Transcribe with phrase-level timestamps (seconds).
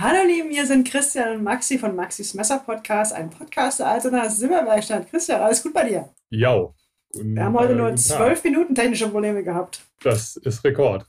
[0.00, 4.30] Hallo Lieben, hier sind Christian und Maxi von Maxis Messer Podcast, ein Podcast der Altener
[4.30, 5.10] Silberwerkstatt.
[5.10, 6.08] Christian, alles gut bei dir?
[6.30, 6.72] Ja.
[7.14, 9.84] Wir haben heute nur zwölf Minuten technische Probleme gehabt.
[10.04, 11.04] Das ist Rekord.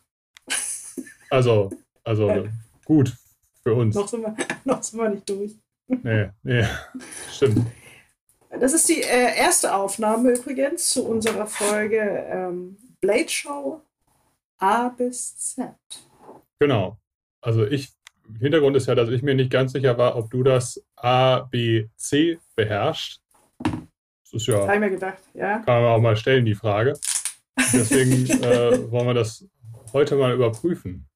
[1.30, 1.70] Also,
[2.04, 2.48] also
[2.84, 3.16] gut
[3.62, 3.94] für uns.
[3.94, 4.36] Noch sind wir,
[4.66, 5.56] noch sind wir nicht durch.
[5.86, 6.66] Nee, nee,
[7.32, 7.68] stimmt.
[8.60, 13.84] Das ist die äh, erste Aufnahme übrigens zu unserer Folge ähm, Blade Show
[14.58, 15.76] A bis Z.
[16.58, 16.98] Genau.
[17.42, 17.94] Also ich,
[18.40, 21.88] Hintergrund ist ja, dass ich mir nicht ganz sicher war, ob du das A, B,
[21.96, 23.22] C beherrschst.
[23.60, 24.58] Das ist ja.
[24.58, 25.60] Das habe ich mir gedacht, ja.
[25.60, 26.94] Kann man auch mal stellen, die Frage.
[27.74, 29.46] Deswegen äh, wollen wir das
[29.94, 31.08] heute mal überprüfen.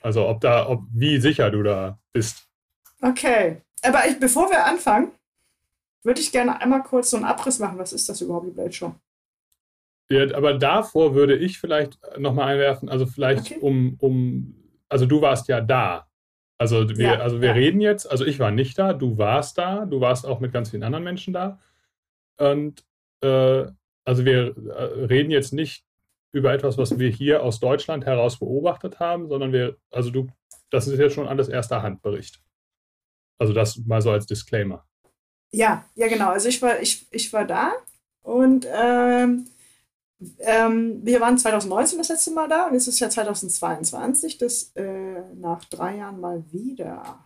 [0.00, 2.46] Also ob da, ob wie sicher du da bist.
[3.02, 3.62] Okay.
[3.82, 5.12] Aber ich, bevor wir anfangen,
[6.02, 7.78] würde ich gerne einmal kurz so einen Abriss machen.
[7.78, 8.94] Was ist das überhaupt, die Blade Show?
[10.10, 13.58] Ja, aber davor würde ich vielleicht nochmal einwerfen, also vielleicht Okay.
[13.60, 14.54] um, um,
[14.88, 16.06] also du warst ja da.
[16.58, 17.54] Also wir, Ja, also wir ja.
[17.54, 20.70] reden jetzt, also ich war nicht da, du warst da, du warst auch mit ganz
[20.70, 21.60] vielen anderen Menschen da.
[22.36, 22.84] Und
[23.22, 23.66] äh,
[24.04, 25.84] also wir äh, reden jetzt nicht
[26.32, 30.28] über etwas, was wir hier aus Deutschland heraus beobachtet haben, sondern wir, also du,
[30.70, 32.42] das ist jetzt schon alles erster Handbericht.
[33.38, 34.84] Also das mal so als Disclaimer.
[35.52, 36.30] Ja, ja, genau.
[36.30, 37.72] Also ich war, ich, ich war da
[38.22, 39.46] und ähm,
[40.40, 45.20] ähm, wir waren 2019 das letzte Mal da und jetzt ist ja 2022, das äh,
[45.36, 47.20] nach drei Jahren mal wieder.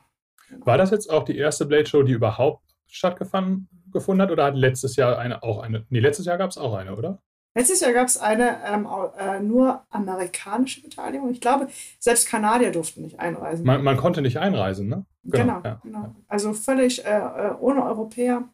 [0.61, 4.57] War das jetzt auch die erste Blade Show, die überhaupt stattgefunden gefunden hat oder hat
[4.57, 5.87] letztes Jahr eine auch eine?
[5.89, 7.23] Nee, letztes Jahr gab es auch eine, oder?
[7.55, 11.31] Letztes Jahr gab es eine ähm, äh, nur amerikanische Beteiligung.
[11.31, 13.67] Ich glaube, selbst Kanadier durften nicht einreisen.
[13.67, 15.05] Man, man konnte nicht einreisen, ne?
[15.25, 15.98] genau, ja, genau.
[15.98, 16.15] ja.
[16.29, 18.48] Also völlig äh, äh, ohne Europäer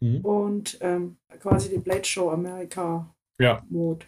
[0.00, 0.20] Mhm.
[0.20, 4.06] und ähm, quasi die Blade Show Amerika Ja, Mode.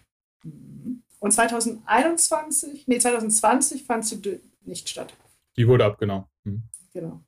[1.21, 5.15] Und 2021, nee, 2020 fand sie nicht statt.
[5.57, 6.27] die wurde abgenommen.
[6.45, 6.63] Mhm.
[6.93, 7.21] Genau.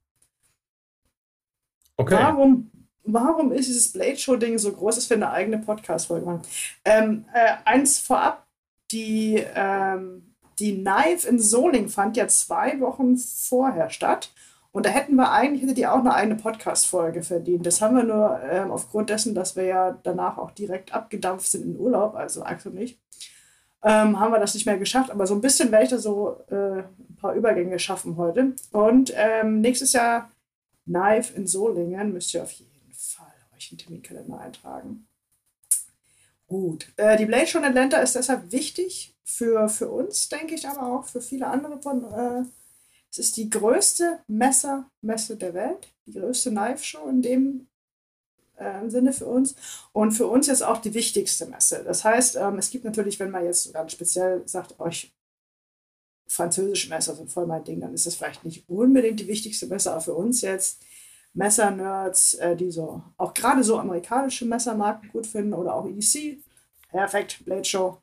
[1.96, 2.14] Okay.
[2.14, 2.70] Warum,
[3.02, 6.40] warum ist dieses Blade Show-Ding so groß, dass wir eine eigene Podcast-Folge?
[6.84, 8.46] Ähm, äh, eins vorab,
[8.90, 14.32] die, ähm, die Knife in Soling fand ja zwei Wochen vorher statt.
[14.72, 17.66] Und da hätten wir eigentlich, hätte die auch eine eigene Podcast-Folge verdient.
[17.66, 21.64] Das haben wir nur ähm, aufgrund dessen, dass wir ja danach auch direkt abgedampft sind
[21.64, 22.98] in Urlaub, also Axel und ich,
[23.82, 25.10] ähm, haben wir das nicht mehr geschafft.
[25.10, 28.52] Aber so ein bisschen werde ich da so äh, ein paar Übergänge schaffen heute.
[28.70, 30.30] Und ähm, nächstes Jahr
[30.84, 33.26] Knife in Solingen müsst ihr auf jeden Fall
[33.56, 35.08] euch einen Terminkalender eintragen.
[36.46, 36.92] Gut.
[36.96, 40.92] Äh, die Blade Show in Atlanta ist deshalb wichtig für, für uns, denke ich, aber
[40.92, 42.04] auch für viele andere von.
[42.04, 42.44] Äh,
[43.10, 47.68] es ist die größte Messermesse der Welt, die größte Knife Show in dem
[48.56, 49.56] äh, Sinne für uns
[49.92, 51.82] und für uns jetzt auch die wichtigste Messe.
[51.84, 55.12] Das heißt, ähm, es gibt natürlich, wenn man jetzt ganz speziell sagt, euch
[56.28, 59.90] französische Messer sind voll mein Ding, dann ist das vielleicht nicht unbedingt die wichtigste Messe,
[59.90, 60.80] aber für uns jetzt
[61.32, 66.38] Messernerds, äh, die so auch gerade so amerikanische Messermarken gut finden oder auch EDC,
[66.88, 67.98] perfekt, Blade Show,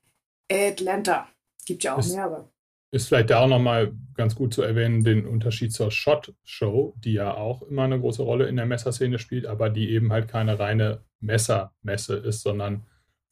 [0.52, 1.30] Atlanta,
[1.66, 2.50] gibt ja auch Ist- mehrere.
[2.92, 7.14] Ist vielleicht da auch nochmal ganz gut zu erwähnen, den Unterschied zur Shot Show, die
[7.14, 10.58] ja auch immer eine große Rolle in der Messerszene spielt, aber die eben halt keine
[10.58, 12.86] reine Messermesse ist, sondern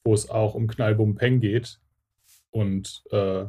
[0.04, 1.80] wo es auch um Knallbum Peng geht.
[2.52, 3.46] Und äh,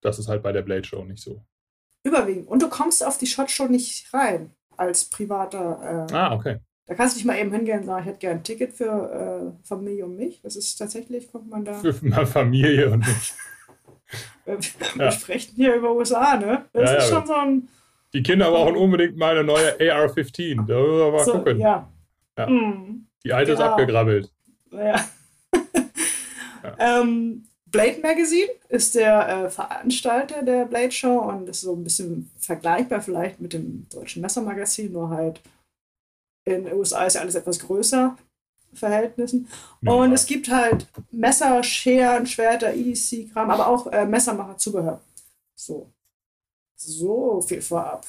[0.00, 1.44] das ist halt bei der Blade Show nicht so.
[2.04, 2.48] Überwiegend.
[2.48, 6.08] Und du kommst auf die Shot Show nicht rein als privater.
[6.10, 6.58] Äh, Ah, okay.
[6.86, 9.54] Da kannst du nicht mal eben hingehen und sagen, ich hätte gerne ein Ticket für
[9.62, 10.42] äh, Familie und mich.
[10.42, 11.74] Das ist tatsächlich, kommt man da.
[11.74, 11.94] Für
[12.26, 13.32] Familie und mich.
[14.44, 14.58] Wir,
[14.96, 15.10] Ja.
[15.12, 16.64] sprechen hier über USA, ne?
[16.72, 17.68] Das Ja, ist schon so ein.
[18.12, 20.56] Die Kinder brauchen unbedingt meine neue AR-15.
[20.66, 21.58] Da müssen wir mal So, gucken.
[21.58, 21.88] ja.
[22.38, 23.06] Hm.
[23.24, 24.30] Die alte ist abgegrabbelt.
[24.70, 25.08] Ja.
[26.78, 32.30] ähm, Blade Magazine ist der äh, Veranstalter der Blade Show und ist so ein bisschen
[32.38, 35.40] vergleichbar vielleicht mit dem deutschen Messermagazin, nur halt
[36.44, 38.16] in den USA ist ja alles etwas größer
[38.74, 39.48] Verhältnissen.
[39.84, 40.14] Und Ja.
[40.14, 45.00] es gibt halt Messer, Scheren, Schwerter, EDC-Kram, aber auch äh, Messermacher-Zubehör.
[45.54, 45.90] So.
[46.76, 48.06] So viel vorab.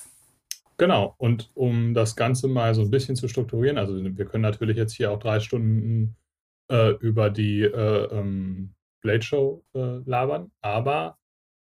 [0.77, 4.75] Genau, und um das Ganze mal so ein bisschen zu strukturieren, also wir können natürlich
[4.75, 6.15] jetzt hier auch drei Stunden
[6.71, 11.18] äh, über die äh, ähm, Blade Show äh, labern, aber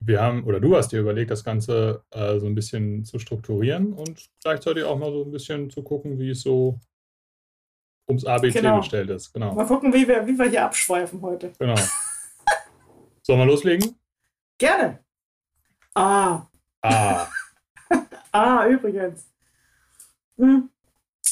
[0.01, 3.93] wir haben, oder du hast dir überlegt, das Ganze äh, so ein bisschen zu strukturieren
[3.93, 6.81] und gleichzeitig auch mal so ein bisschen zu gucken, wie es so
[8.09, 8.79] ums ABC Genau.
[8.79, 9.33] gestellt ist.
[9.33, 11.53] Genau, Mal gucken, wie wir, wie wir hier abschweifen heute.
[11.59, 11.75] genau.
[13.23, 13.99] Sollen wir loslegen?
[14.59, 14.99] Gerne.
[15.95, 16.43] Ah,
[16.83, 17.27] Ah,
[18.33, 19.27] Ah, übrigens.
[20.37, 20.69] Hm.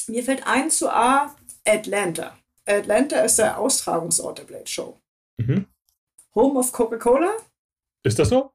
[0.07, 1.35] Mir fällt ein zu A,
[1.67, 2.35] Atlanta.
[2.65, 4.99] Atlanta ist der Austragungsort der Blade Show.
[5.37, 5.67] mhm.
[6.35, 7.31] Home of Coca-Cola?
[8.03, 8.51] ist das so?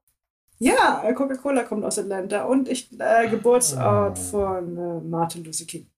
[0.57, 4.15] Ja, Coca-Cola kommt aus Atlanta und ich, äh, Geburtsort ah.
[4.15, 5.89] von äh, Martin Luther King.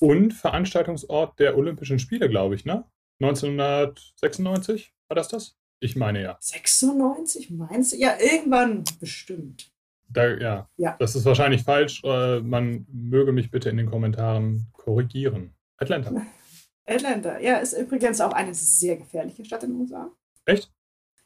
[0.00, 2.84] Und Veranstaltungsort der Olympischen Spiele, glaube ich, ne?
[3.20, 5.56] 1996 war das das?
[5.80, 6.36] Ich meine ja.
[6.40, 7.50] 96?
[7.50, 7.96] Meinst du?
[7.96, 9.70] Ja, irgendwann bestimmt.
[10.08, 10.68] Da, ja.
[10.76, 12.02] ja, das ist wahrscheinlich falsch.
[12.04, 15.54] Äh, man möge mich bitte in den Kommentaren korrigieren.
[15.78, 16.12] Atlanta.
[16.86, 20.10] Atlanta, ja, ist übrigens auch eine sehr gefährliche Stadt in den USA.
[20.44, 20.70] Echt?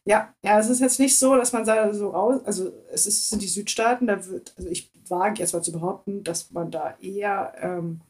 [0.06, 3.28] Ja, ja, es ist jetzt nicht so, dass man da so raus, also es ist,
[3.28, 6.96] sind die Südstaaten, da wird, also ich wage jetzt mal zu behaupten, dass man da
[7.00, 8.00] eher ähm,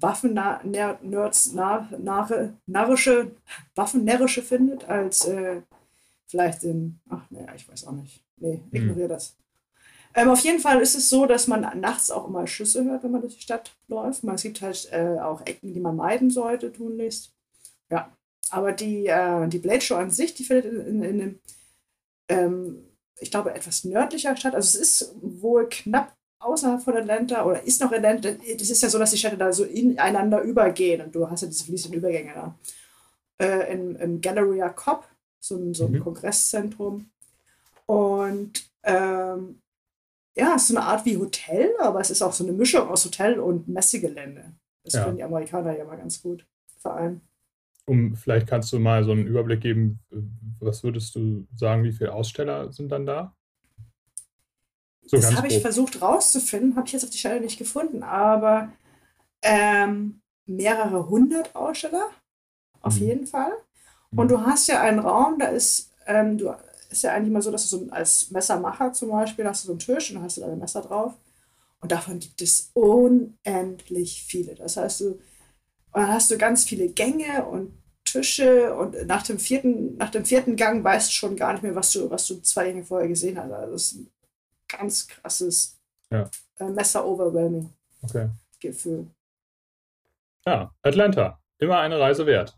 [0.00, 3.30] Waffen-Nerds, narrische,
[3.74, 5.62] Waffennärrische findet, als äh,
[6.26, 8.22] vielleicht in, ach naja, ich weiß auch nicht.
[8.36, 8.68] Nee, hm.
[8.72, 9.14] ignoriere hm.
[9.14, 9.36] das.
[10.14, 13.10] Ähm, auf jeden Fall ist es so, dass man nachts auch immer Schüsse hört, wenn
[13.10, 14.24] man durch die Stadt läuft.
[14.24, 17.32] Man sieht halt äh, auch Ecken, die man meiden sollte, tunlichst.
[17.90, 18.16] Ja,
[18.50, 21.38] aber die, äh, die Blade Show an sich, die findet in, in, in einem,
[22.28, 22.84] ähm,
[23.20, 24.54] ich glaube, etwas nördlicher statt.
[24.54, 28.30] Also es ist wohl knapp außerhalb von Atlanta oder ist noch Atlanta.
[28.32, 31.48] Das ist ja so, dass die Städte da so ineinander übergehen und du hast ja
[31.48, 32.58] diese fließenden Übergänge da.
[33.40, 35.06] Äh, im, Im Galleria Cop,
[35.38, 36.00] so ein, so ein mhm.
[36.00, 37.10] Kongresszentrum.
[37.86, 39.60] Und ähm,
[40.36, 42.88] ja, es ist so eine Art wie Hotel, aber es ist auch so eine Mischung
[42.88, 44.52] aus Hotel und Messegelände.
[44.84, 45.04] Das ja.
[45.04, 46.46] können die Amerikaner ja mal ganz gut
[46.78, 47.20] vereinen.
[47.86, 49.98] Um, vielleicht kannst du mal so einen Überblick geben,
[50.60, 53.34] was würdest du sagen, wie viele Aussteller sind dann da?
[55.08, 58.72] So das habe ich versucht rauszufinden, habe ich jetzt auf die Stelle nicht gefunden, aber
[59.40, 62.10] ähm, mehrere hundert Aussteller,
[62.82, 63.06] auf mhm.
[63.06, 63.52] jeden Fall.
[64.10, 64.28] Und mhm.
[64.28, 66.54] du hast ja einen Raum, da ist, ähm, du,
[66.90, 69.72] ist ja eigentlich mal so, dass du so als Messermacher zum Beispiel hast du so
[69.72, 71.14] einen Tisch und dann hast du deine Messer drauf.
[71.80, 74.56] Und davon gibt es unendlich viele.
[74.56, 75.18] Das heißt, du,
[75.94, 77.72] dann hast du ganz viele Gänge und
[78.04, 81.74] Tische und nach dem vierten, nach dem vierten Gang weißt du schon gar nicht mehr,
[81.74, 83.52] was du, was du zwei Gänge vorher gesehen hast.
[83.52, 84.06] Also das ist
[84.68, 85.78] ganz krasses
[86.10, 86.30] ja.
[86.58, 87.72] äh, Messer-Overwhelming
[88.02, 88.30] okay.
[88.60, 89.06] Gefühl.
[90.46, 91.40] Ja, Atlanta.
[91.58, 92.56] Immer eine Reise wert.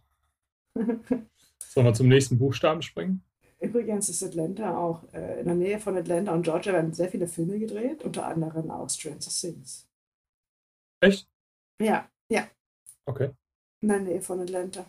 [0.75, 3.25] Sollen wir zum nächsten Buchstaben springen?
[3.61, 7.29] Übrigens ist Atlanta auch, äh, in der Nähe von Atlanta und Georgia werden sehr viele
[7.29, 9.87] Filme gedreht, unter anderem auch Stranger Things.
[11.01, 11.29] Echt?
[11.81, 12.49] Ja, ja.
[13.05, 13.31] Okay.
[13.83, 14.87] In der Nähe von Atlanta.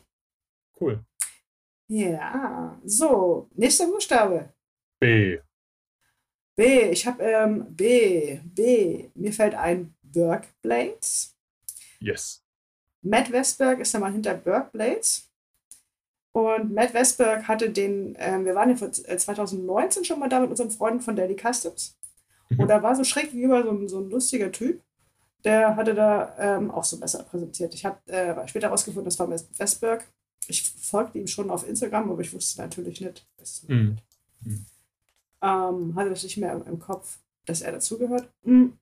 [0.80, 1.04] Cool.
[1.88, 4.54] Ja, so, nächster Buchstabe.
[5.00, 5.40] B.
[6.62, 9.10] B, ich habe ähm, B, B.
[9.16, 9.96] Mir fällt ein
[10.62, 11.36] Blades.
[12.00, 12.44] Yes.
[13.02, 15.28] Matt Westberg ist der Mann hinter Blades.
[16.34, 20.70] Und Matt Westberg hatte den, ähm, wir waren ja 2019 schon mal da mit unseren
[20.70, 21.98] Freunden von Daily Customs.
[22.50, 22.60] Mhm.
[22.60, 24.84] Und da war so schräg gegenüber so ein, so ein lustiger Typ,
[25.44, 27.74] der hatte da ähm, auch so besser präsentiert.
[27.74, 30.08] Ich habe äh, später herausgefunden, das war Westberg.
[30.48, 33.28] Ich folgte ihm schon auf Instagram, aber ich wusste natürlich nicht.
[33.68, 33.98] Mhm.
[34.42, 34.66] Mhm.
[35.42, 38.30] Ähm, hatte das nicht mehr im, im Kopf, dass er dazugehört.
[38.44, 38.78] Mhm.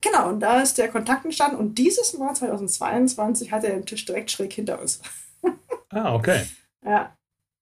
[0.00, 1.56] Genau, und da ist der Kontakt entstanden.
[1.56, 5.00] Und dieses Mal, 2022, hat er den Tisch direkt schräg hinter uns.
[5.94, 6.46] Ah, okay.
[6.82, 7.14] Ja.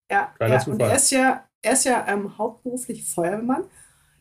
[0.08, 0.64] Ja, ja.
[0.66, 3.64] und er ist ja, er ist ja ähm, hauptberuflich Feuerwehrmann.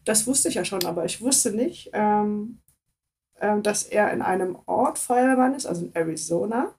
[0.04, 2.60] Das wusste ich ja schon, aber ich wusste nicht, ähm,
[3.40, 6.74] ähm, dass er in einem Ort Feuerwehrmann ist, also in Arizona,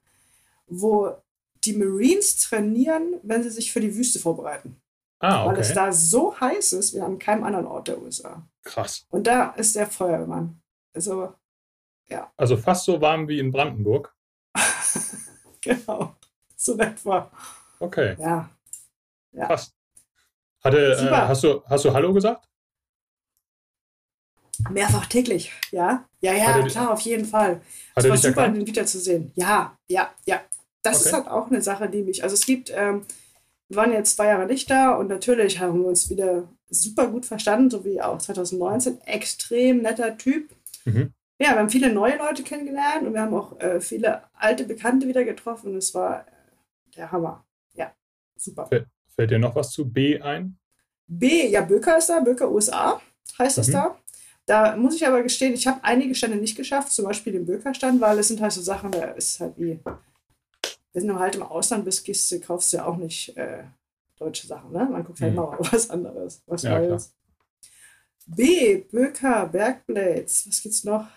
[0.67, 1.15] wo
[1.63, 4.80] die Marines trainieren, wenn sie sich für die Wüste vorbereiten.
[5.21, 5.53] Ah, okay.
[5.53, 8.45] Weil es da so heiß ist wie an keinem anderen Ort der USA.
[8.63, 9.05] Krass.
[9.09, 10.61] Und da ist der Feuerwehrmann.
[10.93, 11.33] Also,
[12.09, 12.31] ja.
[12.35, 14.13] Also fast so warm wie in Brandenburg.
[15.61, 16.15] genau
[16.61, 17.31] so etwa.
[17.79, 18.15] Okay.
[18.19, 18.49] Ja.
[19.31, 19.47] ja.
[19.47, 19.73] Passt.
[20.63, 22.47] Hatte, äh, hast, du, hast du Hallo gesagt?
[24.69, 26.05] Mehrfach täglich, ja.
[26.19, 27.61] Ja, ja, klar, auf jeden Fall.
[27.95, 28.57] Es war super, erkannt?
[28.57, 29.31] den wiederzusehen.
[29.33, 30.41] Ja, ja, ja.
[30.83, 31.05] Das okay.
[31.05, 32.23] ist halt auch eine Sache, die mich.
[32.23, 33.05] Also es gibt, ähm,
[33.71, 37.25] wir waren jetzt zwei Jahre nicht da und natürlich haben wir uns wieder super gut
[37.25, 38.99] verstanden, so wie auch 2019.
[39.05, 40.53] Extrem netter Typ.
[40.83, 41.13] Mhm.
[41.39, 45.07] Ja, wir haben viele neue Leute kennengelernt und wir haben auch äh, viele alte Bekannte
[45.07, 45.71] wieder getroffen.
[45.71, 46.25] Und es war
[46.97, 47.45] der Hammer.
[47.73, 47.93] Ja,
[48.35, 48.67] super.
[48.67, 50.57] Fällt, fällt dir noch was zu B ein?
[51.07, 53.01] B, ja, Böker ist da, Böker USA
[53.39, 53.73] heißt es mhm.
[53.73, 53.97] da.
[54.45, 58.01] Da muss ich aber gestehen, ich habe einige Stände nicht geschafft, zum Beispiel den Böker-Stand,
[58.01, 59.79] weil es sind halt so Sachen, da ist halt wie,
[60.93, 63.63] wenn du halt im Ausland bist, gehst kaufst du ja auch nicht äh,
[64.17, 64.87] deutsche Sachen, ne?
[64.91, 65.37] Man guckt halt mhm.
[65.37, 67.13] mal was anderes, was ja, Neues.
[68.27, 71.07] B, Böker, Bergblades, was gibt's noch?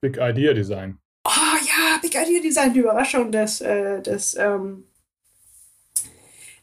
[0.00, 0.98] Big Idea Design.
[1.24, 4.84] Oh ja, Big Idea Design, die Überraschung des, äh, des, ähm,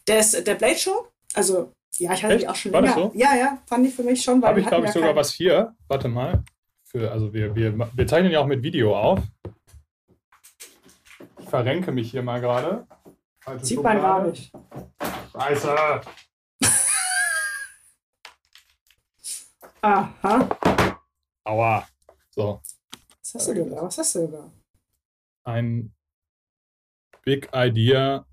[0.08, 1.08] des, der Blade Show.
[1.34, 2.44] Also, ja, ich hatte Echt?
[2.44, 2.96] die auch schon War länger.
[2.96, 3.12] So?
[3.14, 4.44] Ja, ja, fand ich für mich schon.
[4.44, 5.18] Habe ich, glaube ich, sogar keinen...
[5.18, 5.76] was hier.
[5.88, 6.44] Warte mal.
[6.86, 9.20] Für, also, wir, wir, wir zeichnen ja auch mit Video auf.
[11.46, 12.88] Ich verrenke mich hier mal gerade.
[13.62, 14.52] Sieht man gar nicht.
[15.32, 15.76] Scheiße.
[19.82, 21.00] Aha.
[21.44, 21.88] Aua.
[22.32, 22.60] So.
[23.20, 23.84] Was hast du denn da?
[23.84, 24.52] Was hast du denn da?
[25.44, 25.94] Ein
[27.24, 28.26] Big Idea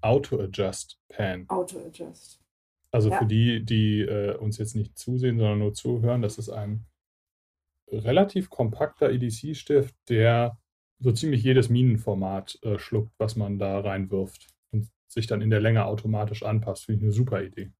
[0.00, 1.48] Auto Adjust Pan.
[1.48, 2.40] Auto Adjust.
[2.90, 3.18] Also Ja.
[3.20, 6.84] für die, die äh, uns jetzt nicht zusehen, sondern nur zuhören, das ist ein
[7.92, 10.58] relativ kompakter EDC-Stift, der
[11.00, 15.60] so ziemlich jedes Minenformat äh, schluckt, was man da reinwirft und sich dann in der
[15.60, 16.86] Länge automatisch anpasst.
[16.86, 17.70] Finde ich eine super Idee.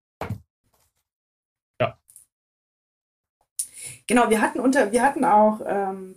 [4.08, 6.14] Genau, wir hatten unter, wir hatten auch, ähm,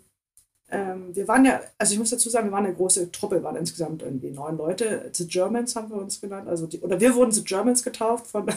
[0.70, 3.58] ähm, wir waren ja, also ich muss dazu sagen, wir waren eine große Truppe, waren
[3.58, 5.10] insgesamt irgendwie neun Leute.
[5.14, 8.50] The Germans haben wir uns genannt, also die, oder wir wurden The Germans getauft von,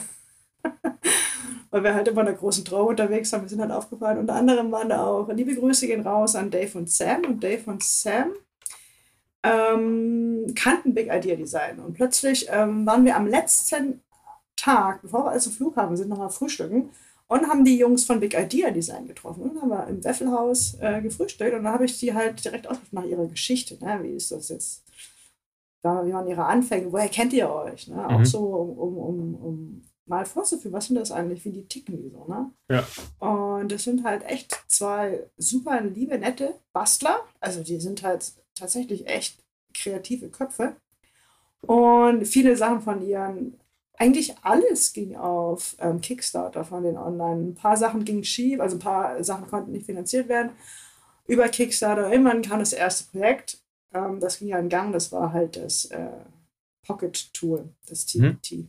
[1.75, 3.41] weil wir halt immer in einer großen Traum unterwegs waren.
[3.41, 4.17] Wir sind halt aufgefallen.
[4.17, 7.25] Unter anderem waren da auch, liebe Grüße gehen raus an Dave und Sam.
[7.25, 8.31] Und Dave und Sam
[9.43, 11.79] ähm, kannten Big Idea Design.
[11.79, 13.99] Und plötzlich ähm, waren wir am letzten
[14.55, 16.91] Tag, bevor wir also zum Flughafen sind, nochmal frühstücken
[17.27, 19.41] und haben die Jungs von Big Idea Design getroffen.
[19.43, 22.93] Und haben wir im Weffelhaus äh, gefrühstückt und dann habe ich die halt direkt ausgefragt
[22.93, 23.77] nach ihrer Geschichte.
[23.83, 23.99] Ne?
[24.01, 24.85] Wie ist das jetzt?
[25.81, 26.89] Da, wie waren ihre Anfänge?
[26.93, 27.89] Woher kennt ihr euch?
[27.89, 28.07] Ne?
[28.07, 28.25] Auch Mhm.
[28.25, 32.09] so, um, um, um, um mal vorzuführen, was sind das eigentlich, wie die ticken die
[32.09, 32.51] so, ne?
[32.69, 32.85] Ja.
[33.19, 37.21] Und das sind halt echt zwei super liebe, nette Bastler.
[37.39, 39.43] Also die sind halt tatsächlich echt
[39.73, 40.75] kreative Köpfe.
[41.61, 43.59] Und viele Sachen von ihren,
[43.97, 47.41] eigentlich alles ging auf ähm, Kickstarter von den Online.
[47.49, 50.51] Ein paar Sachen gingen schief, also ein paar Sachen konnten nicht finanziert werden.
[51.27, 53.57] Über Kickstarter, irgendwann kam das erste Projekt.
[53.93, 56.09] Ähm, das ging ja in Gang, das war halt das äh,
[56.85, 58.39] Pocket Tool, das Mhm.
[58.41, 58.67] TPT.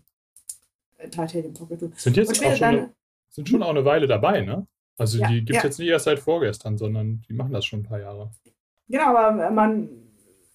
[0.99, 1.93] Äh, Titanium Pocket Tool.
[1.97, 2.95] Sind jetzt auch schon, eine,
[3.31, 4.67] sind schon auch eine Weile dabei, ne?
[4.99, 5.65] Also Ja, die gibt es ja.
[5.65, 8.31] jetzt nicht erst seit vorgestern, sondern die machen das schon ein paar Jahre.
[8.89, 9.89] Genau, aber man,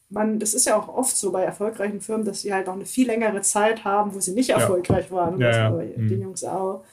[0.09, 2.85] man, das ist ja auch oft so bei erfolgreichen Firmen, dass sie halt noch eine
[2.85, 4.59] viel längere Zeit haben, wo sie nicht Ja.
[4.59, 5.35] erfolgreich waren.
[5.35, 5.69] Und Ja, das ja.
[5.69, 6.07] bei Mhm.
[6.07, 6.83] den Jungs auch.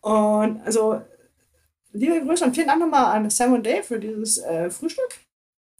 [0.00, 1.02] Und also,
[1.92, 5.18] liebe Grüße und vielen Dank nochmal an Sam und Dave für dieses äh, Frühstück.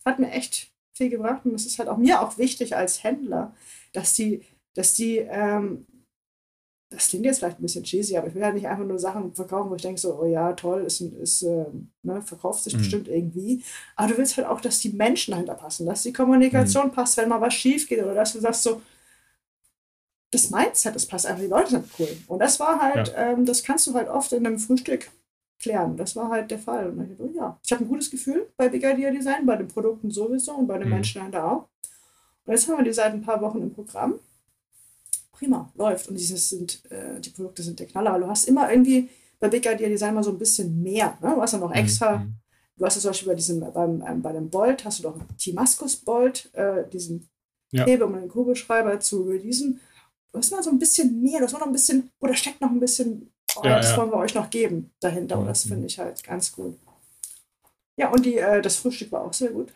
[0.05, 3.55] Hat mir echt viel gebracht und es ist halt auch mir auch wichtig als Händler,
[3.93, 4.43] dass die,
[4.75, 5.87] dass die, ähm,
[6.91, 9.33] das klingt jetzt vielleicht ein bisschen cheesy, aber ich will halt nicht einfach nur Sachen
[9.33, 12.79] verkaufen, wo ich denke so, oh ja, toll, ist, ist ähm, ne, verkauft sich Mhm.
[12.79, 13.63] bestimmt irgendwie.
[13.97, 17.29] Aber du willst halt auch, dass die Menschen dahinter passen, dass die Kommunikation passt, wenn
[17.29, 18.83] mal was schief geht oder dass du sagst so,
[20.33, 22.17] das Mindset, das passt einfach, die Leute sind cool.
[22.29, 25.11] Und das war halt, ähm, das kannst du halt oft in einem Frühstück
[25.61, 25.97] klären.
[25.97, 26.89] Das war halt der Fall.
[26.91, 29.57] Und ich, dachte, oh ja, ich habe ein gutes Gefühl bei Big Idea Design, bei
[29.57, 30.95] den Produkten sowieso und bei den Mhm.
[30.95, 31.69] Menschen dahinter auch.
[32.47, 34.15] Und jetzt haben wir die seit ein paar Wochen im Programm.
[35.41, 36.09] Prima, läuft.
[36.09, 39.09] Und dieses sind, äh, die Produkte sind der Knaller, du hast immer irgendwie
[39.41, 41.17] bei Big Idea Design mal so ein bisschen mehr.
[41.23, 41.33] Ne?
[41.35, 42.35] Du hast ja noch extra, Mhm.
[42.77, 45.17] du hast ja zum Beispiel bei diesem, beim, ähm, bei dem Bolt, hast du doch
[45.39, 47.27] Timaskus Bolt, äh, diesen
[47.73, 47.85] Ja.
[48.05, 49.81] Um den Kugelschreiber zu releasen.
[50.33, 52.71] Du hast mal so ein bisschen mehr, du hast noch ein bisschen, oder steckt noch
[52.71, 53.97] ein bisschen, oh, Ja, das ja.
[53.97, 55.39] wollen wir euch noch geben dahinter.
[55.39, 55.69] Und das Mhm.
[55.71, 56.77] finde ich halt ganz gut.
[57.97, 59.73] Ja, und die, äh, das Frühstück war auch sehr gut.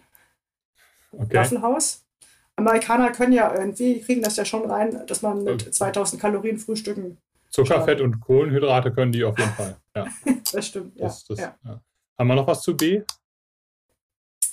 [1.13, 1.35] Okay.
[1.37, 2.04] Waffelhaus.
[2.57, 5.71] Amerikaner können ja irgendwie, kriegen das ja schon rein, dass man mit Okay.
[5.71, 7.19] 2000 Kalorien frühstücken.
[7.51, 7.85] Zucker, Schade.
[7.85, 9.77] Fett und Kohlenhydrate können die auf jeden Fall.
[9.97, 10.07] Ja,
[10.53, 11.07] Das stimmt, ja.
[11.07, 11.55] das, das, ja.
[11.65, 11.81] ja.
[12.19, 13.03] Haben wir noch was zu B?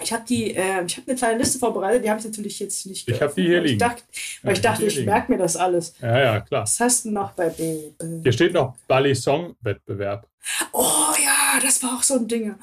[0.03, 2.85] Ich habe die, äh, ich habe eine kleine Liste vorbereitet, die habe ich natürlich jetzt
[2.87, 3.07] nicht.
[3.07, 3.73] Ich hab die hier liegen.
[3.73, 4.03] Ich dachte,
[4.41, 5.93] weil Ja, ich, dachte, ich merke mir das alles.
[6.01, 6.63] Ja, ja, klar.
[6.63, 7.91] Was hast du noch bei B?
[8.23, 10.27] Hier steht noch Bali Song Wettbewerb.
[10.73, 12.55] Oh ja, das war auch so ein Ding.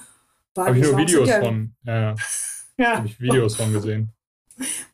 [0.56, 1.74] Habe ich nur Videos ja, von.
[1.84, 2.14] Ja, ja.
[2.80, 4.12] Ja, Habe ich Videos von gesehen.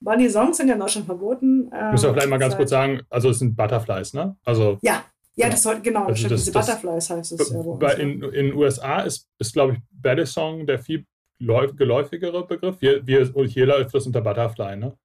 [0.01, 1.71] Bunny Songs sind ja in Deutschland verboten.
[1.73, 4.37] Ähm, Müssen wir vielleicht mal ganz kurz sagen, also es sind Butterflies, ne?
[4.45, 5.05] Also Ja,
[5.37, 7.95] ja, das soll, genau, Also das- diese das- Butterflies heißt es ja bei uns.
[7.95, 11.05] in in den USA ist, ist glaube ich, Bally Song der viel
[11.41, 12.77] läu- geläufigere Begriff.
[12.81, 14.97] Hier, wir, hier läuft das unter Butterfly, ne?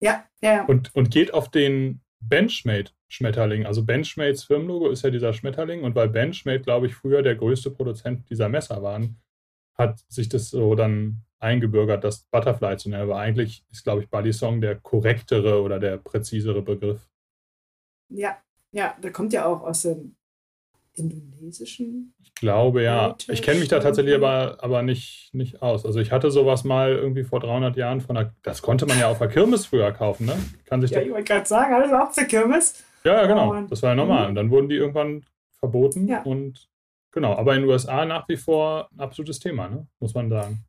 [0.00, 0.64] ja, ja, ja.
[0.66, 3.66] Und, und geht auf den Benchmade-Schmetterling.
[3.66, 7.70] Also Benchmades Firmenlogo ist ja dieser Schmetterling und weil Benchmade, glaube ich, früher der größte
[7.70, 9.20] Produzent dieser Messer waren,
[9.76, 13.02] hat sich das so dann eingebürgert, das Butterfly zu nennen.
[13.02, 17.08] Aber eigentlich ist, glaube ich, Balisong der korrektere oder der präzisere Begriff.
[18.08, 18.36] Ja,
[18.72, 20.16] ja, der kommt ja auch aus dem
[20.94, 22.14] indonesischen.
[22.22, 23.08] Ich glaube ja.
[23.08, 25.84] British Ich kenne mich da tatsächlich aber, aber nicht, nicht aus.
[25.84, 29.08] Also ich hatte sowas mal irgendwie vor 300 Jahren von der, das konnte man ja
[29.08, 30.36] auf der Kirmes früher kaufen, ne?
[30.64, 32.82] Kann sich Ja, ich wollte gerade sagen, alles auch für Kirmes.
[33.04, 33.52] Ja, ja, genau.
[33.54, 34.22] Und- das war ja normal.
[34.24, 34.28] Mhm.
[34.30, 35.24] Und dann wurden die irgendwann
[35.58, 36.22] verboten Ja.
[36.22, 36.68] und
[37.12, 37.34] genau.
[37.36, 39.86] Aber in den USA nach wie vor ein absolutes Thema, ne?
[40.00, 40.64] muss man sagen.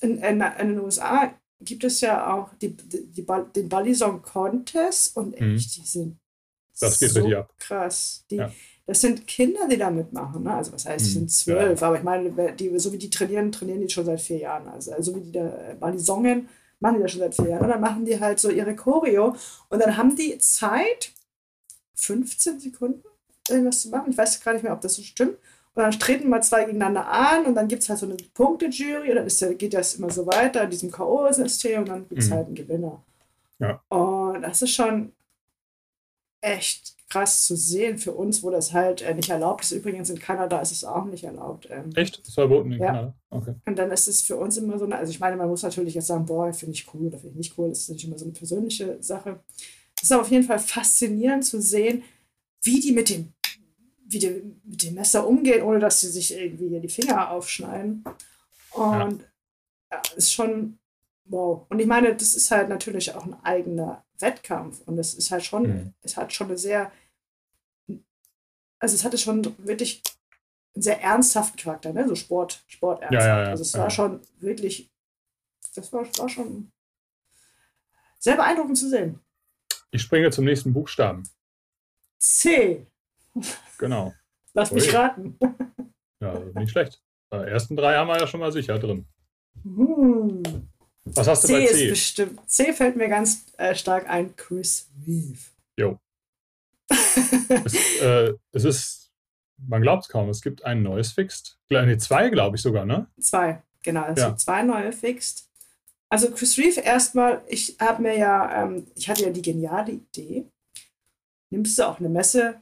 [0.00, 5.16] In, in, in den USA gibt es ja auch die, die, die, den Balisong Contest
[5.16, 5.54] und Mhm.
[5.56, 6.18] echt, die sind
[6.78, 7.52] Das geht so richtig ab.
[7.58, 8.24] krass.
[8.30, 8.52] Die, Ja.
[8.88, 10.44] Das sind Kinder, die da mitmachen.
[10.44, 10.54] Ne?
[10.54, 11.14] Also was heißt, die Mhm.
[11.14, 14.38] sind zwölf, aber ich meine, die, so wie die trainieren, trainieren die schon seit vier
[14.38, 14.68] Jahren.
[14.68, 16.48] Also, also wie die da äh, Balisongen
[16.78, 17.62] machen die das schon seit vier Jahren.
[17.64, 19.34] Und dann machen die halt so ihre Choreo
[19.70, 21.10] und dann haben die Zeit,
[21.94, 23.02] 15 Sekunden
[23.48, 24.10] irgendwas zu machen.
[24.10, 25.36] Ich weiß gar nicht mehr, ob das so stimmt.
[25.76, 29.10] Und dann treten mal zwei gegeneinander an und dann gibt es halt so eine Punkte-Jury
[29.10, 32.30] und dann ist geht das immer so weiter in diesem K.O.-System und dann gibt es
[32.30, 32.32] mhm.
[32.32, 33.04] halt einen Gewinner.
[33.58, 33.82] Ja.
[33.88, 35.12] Und das ist schon
[36.40, 39.72] echt krass zu sehen für uns, wo das halt äh, nicht erlaubt ist.
[39.72, 41.68] Übrigens in Kanada ist es auch nicht erlaubt.
[41.70, 42.18] Ähm, Echt?
[42.18, 42.86] ist verboten in ja.
[42.86, 43.14] Kanada?
[43.28, 43.54] Okay.
[43.66, 45.94] Und dann ist es für uns immer so eine, also ich meine, man muss natürlich
[45.94, 48.18] jetzt sagen, boah, finde ich cool oder finde ich nicht cool, das ist natürlich immer
[48.18, 49.40] so eine persönliche Sache.
[49.96, 52.02] Es ist aber auf jeden Fall faszinierend zu sehen,
[52.62, 53.32] wie die mit dem,
[54.08, 58.04] wie die mit dem Messer umgehen, ohne dass sie sich irgendwie hier die Finger aufschneiden.
[58.72, 59.28] Und ja.
[59.92, 60.78] ja ist schon
[61.24, 61.66] wow.
[61.68, 65.44] Und ich meine, das ist halt natürlich auch ein eigener Wettkampf und es ist halt
[65.44, 65.94] schon, mhm.
[66.02, 66.90] es hat schon eine sehr,
[68.78, 70.02] also es hatte schon wirklich
[70.74, 72.06] einen sehr ernsthaften Charakter, ne?
[72.08, 73.12] so Sport, Sporternst.
[73.12, 74.90] Ja, ja, ja, also es war schon wirklich,
[75.74, 76.70] das war, war schon
[78.18, 79.20] sehr beeindruckend zu sehen.
[79.90, 81.22] Ich springe zum nächsten Buchstaben.
[82.18, 82.86] C.
[83.78, 84.14] Genau.
[84.54, 85.38] Lass mich raten.
[86.20, 87.02] Ja, nicht schlecht.
[87.32, 89.06] Die ersten drei haben wir ja schon mal sicher drin.
[89.62, 90.42] Hm.
[91.04, 91.84] Was hast du C bei C?
[91.84, 92.50] ist bestimmt.
[92.50, 94.34] C fällt mir ganz äh, stark ein.
[94.36, 95.38] Chris Reeve.
[95.78, 95.98] Jo.
[96.88, 99.12] es, äh, es, ist,
[99.58, 101.58] man glaubt es kaum, es gibt ein neues Fixed.
[101.70, 103.08] Ne, zwei, glaube ich sogar, ne?
[103.20, 104.06] Zwei, genau.
[104.06, 104.28] Es ja.
[104.28, 105.48] gibt zwei neue Fixed.
[106.08, 110.46] Also Chris Reeve erstmal, ich habe mir ja, ähm, ich hatte ja die geniale Idee,
[111.50, 112.60] nimmst du auch eine Messe,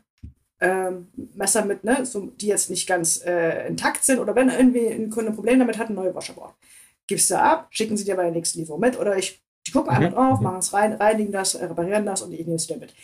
[0.61, 4.87] ähm, Messer mit, ne, so, die jetzt nicht ganz äh, intakt sind oder wenn irgendwie
[4.89, 6.57] ein Kunde ein Problem damit hat, ein neue Wascher braucht
[7.07, 9.93] gibst du ab, schicken sie dir bei der nächsten Lieferung mit oder ich, die gucken
[9.93, 10.03] mhm.
[10.03, 10.45] einfach drauf, mhm.
[10.45, 12.95] machen es rein, reinigen das, reparieren das und ich nehme es dir mit.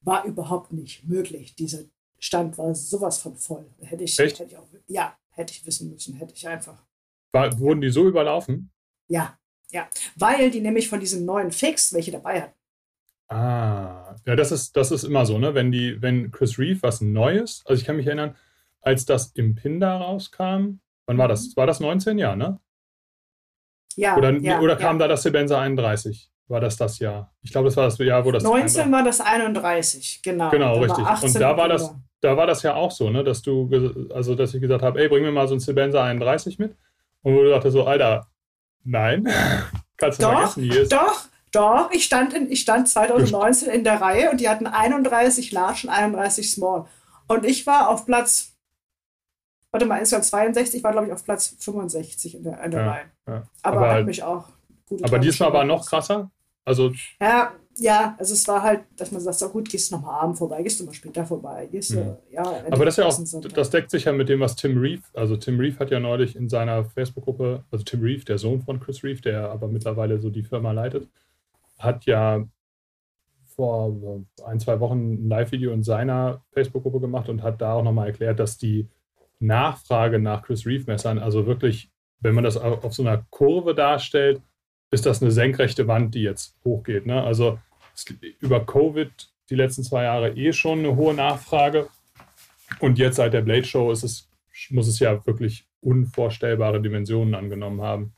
[0.00, 1.54] War überhaupt nicht möglich.
[1.56, 1.80] Dieser
[2.18, 3.66] Stand war sowas von voll.
[3.80, 4.38] Hätte ich, Echt?
[4.38, 6.84] hätte ich auch, ja, hätte ich wissen müssen, hätte ich einfach.
[7.32, 8.70] War, wurden die so überlaufen?
[9.08, 9.38] Ja,
[9.70, 9.88] ja.
[10.16, 12.57] Weil die nämlich von diesen neuen Fix welche dabei hatten.
[13.28, 15.54] Ah, ja, das ist, das ist immer so, ne?
[15.54, 18.36] Wenn die, wenn Chris Reeve was Neues, also ich kann mich erinnern,
[18.80, 21.48] als das im Pinder rauskam, wann war das?
[21.48, 21.56] Mhm.
[21.56, 22.60] War das 19 Jahre, ne?
[23.96, 25.06] Ja, oder, ja, oder kam ja.
[25.06, 26.30] da das Sebenza 31?
[26.46, 27.34] War das das Jahr?
[27.42, 28.42] Ich glaube, das war das Jahr, wo das.
[28.42, 28.92] 19 31.
[28.92, 30.50] war das 31, genau.
[30.50, 31.04] Genau, richtig.
[31.22, 34.54] Und da war das, da war das ja auch so, ne, dass du, also dass
[34.54, 36.74] ich gesagt habe, ey, bring mir mal so ein Sebenza 31 mit.
[37.22, 38.28] Und wo du dachte so, Alter,
[38.84, 39.28] nein,
[39.98, 40.92] kannst du doch, vergessen, hier ist.
[40.92, 45.52] Doch, doch, ich stand, in, ich stand 2019 in der Reihe und die hatten 31
[45.52, 46.86] Large und 31 Small.
[47.26, 48.58] Und ich war auf Platz
[49.70, 52.90] warte mal, insgesamt 62, war glaube ich auf Platz 65 in der, in der ja,
[52.90, 53.04] Reihe.
[53.26, 53.42] Ja.
[53.62, 54.48] Aber, aber, hat mich auch
[54.86, 55.04] gut.
[55.04, 56.30] Aber diesmal war noch krasser?
[56.64, 56.92] Also.
[57.20, 60.36] Ja, ja, also es war halt, dass man sagt, so gut, gehst du nochmal abend
[60.36, 62.16] vorbei, gehst du mal später vorbei, gehst du, mhm.
[62.30, 62.42] ja.
[62.42, 65.36] Aber das ist ja auch, das deckt sich ja mit dem, was Tim Reeve, also
[65.36, 69.04] Tim Reeve hat ja neulich in seiner Facebook-Gruppe, also Tim Reeve, der Sohn von Chris
[69.04, 71.08] Reeve, der aber mittlerweile so die Firma leitet,
[71.78, 72.44] hat ja
[73.46, 78.06] vor ein, zwei Wochen ein Live-Video in seiner Facebook-Gruppe gemacht und hat da auch nochmal
[78.08, 78.88] erklärt, dass die
[79.40, 84.42] Nachfrage nach Chris Reeve-Messern, also wirklich, wenn man das auf so einer Kurve darstellt,
[84.90, 87.06] ist das eine senkrechte Wand, die jetzt hochgeht.
[87.06, 87.22] Ne?
[87.22, 87.58] Also
[88.40, 89.10] über Covid
[89.50, 91.88] die letzten zwei Jahre eh schon eine hohe Nachfrage.
[92.80, 94.30] Und jetzt seit der Blade Show ist es,
[94.70, 98.14] muss es ja wirklich unvorstellbare Dimensionen angenommen haben.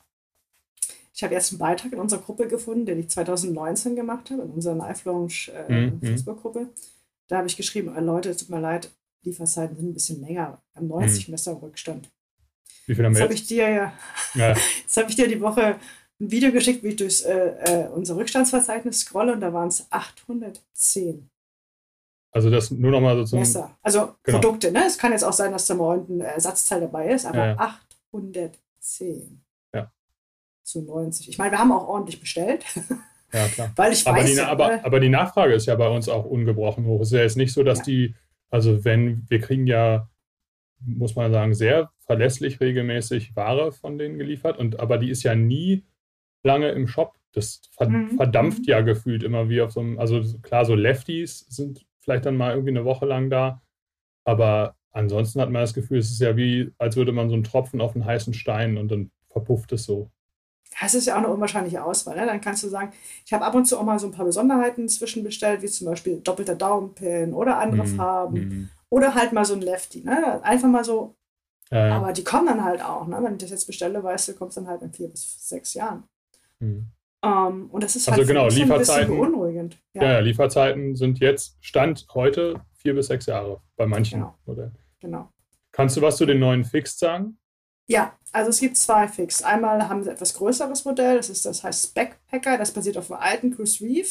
[1.21, 4.53] Ich habe erst einen Beitrag in unserer Gruppe gefunden, den ich 2019 gemacht habe, in
[4.53, 5.99] unserer Live Launch äh, mhm.
[6.01, 6.01] mhm.
[6.01, 6.71] Facebook-Gruppe.
[7.29, 8.91] Da habe ich geschrieben, oh, Leute, es tut mir leid,
[9.23, 10.63] Lieferzeiten sind ein bisschen länger.
[10.73, 11.33] Am 90 hm.
[11.33, 12.09] Messer Rückstand.
[12.87, 13.25] Wie viel haben wir jetzt?
[13.25, 13.93] Habe ich dir ja,
[14.35, 14.57] ja.
[14.81, 15.77] jetzt habe ich dir die Woche
[16.21, 19.89] ein Video geschickt, wie ich durch äh, äh, unser Rückstandsverzeichnis scrolle und da waren es
[19.91, 21.29] 810.
[22.33, 23.41] Also das nur nochmal so zum...
[23.41, 23.77] Messer.
[23.83, 24.41] Also genau.
[24.41, 24.87] Produkte, ne?
[24.87, 27.79] Es kann jetzt auch sein, dass da mal ein Ersatzteil dabei ist, aber ja, ja.
[28.11, 29.43] 810.
[30.75, 30.81] Ja.
[30.81, 31.29] Zu 90.
[31.29, 32.65] Ich meine, wir haben auch ordentlich bestellt.
[33.33, 33.73] Ja, klar.
[33.77, 34.35] Weil ich aber weiß...
[34.35, 37.01] Die, aber, äh, aber die Nachfrage ist ja bei uns auch ungebrochen hoch.
[37.01, 38.15] Es ist ja jetzt nicht so, dass die
[38.51, 40.09] also wenn, wir kriegen ja,
[40.81, 45.35] muss man sagen, sehr verlässlich regelmäßig Ware von denen geliefert, und aber die ist ja
[45.35, 45.85] nie
[46.43, 47.15] lange im Shop.
[47.33, 48.17] Das mhm.
[48.17, 52.37] verdampft ja gefühlt immer wie auf so einem, also klar, so Lefties sind vielleicht dann
[52.37, 53.63] mal irgendwie eine Woche lang da,
[54.25, 57.45] aber ansonsten hat man das Gefühl, es ist ja wie, als würde man so einen
[57.45, 60.11] Tropfen auf einen heißen Stein und dann verpufft es so.
[60.79, 62.17] Das ist ja auch eine unwahrscheinliche Auswahl.
[62.17, 62.27] Ne?
[62.27, 62.93] Dann kannst du sagen,
[63.25, 66.21] ich habe ab und zu auch mal so ein paar Besonderheiten zwischenbestellt, wie zum Beispiel
[66.21, 67.97] doppelter Daumenpin oder andere mhm.
[67.97, 68.39] Farben.
[68.39, 68.69] Mhm.
[68.89, 70.03] Oder halt mal so ein Lefty.
[70.03, 70.43] Ne?
[70.43, 71.15] Einfach mal so.
[71.71, 71.97] Ja.
[71.97, 73.07] Aber die kommen dann halt auch.
[73.07, 73.19] Ne?
[73.23, 76.05] Wenn ich das jetzt bestelle, weißt du, kommst dann halt in vier bis sechs Jahren.
[76.59, 76.87] Mhm.
[77.23, 79.79] Um, ähm, und das ist also halt genau, Lieferzeiten, ein beunruhigend.
[79.93, 80.05] Ja.
[80.05, 80.19] ja.
[80.21, 84.35] Lieferzeiten sind jetzt, Stand heute, vier bis sechs Jahre bei manchen genau.
[84.47, 84.75] Modellen.
[85.01, 85.29] Genau.
[85.71, 87.37] Kannst du was zu den neuen Fixed sagen?
[87.91, 89.43] Ja, also es gibt zwei Fix.
[89.43, 93.21] Einmal haben sie etwas größeres Modell, das ist das heißt Backpacker, das basiert auf einem
[93.21, 94.09] alten Chris Reeve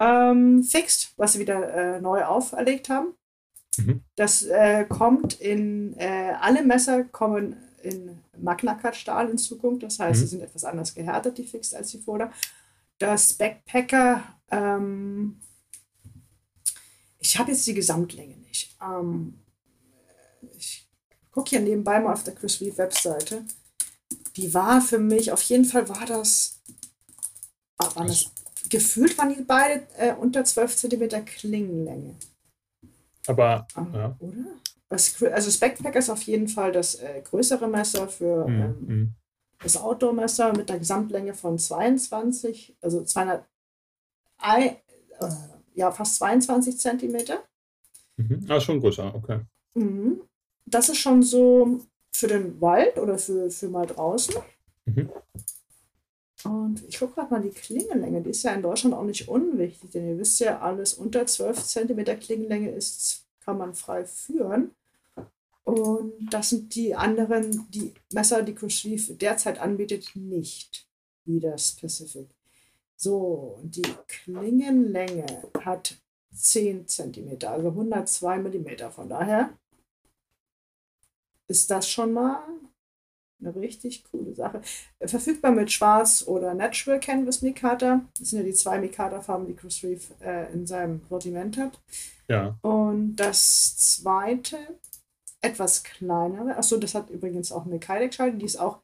[0.00, 3.14] ähm, Fixed, was sie wieder äh, neu auferlegt haben.
[3.76, 4.02] Mhm.
[4.16, 9.82] Das äh, kommt in, äh, alle Messer kommen in Magna-Cut-Stahl in Zukunft.
[9.82, 10.24] Das heißt, Mhm.
[10.24, 12.32] sie sind etwas anders gehärtet, die Fixed als die Foda.
[12.98, 15.40] Das Backpacker, ähm,
[17.18, 18.76] ich habe jetzt die Gesamtlänge nicht.
[18.82, 19.40] Ähm,
[21.30, 23.44] gucke hier nebenbei mal auf der Chris Reeve Webseite.
[24.36, 26.60] Die war für mich, auf jeden Fall war das,
[27.76, 28.30] waren das
[28.70, 32.14] gefühlt waren die beide äh, unter 12 cm Klingenlänge.
[33.26, 34.16] Aber, Ähm, ja.
[34.20, 34.34] Oder?
[34.90, 38.60] Das, also das Backpacker ist auf jeden Fall das äh, größere Messer für Mhm.
[38.62, 39.14] ähm, Mhm.
[39.62, 43.44] das Outdoor-Messer mit einer Gesamtlänge von 22, also 200,
[44.38, 44.82] ei-
[45.20, 45.30] äh,
[45.74, 47.42] ja, fast 22 Zentimeter.
[48.16, 48.46] Mhm.
[48.48, 49.40] Ah, schon größer, okay.
[49.74, 50.22] Mhm.
[50.70, 51.80] Das ist schon so
[52.12, 54.34] für den Wald oder für, für mal draußen.
[54.86, 55.10] Mhm.
[56.44, 59.90] Und ich gucke gerade mal die Klingenlänge, die ist ja in Deutschland auch nicht unwichtig,
[59.90, 64.70] denn ihr wisst ja, alles unter 12 cm Klingenlänge ist, kann man frei führen.
[65.64, 70.86] Und das sind die anderen, die Messer, die Reeve derzeit anbietet, nicht
[71.24, 72.28] wie das Pacific.
[72.96, 75.26] So, die Klingenlänge
[75.60, 75.98] hat
[76.34, 78.90] 10 cm, also 102 mm.
[78.90, 79.50] Von daher
[81.48, 82.42] ist das schon mal
[83.40, 84.60] eine richtig coole Sache.
[85.00, 88.00] Verfügbar mit Schwarz oder Natural Canvas Mikata.
[88.18, 91.80] Das sind ja die zwei Mikata-Farben, die Chris Reeve äh, in seinem Sortiment hat.
[92.28, 92.58] Ja.
[92.62, 94.56] Und das zweite,
[95.40, 98.80] etwas kleinere, achso, das hat übrigens auch eine Kydex-Schalte, die ist auch,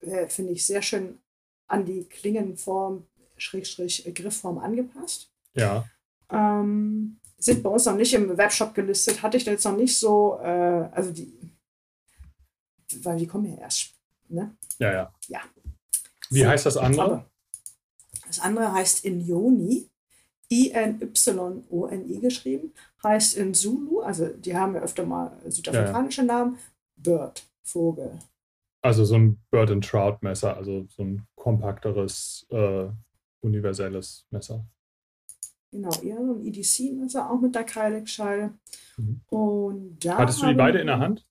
[0.00, 1.18] äh, finde ich, sehr schön
[1.66, 3.06] an die Klingenform,
[3.38, 5.30] Schrägstrich, Griffform angepasst.
[5.54, 5.86] Ja.
[6.30, 9.98] Ähm, sind bei uns noch nicht im Webshop gelistet, hatte ich da jetzt noch nicht
[9.98, 11.32] so, äh, also die,
[13.02, 13.94] weil die kommen ja erst,
[14.28, 14.56] ne?
[14.78, 15.14] Ja, ja.
[15.28, 15.40] Ja.
[16.30, 17.24] Wie So, heißt das andere?
[18.26, 19.88] Das andere heißt Inyoni,
[20.50, 22.72] I-N-Y-O-N-I geschrieben,
[23.02, 26.58] heißt in Zulu, also die haben ja öfter mal südafrikanische Namen,
[26.96, 28.18] Bird, Vogel.
[28.82, 32.88] Also so ein Bird and Trout Messer, also so ein kompakteres, äh,
[33.40, 34.64] universelles Messer.
[35.72, 38.54] Genau, eher so ein EDC-Messer, auch mit der Kydex-Scheibe.
[38.96, 39.20] Mhm.
[39.28, 41.26] Und da Hattest du die beide in der Hand?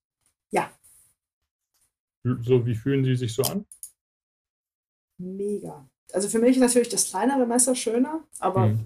[2.26, 2.36] Ja.
[2.42, 3.66] So, wie fühlen die sich so an?
[5.18, 5.88] Mega.
[6.14, 8.86] Also für mich ist natürlich das kleinere Messer schöner, aber Mhm.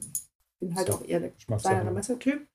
[0.59, 2.45] bin halt So, auch eher der kleinere Messertyp.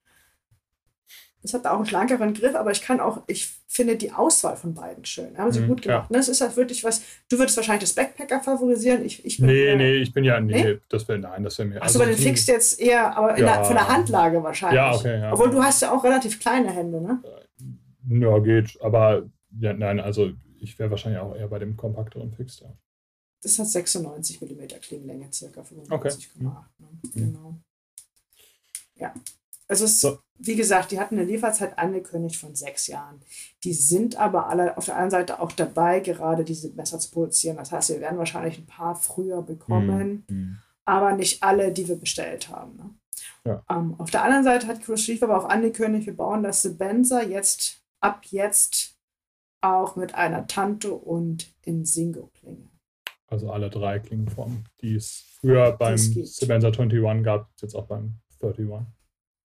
[1.43, 4.73] Es hat auch einen schlankeren Griff, aber ich kann auch, ich finde die Auswahl von
[4.73, 5.37] beiden schön.
[5.37, 6.11] Haben sie Mhm, gut gemacht.
[6.11, 6.17] Ne?
[6.17, 9.05] Das ist halt wirklich was, du würdest wahrscheinlich das Backpacker favorisieren.
[9.05, 10.81] Ich, ich bin Nee, eher- nee, ich bin ja, nee, Nee?
[10.89, 11.83] das wäre, nein, das wäre mir.
[11.83, 13.57] Achso, bei den Fixed jetzt eher, aber Ja.
[13.57, 14.77] der, von der Handlage wahrscheinlich.
[14.77, 15.33] Ja, okay, ja.
[15.35, 17.23] Obwohl du hast ja auch relativ kleine Hände, ne?
[18.09, 19.29] Ja, geht, aber
[19.61, 20.33] ja, nein, also
[20.65, 22.73] ich wäre wahrscheinlich auch eher bei dem kompakteren Fix, ja.
[23.43, 26.43] Das hat 96 mm Klingenlänge, circa 95,8.
[26.43, 26.63] Ne?
[27.15, 27.55] Genau.
[28.97, 29.13] Ja.
[29.69, 30.19] Also es, So.
[30.39, 33.21] wie gesagt, die hatten eine Lieferzeit angekündigt von sechs Jahren.
[33.63, 37.57] Die sind aber alle auf der anderen Seite auch dabei, gerade diese Messer zu produzieren.
[37.57, 40.59] Das heißt, wir werden wahrscheinlich ein paar früher bekommen, Mhm.
[40.87, 42.77] aber nicht alle, die wir bestellt haben.
[42.77, 42.91] Ne?
[43.47, 43.65] Ja.
[43.71, 47.23] Ähm, auf der anderen Seite hat Chris Reeve aber auch angekündigt, wir bauen das Sebenza
[47.23, 48.94] jetzt ab jetzt
[49.65, 52.69] auch mit einer Tanto und Insingo-Klinge.
[53.27, 55.97] Also alle drei Klingenformen, die es früher beim.
[55.97, 58.87] Sebenza 21 gab, jetzt auch beim 31.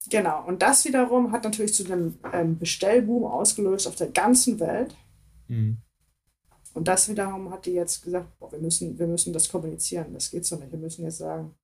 [0.10, 4.96] Genau, und das wiederum hat natürlich zu einem ähm, Bestellboom ausgelöst auf der ganzen Welt.
[5.48, 5.82] Mhm.
[6.74, 10.14] Und das wiederum hat die jetzt gesagt, boah, wir, müssen, wir müssen das kommunizieren.
[10.14, 10.72] Das geht so nicht.
[10.72, 11.56] Wir müssen jetzt sagen,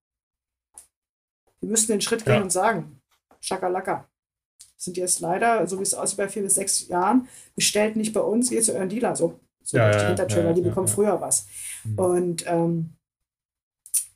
[1.59, 2.41] wir müssen den Schritt gehen Ja.
[2.41, 3.01] und sagen,
[3.39, 4.09] Schakalaka.
[4.77, 8.19] Sind jetzt leider, so wie es aussieht, bei vier bis sechs Jahren, bestellt nicht bei
[8.21, 9.15] uns, geht zu euren Dealer.
[9.15, 10.93] So, so Ja, die ja, Hintertür, ja, die ja, bekommen ja.
[10.93, 11.47] früher was.
[11.83, 11.99] Mhm.
[11.99, 12.89] Und ähm,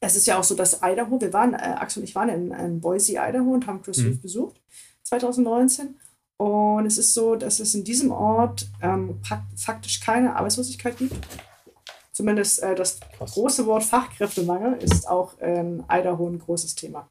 [0.02, 2.52] es ist ja auch so, dass Idaho, wir waren, äh, Axel und ich waren in,
[2.52, 4.06] in Boise, Idaho und haben Chris Mhm.
[4.08, 4.62] Reeve besucht,
[5.04, 6.00] 2019.
[6.38, 11.16] Und es ist so, dass es in diesem Ort ähm, fak- faktisch keine Arbeitslosigkeit gibt.
[12.14, 13.32] Zumindest äh, das Krass.
[13.34, 17.10] große Wort Fachkräftemangel ist auch in Idaho ein großes Thema.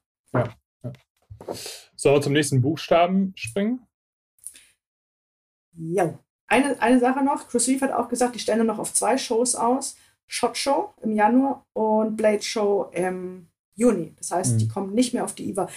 [1.97, 3.87] Sollen wir zum nächsten Buchstaben springen?
[5.73, 6.19] Ja.
[6.47, 9.19] Eine, eine Sache noch, Chris Reeve hat auch gesagt, die stellen nur noch auf zwei
[9.19, 9.97] Shows aus.
[10.27, 14.15] Shot Show im Januar und Blade Show im Juni.
[14.17, 14.59] Das heißt, Mhm.
[14.59, 15.69] die kommen nicht mehr auf die IWA.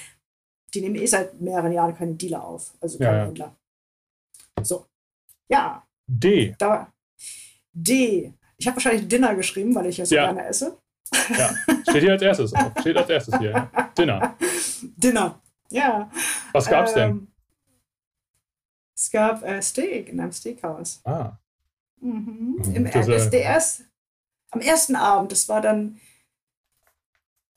[0.73, 3.25] Die nehmen eh seit mehreren Jahren keine Dealer auf, also keine ja.
[3.25, 3.55] Händler.
[4.61, 4.85] So.
[5.49, 6.55] Ja, D.
[6.57, 6.91] da.
[7.73, 8.33] D.
[8.57, 10.25] Ich habe wahrscheinlich Dinner geschrieben, weil ich ja so Ja.
[10.31, 10.77] gerne esse.
[11.37, 11.53] Ja.
[11.89, 12.71] Steht hier als erstes auf.
[12.79, 13.69] Steht als erstes hier.
[13.97, 14.37] Dinner.
[14.81, 15.41] Dinner.
[15.71, 16.11] Ja.
[16.51, 17.09] Was gab's denn?
[17.09, 17.27] Ähm,
[18.95, 21.01] Es gab äh, Steak in einem Steakhouse.
[21.03, 21.37] Ah.
[21.99, 22.57] Mhm.
[22.63, 23.83] Mhm, Im, das, das, äh, der erst,
[24.51, 25.99] am ersten Abend, das war dann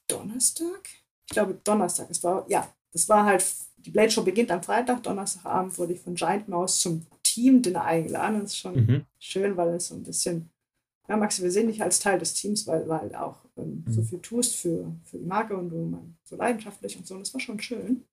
[0.06, 0.88] Donnerstag?
[1.26, 2.08] Ich glaube Donnerstag.
[2.10, 3.44] Es war, ja, das war halt
[3.84, 8.40] die Blade Show beginnt am Freitag, Donnerstagabend wurde ich von Giant Mouse zum Team-Dinner eingeladen.
[8.40, 9.06] Das ist schon mhm.
[9.18, 10.50] schön, weil es so ein bisschen,
[11.08, 13.92] ja, Max, wir sehen dich als Teil des Teams, weil halt auch ähm, mhm.
[13.92, 17.14] so viel tust für, für die Marke und du so leidenschaftlich und so.
[17.14, 18.04] Und das war schon schön.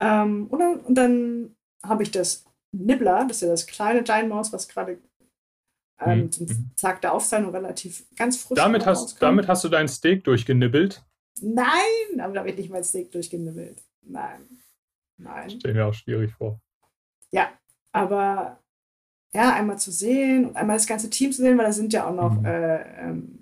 [0.00, 4.28] Ähm, und dann, und dann habe ich das Nibbler, das ist ja das kleine Giant
[4.28, 4.98] Mouse, was gerade
[6.00, 6.32] ähm, mhm.
[6.32, 6.70] zum mhm.
[6.76, 11.04] Tag der Aufzeichnung relativ ganz frisch damit hast, damit hast du dein Steak durchgenibbelt?
[11.40, 13.82] Nein, aber da habe ich nicht mein Steak durchgenibbelt.
[14.02, 14.60] Nein.
[15.16, 15.50] Nein.
[15.50, 16.60] Stell mir auch schwierig vor.
[17.30, 17.50] Ja,
[17.92, 18.60] aber
[19.34, 22.06] ja, einmal zu sehen und einmal das ganze Team zu sehen, weil da sind ja
[22.08, 22.44] auch noch, mhm.
[22.44, 23.37] äh, ähm,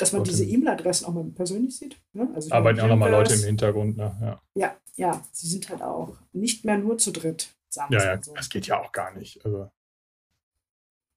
[0.00, 0.30] dass man okay.
[0.30, 2.00] diese E-Mail-Adressen auch mal persönlich sieht.
[2.12, 2.28] Ne?
[2.34, 4.16] Also Arbeiten auch nochmal Leute im Hintergrund, ne?
[4.20, 4.42] Ja.
[4.54, 7.50] ja, ja, sie sind halt auch nicht mehr nur zu dritt.
[7.74, 8.34] Ja, ja, so.
[8.34, 9.44] das geht ja auch gar nicht.
[9.44, 9.70] Also,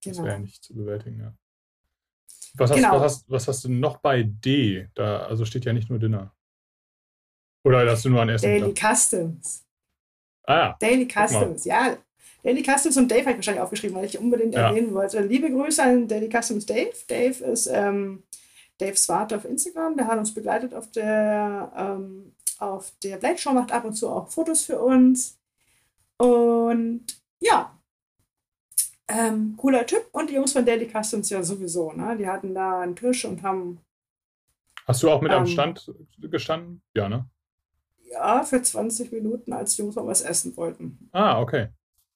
[0.01, 0.15] genau.
[0.15, 1.33] Das wäre ja nicht zu bewältigen, ja.
[2.55, 2.91] Was hast, genau.
[2.93, 4.87] was, hast, was hast du noch bei D?
[4.93, 6.31] Da, also steht ja nicht nur Dinner.
[7.63, 8.95] Oder hast du nur an ersten Daily Tag?
[8.95, 9.65] Customs.
[10.43, 10.77] Ah ja.
[10.79, 11.97] Daily Customs, ja.
[12.43, 14.67] Daily Customs und Dave habe ich wahrscheinlich aufgeschrieben, weil ich unbedingt ja.
[14.67, 15.21] erwähnen wollte.
[15.21, 16.91] Liebe Grüße an Daily Customs Dave.
[17.07, 18.23] Dave ist ähm,
[18.77, 19.97] Dave Swart auf Instagram.
[19.97, 24.09] Der hat uns begleitet auf der, ähm, auf der Blade Show, macht ab und zu
[24.09, 25.37] auch Fotos für uns.
[26.17, 27.05] Und
[27.39, 27.77] ja,
[29.07, 30.07] ähm, cooler Typ.
[30.11, 31.91] Und die Jungs von Daily Customs ja sowieso.
[31.91, 32.17] Ne?
[32.17, 33.79] Die hatten da einen Tisch und haben.
[34.85, 36.81] Hast du auch mit ähm, am Stand gestanden?
[36.95, 37.25] Ja, ne?
[38.11, 41.09] Ja, für 20 Minuten, als die Jungs noch was essen wollten.
[41.11, 41.69] Ah, okay.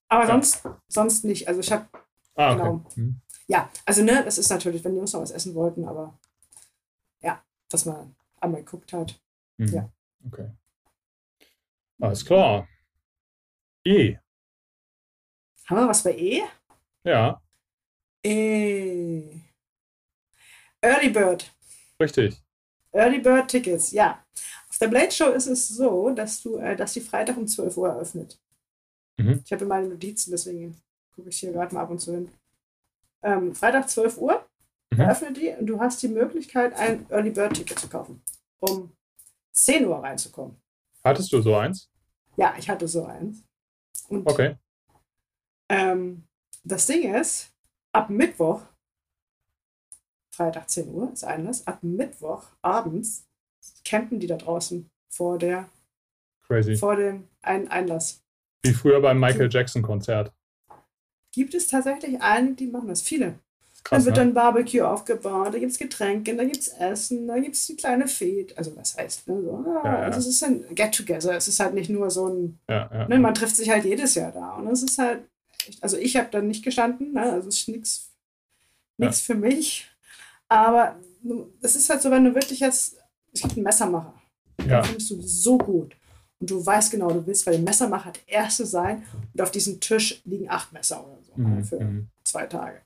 [0.10, 0.32] Aber ja.
[0.32, 1.48] sonst, sonst nicht.
[1.48, 1.88] Also ich habe.
[2.36, 2.62] Ah, okay.
[2.62, 3.22] Genau, hm.
[3.48, 6.17] Ja, also ne, das ist natürlich, wenn die Jungs noch was essen wollten, aber
[7.69, 9.19] dass man einmal geguckt hat.
[9.58, 9.67] Hm.
[9.67, 9.89] Ja.
[10.25, 10.49] Okay.
[11.99, 12.67] Alles klar.
[13.84, 14.17] E.
[15.65, 16.43] Haben wir was bei E?
[17.03, 17.41] Ja.
[18.23, 19.41] E.
[20.82, 21.51] Early Bird.
[21.99, 22.41] Richtig.
[22.91, 24.23] Early Bird Tickets, ja.
[24.69, 27.77] Auf der Blade Show ist es so, dass du, äh, dass die Freitag um 12
[27.77, 28.39] Uhr eröffnet.
[29.17, 29.41] Mhm.
[29.43, 30.80] Ich habe meine Notizen, deswegen
[31.15, 32.32] gucke ich hier gerade mal ab und zu hin.
[33.23, 34.47] Ähm, Freitag 12 Uhr
[34.98, 35.04] mhm.
[35.04, 38.22] eröffnet die und du hast die Möglichkeit, ein Early Bird Ticket zu kaufen,
[38.60, 38.92] um
[39.52, 40.58] 10 Uhr reinzukommen.
[41.04, 41.90] Hattest du so eins?
[42.36, 43.44] Ja, ich hatte so eins.
[44.10, 44.58] Und, okay.
[45.70, 46.28] Ähm,
[46.64, 47.52] das Ding ist,
[47.92, 48.62] ab Mittwoch,
[50.32, 53.28] Freitag 10 Uhr ist eines, ab Mittwoch abends
[53.84, 55.70] campen die da draußen vor der
[56.46, 56.76] Crazy.
[56.76, 58.24] vor dem Ein Einlass.
[58.62, 60.34] Wie früher beim Michael Jackson Konzert.
[61.32, 63.02] Gibt es tatsächlich einige, die machen das?
[63.02, 63.40] Viele.
[63.88, 64.23] Krass, dann wird ne?
[64.23, 67.78] dann Barbecue aufgebaut, da gibt es Getränke, da gibt es Essen, da gibt es die
[67.78, 68.58] kleine Fete.
[68.58, 69.41] Also was heißt, ne?
[69.41, 70.00] So, ah, ja, ja.
[70.00, 71.36] Also es ist ein Get-Together.
[71.36, 74.34] Es ist halt nicht nur so ein, ja, ne, man trifft sich halt jedes Jahr
[74.34, 74.56] da.
[74.56, 75.21] Und es ist halt,
[75.65, 77.21] echt, also ich habe da nicht gestanden, ne?
[77.21, 79.89] also es ist nichts für mich.
[80.50, 80.97] Aber
[81.62, 82.97] es ist halt so, wenn du wirklich jetzt
[83.38, 84.13] es gibt einen Messermacher.
[84.65, 84.82] Ja.
[84.82, 85.95] Den findest du so gut.
[86.39, 89.04] Und du weißt genau, du willst bei dem Messermacher der Erste sein.
[89.34, 91.63] Und auf diesem Tisch liegen acht Messer oder so mhm.
[91.63, 92.08] für mhm.
[92.23, 92.82] zwei Tage.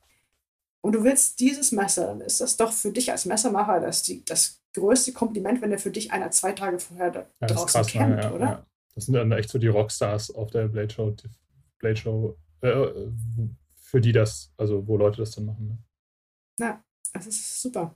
[0.81, 4.25] Und du willst dieses Messer, dann ist das doch für dich als Messermacher das, die,
[4.25, 7.87] das größte Kompliment, wenn der für dich einer zwei Tage vorher da ja, draußen krass,
[7.87, 8.45] campt, ja, oder?
[8.45, 8.65] Ja.
[8.95, 11.15] Das sind dann echt so die Rockstars auf der Blade Show,
[11.77, 12.87] Blade Show äh,
[13.75, 15.67] für die das, also wo Leute das dann machen.
[15.67, 15.77] Ne?
[16.59, 17.95] Ja, das ist super.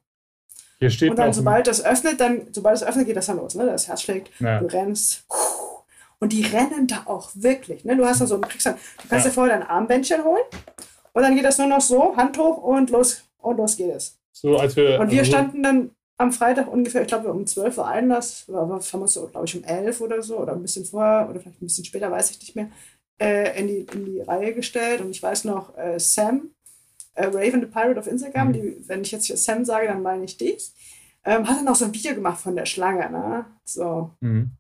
[0.78, 3.56] Hier steht und dann, sobald das öffnet, dann, sobald es öffnet, geht das dann los,
[3.56, 3.66] ne?
[3.66, 5.26] Das Herz schlägt, du rennst.
[6.20, 7.84] Und die rennen da auch wirklich.
[7.86, 7.96] Ne?
[7.96, 10.44] Du hast dann so, du, kriegst dann, du kannst dir vorher dein Armbändchen holen
[11.16, 14.20] und dann geht das nur noch so, Hand hoch und los, und los geht es.
[14.34, 17.78] So, als wir, und wir also standen dann am Freitag ungefähr, ich glaube um 12
[17.78, 20.84] Uhr Einlass, aber haben uns so, glaube ich, um 11 oder so oder ein bisschen
[20.84, 22.70] vorher oder vielleicht ein bisschen später, weiß ich nicht mehr,
[23.18, 25.00] äh, in, die, in die Reihe gestellt.
[25.00, 26.50] Und ich weiß noch, äh, Sam,
[27.14, 28.54] äh, Raven the Pirate auf Instagram, mhm.
[28.54, 30.74] die, wenn ich jetzt Sam sage, dann meine ich dich,
[31.24, 33.46] ähm, hat dann auch so ein Video gemacht von der Schlange, ne?
[33.64, 34.12] So.
[34.20, 34.52] Mhm.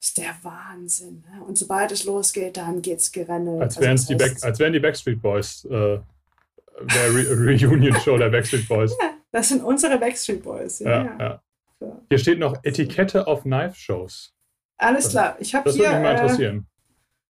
[0.00, 1.24] Ist der Wahnsinn.
[1.30, 1.42] Ne?
[1.44, 3.60] Und sobald es losgeht, dann geht's gerenne.
[3.60, 7.26] Als wären also, die, Back, als wären die Backstreet Boys äh, der Re
[7.66, 8.96] Reunion-Show der Backstreet Boys.
[9.00, 10.78] Ja, das sind unsere Backstreet Boys.
[10.78, 11.16] Ja, ja.
[11.18, 11.42] ja.
[11.80, 12.02] So.
[12.08, 14.34] Hier steht noch Etikette auf Knife-Shows.
[14.78, 15.36] Alles klar.
[15.40, 15.84] Ich habe hier.
[15.84, 16.56] Das würde mich mal interessieren.
[16.58, 16.78] Äh,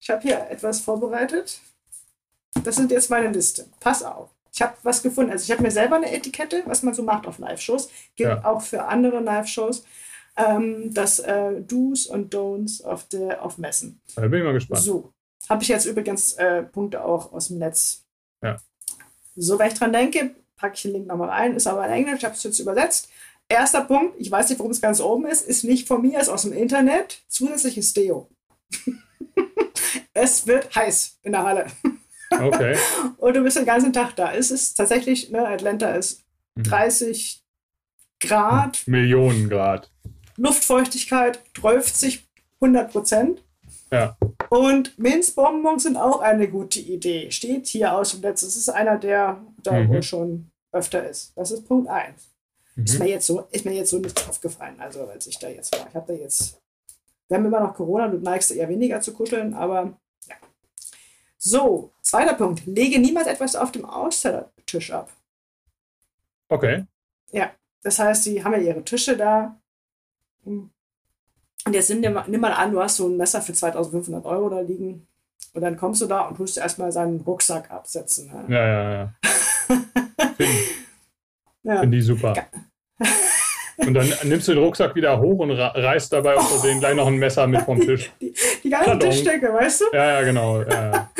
[0.00, 1.60] ich habe hier etwas vorbereitet.
[2.62, 3.66] Das sind jetzt meine Liste.
[3.80, 4.30] Pass auf.
[4.52, 5.32] Ich habe was gefunden.
[5.32, 7.90] Also ich habe mir selber eine Etikette, was man so macht auf Live-Shows.
[8.14, 8.44] Gilt ja.
[8.44, 9.84] auch für andere Live-Shows.
[10.36, 14.00] Ähm, das äh, Do's und Don'ts auf, der, auf Messen.
[14.16, 14.82] Da bin ich mal gespannt.
[14.82, 15.12] So.
[15.48, 18.04] Habe ich jetzt übrigens äh, Punkte auch aus dem Netz.
[18.42, 18.56] Ja.
[19.36, 21.54] So, wenn ich dran denke, packe ich den Link nochmal rein.
[21.54, 23.08] Ist aber in Englisch, ich habe es jetzt übersetzt.
[23.48, 26.30] Erster Punkt, ich weiß nicht, warum es ganz oben ist, ist nicht von mir, ist
[26.30, 27.22] aus dem Internet.
[27.28, 28.30] Zusätzliches Deo.
[30.14, 31.66] es wird heiß in der Halle.
[32.30, 32.76] Okay.
[33.18, 34.32] und du bist den ganzen Tag da.
[34.32, 36.24] Es ist tatsächlich, ne, Atlanta ist
[36.56, 38.28] 30 mhm.
[38.28, 38.82] Grad.
[38.86, 39.90] Millionen Grad.
[40.36, 42.26] Luftfeuchtigkeit 30
[42.60, 43.42] 100 Prozent.
[43.92, 44.16] Ja.
[44.50, 47.30] Und Minzbonbons sind auch eine gute Idee.
[47.30, 48.40] Steht hier aus dem Netz.
[48.40, 49.88] Das ist einer, der da Mhm.
[49.88, 51.32] wohl schon öfter ist.
[51.36, 52.28] Das ist Punkt 1.
[52.76, 53.10] Ist, mir Mhm.
[53.10, 55.86] jetzt so, ist mir jetzt so nichts aufgefallen, also als ich da jetzt war.
[55.88, 56.60] Ich habe da jetzt.
[57.28, 59.96] Wir haben immer noch Corona, du neigst eher weniger zu kuscheln, aber
[60.28, 60.34] ja.
[61.38, 62.66] So, zweiter Punkt.
[62.66, 65.10] Lege niemals etwas auf dem Ausstellertisch ab.
[66.48, 66.84] Okay.
[67.86, 69.60] Das heißt, die haben ja ihre Tische da.
[70.46, 74.48] Und jetzt nimm, dir nimm mal an, du hast so ein Messer für 2500 Euro
[74.50, 75.06] da liegen.
[75.54, 78.26] Und dann kommst du da und tust erstmal seinen Rucksack absetzen.
[78.48, 78.54] Ne?
[78.54, 79.14] Ja, ja, ja.
[80.36, 80.52] Finde
[81.62, 81.80] Ja.
[81.80, 82.34] find die super.
[83.78, 87.06] Und dann nimmst du den Rucksack wieder hoch und reißt dabei aus Versehen gleich noch
[87.06, 88.12] ein Messer mit vom Tisch.
[88.20, 89.10] Die ganzen Pardon.
[89.10, 89.84] Tischdecke, weißt du?
[89.92, 90.62] Ja, ja, genau.
[90.62, 91.10] Ja,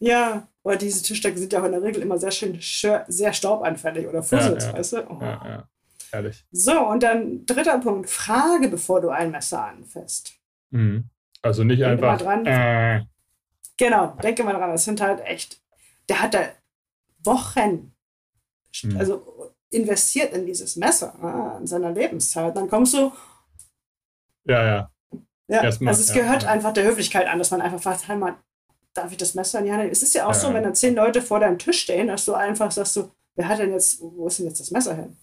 [0.00, 0.48] ja.
[0.62, 4.06] Oder diese Tischdecken sind ja auch in der Regel immer sehr schön, schö- sehr staubanfällig
[4.08, 4.78] oder fusselig, Ja, ja.
[4.78, 4.96] weißt du?
[5.10, 5.18] Oh.
[5.20, 5.68] ja,
[6.16, 6.22] ja.
[6.22, 6.44] Ehrlich.
[6.50, 8.08] So, und dann dritter Punkt.
[8.10, 10.34] Frage, bevor du ein Messer anfasst.
[10.70, 11.04] Mhm.
[11.42, 12.24] Also nicht Denk einfach.
[12.26, 12.46] mal dran.
[12.46, 13.04] Äh,
[13.78, 15.60] Genau, denke mal dran, das sind halt echt,
[16.08, 16.40] der hat da
[17.24, 17.92] Wochen,
[18.82, 18.96] Mhm.
[18.96, 22.56] also investiert in dieses Messer, ah, in seiner Lebenszeit.
[22.56, 23.12] Dann kommst du,
[24.44, 24.90] ja, ja.
[25.48, 26.50] ja, Erstmal, also es ja, gehört ja.
[26.50, 28.36] einfach der Höflichkeit an, dass man einfach fragt, hey mal,
[28.94, 29.92] darf ich das Messer in die Hand nehmen?
[29.92, 32.24] Es ist ja auch Ja, so, wenn da zehn Leute vor deinem Tisch stehen, dass
[32.24, 35.16] du einfach sagst, so, wer hat denn jetzt, wo ist denn jetzt das Messer hin?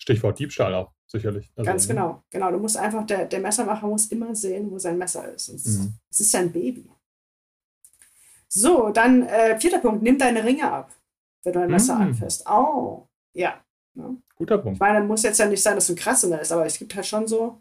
[0.00, 1.50] Stichwort Diebstahl auch, sicherlich.
[1.56, 1.94] Also, Ganz ne?
[1.94, 2.50] genau, genau.
[2.50, 5.48] Du musst einfach, der, der Messermacher muss immer sehen, wo sein Messer ist.
[5.48, 5.94] Es Mhm.
[6.10, 6.90] es ist ja ein Baby.
[8.48, 10.92] So, dann äh, vierter Punkt, nimm deine Ringe ab,
[11.44, 12.02] wenn du ein Messer Mhm.
[12.02, 12.44] anfasst.
[12.50, 13.62] Oh, ja.
[14.36, 14.80] Guter Ich Punkt.
[14.80, 17.06] meine, muss jetzt ja nicht sein, dass du ein krasser ist, aber es gibt halt
[17.06, 17.60] schon so,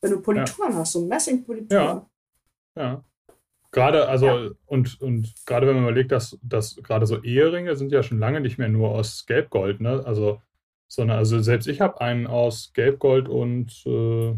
[0.00, 1.78] wenn du Polituren hast, so Messingpolitur.
[1.78, 2.06] Ja.
[2.76, 3.04] Ja.
[3.72, 4.50] Gerade, also, Ja.
[4.66, 8.40] und, und gerade wenn man überlegt, dass, dass gerade so Eheringe sind ja schon lange
[8.40, 10.02] nicht mehr nur aus Gelbgold, ne?
[10.04, 10.40] Also,
[10.88, 14.34] sondern, also selbst ich habe einen aus Gelbgold und äh,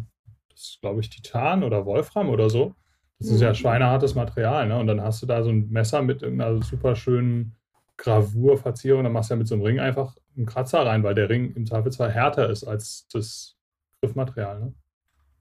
[0.50, 2.74] das ist, glaube ich, Titan oder Wolfram oder so.
[3.18, 3.54] Das ist ja Mhm.
[3.54, 4.78] schweinehartes Material, ne?
[4.78, 7.56] Und dann hast du da so ein Messer mit irgendeiner super schönen
[7.98, 11.14] Gravur, Verzierung, dann machst du ja mit so einem Ring einfach einen Kratzer rein, weil
[11.14, 13.56] der Ring im Zweifelsfall härter ist als das
[14.00, 14.74] Griffmaterial, ne?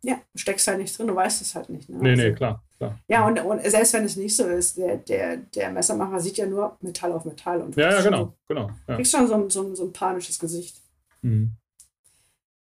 [0.03, 1.89] Ja, du steckst halt nicht drin, du weißt es halt nicht.
[1.89, 1.97] Ne?
[1.99, 2.99] Nee, Also- nee, klar, klar.
[3.07, 6.45] Ja, und, und selbst wenn es nicht so ist, der, der, der Messermacher sieht ja
[6.45, 7.61] nur Metall auf Metall.
[7.61, 8.69] Und Ja, ja, kriegst schon genau, genau.
[8.87, 8.95] Ja.
[8.95, 10.77] kriegst schon so so, so ein panisches Gesicht.
[11.25, 11.57] Mhm.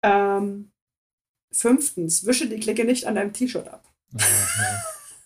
[0.03, 0.71] Ähm,
[1.53, 3.85] fünftens, wische die Klicke nicht an deinem T-Shirt ab.
[4.13, 4.21] Ja,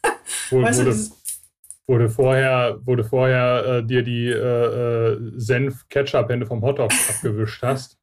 [0.04, 0.10] ja.
[0.50, 6.62] Wo, Weißt du, du, du vorher, du vorher äh, dir die äh, äh, Senf-Ketchup-Hände vom
[6.62, 7.98] Hotdog abgewischt hast.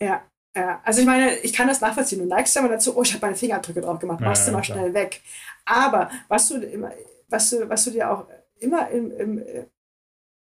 [0.00, 0.22] ja,
[0.56, 2.20] ja, also ich meine, ich kann das nachvollziehen.
[2.20, 4.50] Du neigst ja immer dazu, oh, ich habe meine Fingerabdrücke drauf gemacht, Ja, machst du
[4.50, 4.78] ja, mal klar.
[4.78, 5.22] schnell weg.
[5.64, 6.92] Aber was du immer,
[7.28, 8.26] was du, was du dir auch
[8.58, 9.44] immer, im, im,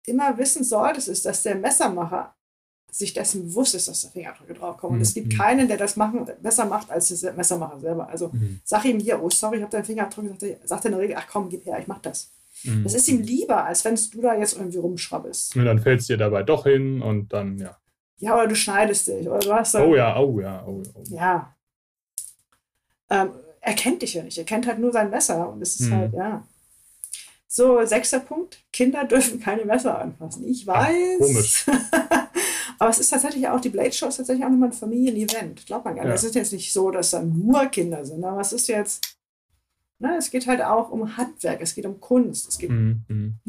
[0.05, 2.36] immer wissen solltest, ist, dass der Messermacher
[2.97, 4.97] sich dessen bewusst ist, dass da Fingerabdrücke draufkommen.
[4.97, 5.37] Und es gibt Mhm.
[5.37, 8.07] keinen, der das machen, besser macht als der Messermacher selber.
[8.09, 8.59] Also Mhm.
[8.63, 11.01] sag ihm hier, oh sorry, ich habe deinen Fingerabdruck, sagt er, sagt er in der
[11.01, 12.31] Regel, ach komm, gib her, ich mach das.
[12.63, 12.83] Mhm.
[12.83, 15.55] Das ist ihm lieber, als wenn du da jetzt irgendwie rumschrabbelst.
[15.55, 17.77] Und dann fällt es dir dabei doch hin und dann, ja.
[18.19, 21.03] Ja, oder du schneidest dich, oder du hast da, Oh ja, oh ja, oh, oh.
[21.09, 21.55] ja.
[23.11, 23.29] Ähm,
[23.61, 25.93] er kennt dich ja nicht, er kennt halt nur sein Messer und es ist Mhm.
[25.95, 26.47] halt, ja.
[27.47, 30.45] So, sechster Punkt, Kinder dürfen keine Messer anfassen.
[30.47, 31.19] Ich Ach, weiß.
[31.19, 31.65] komisch.
[32.79, 35.65] Aber es ist tatsächlich auch, die Blade Show ist tatsächlich auch nochmal ein Familienevent.
[35.65, 36.09] Glaubt man gar nicht.
[36.09, 36.15] Ja.
[36.15, 39.17] Es ist jetzt nicht so, dass da nur Kinder sind, aber es ist jetzt,
[39.99, 43.03] ne, es geht halt auch um Handwerk, es geht um Kunst, es geht Mhm.
[43.07, 43.39] Mhm.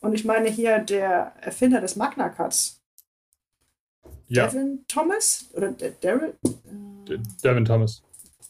[0.00, 2.80] Und ich meine hier der Erfinder des Magna Cuts,
[4.28, 6.34] Ja, Devin Thomas oder D- Daryl?
[6.44, 8.02] Äh, Devin Thomas.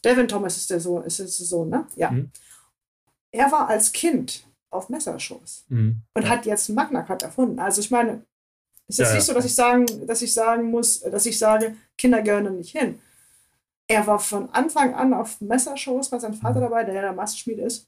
[0.03, 1.87] Devin Thomas ist der Sohn, ist der Sohn, ne?
[1.95, 2.11] Ja.
[2.11, 2.31] Mhm.
[3.31, 6.01] Er war als Kind auf Messershows Mhm.
[6.13, 6.29] und ja.
[6.29, 7.59] hat jetzt Magna Cut erfunden.
[7.59, 8.23] Also ich meine,
[8.89, 11.75] es ist Ja, nicht so, dass ich sagen, dass ich sagen muss, dass ich sage,
[11.97, 12.99] Kinder gehören nicht hin.
[13.87, 16.63] Er war von Anfang an auf Messershows, war sein Vater Mhm.
[16.63, 17.87] dabei, der ja der Mastschmied ist,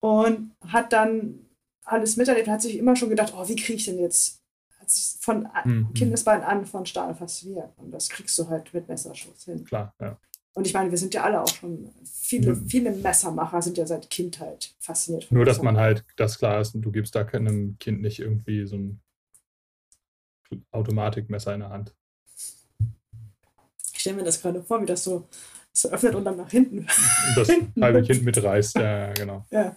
[0.00, 1.40] und hat dann
[1.84, 4.38] alles miterlebt, hat sich immer schon gedacht, oh, wie kriege ich denn jetzt
[4.80, 5.92] hat sich von Mhm.
[5.94, 7.70] Kindesbein an von Stahl fasziniert.
[7.76, 9.64] Und das kriegst du halt mit Messerschutz hin.
[9.66, 10.16] Klar, ja.
[10.54, 12.66] Und ich meine, wir sind ja alle auch schon, viele, Mhm.
[12.66, 16.74] viele Messermacher sind ja seit Kindheit fasziniert von Nur, dass man halt das klar ist
[16.74, 19.00] und du gibst da keinem Kind nicht irgendwie so ein
[20.72, 21.94] Automatikmesser in der Hand.
[23.92, 25.26] Ich stelle mir das gerade vor, wie das so,
[25.72, 26.86] so öffnet und dann nach hinten.
[27.36, 27.48] Das
[27.80, 28.02] halbe.
[28.02, 28.76] Kind mitreißt.
[28.76, 29.44] Ja, genau.
[29.50, 29.76] ja.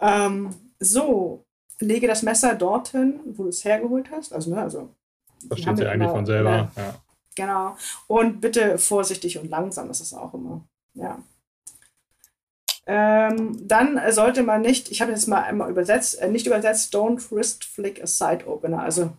[0.00, 1.44] ähm, so,
[1.80, 4.32] lege das Messer dorthin, wo du es hergeholt hast.
[4.32, 4.94] Also, ne, also
[5.48, 6.50] Versteht sie ja eigentlich immer- von selber.
[6.50, 6.94] Ja, Ja.
[7.34, 7.76] genau.
[8.08, 10.64] Und bitte vorsichtig und langsam, das ist auch immer.
[10.94, 11.22] Ja.
[12.86, 17.30] Ähm, dann sollte man nicht, ich habe jetzt mal einmal übersetzt, äh, nicht übersetzt, don't
[17.30, 18.82] wrist flick a side opener.
[18.82, 19.12] Also,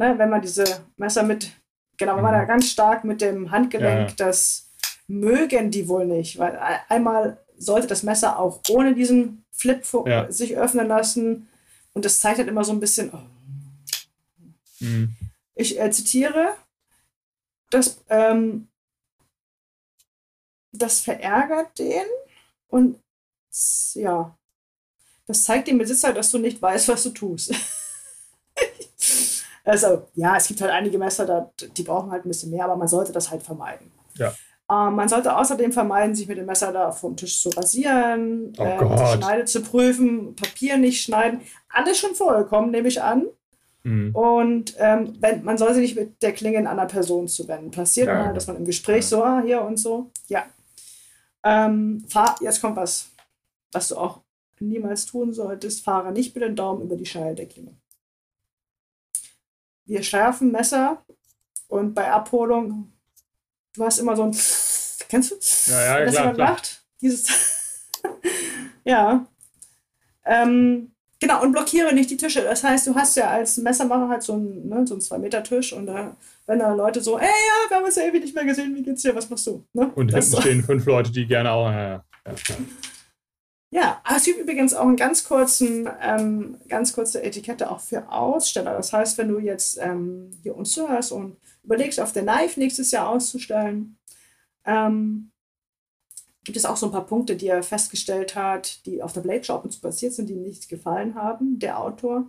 [0.00, 0.64] ne, wenn man diese
[0.96, 1.52] Messer mit,
[1.98, 2.38] genau, wenn man Mhm.
[2.38, 4.16] da ganz stark mit dem Handgelenk, Ja.
[4.16, 4.70] das
[5.06, 10.30] mögen die wohl nicht, weil einmal sollte das Messer auch ohne diesen Flip Ja.
[10.32, 11.48] sich öffnen lassen.
[11.92, 13.18] Und das zeigt halt immer so ein bisschen, oh,
[14.80, 15.14] Mhm.
[15.54, 16.54] ich äh, zitiere,
[17.70, 18.68] das, ähm,
[20.72, 22.06] das verärgert den
[22.68, 22.98] und
[23.94, 24.34] ja,
[25.26, 27.52] das zeigt dem Besitzer, dass du nicht weißt, was du tust.
[29.70, 32.76] also, ja, es gibt halt einige Messer, da, die brauchen halt ein bisschen mehr, aber
[32.76, 33.90] man sollte das halt vermeiden.
[34.16, 34.32] Ja.
[34.70, 38.62] Ähm, man sollte außerdem vermeiden, sich mit dem Messer da vom Tisch zu rasieren, Oh
[38.62, 41.40] ähm, die Schneide zu prüfen, Papier nicht schneiden.
[41.68, 43.26] Alles schon vorgekommen, nehme ich an.
[43.82, 44.14] Mhm.
[44.14, 47.70] Und ähm, wenn, man soll sich nicht mit der Klinge in einer Person zuwenden.
[47.70, 48.26] Passiert Ja.
[48.26, 50.10] mal, dass man im Gespräch so, ah, hier und so.
[50.28, 50.44] Ja.
[51.42, 53.08] Ähm, fahr, jetzt kommt was,
[53.72, 54.20] was du auch
[54.60, 55.82] niemals tun solltest.
[55.82, 57.74] Fahre nicht mit dem Daumen über die Scheide der Klinge.
[59.90, 61.02] Wir schärfen Messer
[61.66, 62.92] und bei Abholung,
[63.74, 64.30] du hast immer so ein,
[65.08, 65.72] kennst du?
[65.72, 66.50] Ja, ja, Wenn das klar, jemand klar.
[66.52, 66.82] macht?
[67.00, 67.26] Dieses,
[68.84, 69.26] ja.
[70.24, 72.42] Ähm, genau, und blockiere nicht die Tische.
[72.42, 75.86] Das heißt, du hast ja als Messermacher halt so einen, ne, so einen 2-Meter-Tisch und
[75.86, 76.16] da,
[76.46, 78.84] wenn da Leute so, ey, ja, wir haben uns ja ewig nicht mehr gesehen, wie
[78.84, 79.64] geht's dir, was machst du?
[79.72, 79.90] Ne?
[79.96, 80.40] Und Das hinten so.
[80.40, 81.68] stehen fünf Leute, die gerne auch.
[81.68, 82.56] Ja, ja, ja.
[83.72, 88.10] Ja, aber es gibt übrigens auch einen ganz kurzen, ähm, ganz kurze Etikette auch für
[88.10, 88.74] Aussteller.
[88.74, 92.90] Das heißt, wenn du jetzt ähm, hier uns zuhörst und überlegst, auf der Knife nächstes
[92.90, 93.96] Jahr auszustellen,
[94.64, 95.30] ähm,
[96.42, 99.44] gibt es auch so ein paar Punkte, die er festgestellt hat, die auf der Blade
[99.44, 102.28] Shop uns passiert sind, die ihm nicht gefallen haben, der Autor.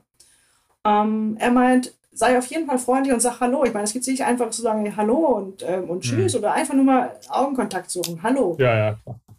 [0.85, 3.63] Ähm, er meint, sei auf jeden Fall freundlich und sag Hallo.
[3.63, 6.75] Ich meine, es gibt nicht einfach zu sagen, Hallo und, ähm, und Tschüss oder einfach
[6.75, 8.21] nur mal Augenkontakt suchen.
[8.21, 8.55] Hallo.
[8.59, 8.97] ja, ja.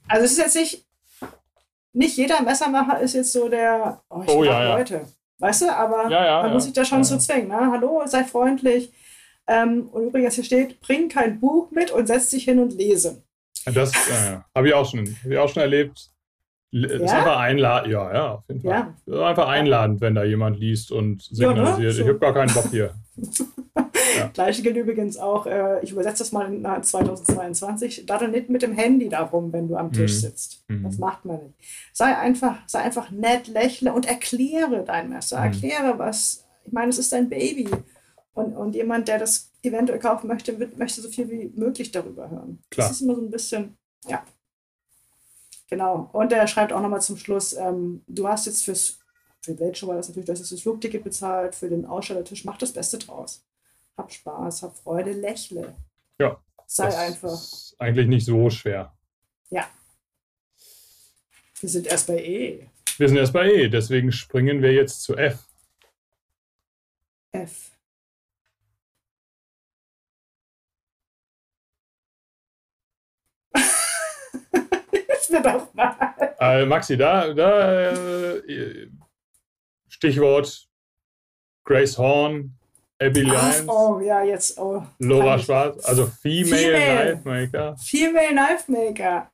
[0.08, 0.84] Also es ist jetzt nicht,
[1.92, 4.76] nicht jeder Messermacher ist jetzt so der, oh, ich Oh, ja, ja.
[4.76, 5.02] Leute.
[5.38, 6.54] Weißt du, aber Ja, ja, man ja.
[6.54, 7.20] muss sich da schon Ja, zu ja.
[7.20, 7.48] zwingen.
[7.48, 7.70] Ne?
[7.72, 8.92] Hallo, sei freundlich.
[9.48, 13.22] Ähm, und übrigens hier steht, bring kein Buch mit und setz dich hin und lese.
[13.64, 14.44] Das ja, ja.
[14.54, 16.08] habe ich auch schon, hab ich auch schon erlebt.
[16.72, 17.18] L- Das ist Ja?
[17.18, 17.92] einfach einladend.
[17.92, 18.70] Ja, ja, auf jeden Fall.
[18.70, 18.94] Ja.
[19.14, 21.56] Ist einfach einladend, wenn da jemand liest und Ja, ne?
[21.56, 22.02] signalisiert, So.
[22.02, 22.94] ich habe gar keinen Bock hier.
[24.34, 28.62] Gleiche gilt übrigens auch, äh, ich übersetze das mal in äh, 2022, daddel nicht mit
[28.62, 30.18] dem Handy darum, wenn du am Tisch Mhm.
[30.20, 30.64] sitzt.
[30.68, 30.82] Mhm.
[30.84, 31.54] Das macht man nicht.
[31.92, 35.38] Sei einfach, sei einfach nett, lächle und erkläre dein Messer.
[35.38, 35.44] Mhm.
[35.44, 36.44] Erkläre was.
[36.64, 37.68] Ich meine, es ist dein Baby.
[38.34, 42.30] Und, und jemand, der das eventuell kaufen möchte, wird, möchte so viel wie möglich darüber
[42.30, 42.60] hören.
[42.70, 42.88] Klar.
[42.88, 43.76] Das ist immer so ein bisschen,
[44.08, 44.22] ja.
[45.68, 46.10] Genau.
[46.12, 48.98] Und er schreibt auch nochmal zum Schluss, ähm, du hast jetzt fürs,
[49.40, 52.44] für Blade Show war das natürlich, du hast jetzt das Flugticket bezahlt, für den Ausstellertisch,
[52.44, 53.44] mach das Beste draus.
[53.96, 55.76] Hab Spaß, hab Freude, lächle.
[56.18, 56.42] Ja.
[56.66, 57.32] Sei einfach.
[57.32, 58.92] ist eigentlich nicht so schwer.
[61.62, 62.68] Wir sind erst bei E.
[62.98, 65.46] Wir sind erst bei E, deswegen springen wir jetzt zu F.
[67.30, 67.70] F.
[75.30, 76.34] Mir doch mal.
[76.40, 78.90] Äh, Maxi, da, da äh,
[79.86, 80.68] Stichwort
[81.62, 82.58] Grace Horn,
[83.06, 84.82] Abby Lyons, oh, ja, jetzt, oh.
[84.98, 85.38] Laura.
[85.38, 87.12] Schwarz, also Female, Female.
[87.22, 87.76] Knife Maker.
[87.78, 89.30] Female Knife Maker.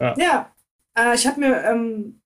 [0.00, 0.14] Ja.
[0.16, 0.52] Ja,
[0.96, 2.20] äh, ich habe mir ähm,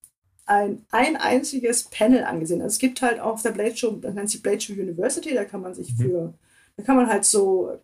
[0.46, 2.60] ein, ein einziges Panel angesehen.
[2.62, 5.34] Also es gibt halt auch auf der Blade Show, das nennt sich Blade Show University,
[5.34, 6.02] da kann man sich Mhm.
[6.02, 6.34] für,
[6.76, 7.78] da kann man halt so,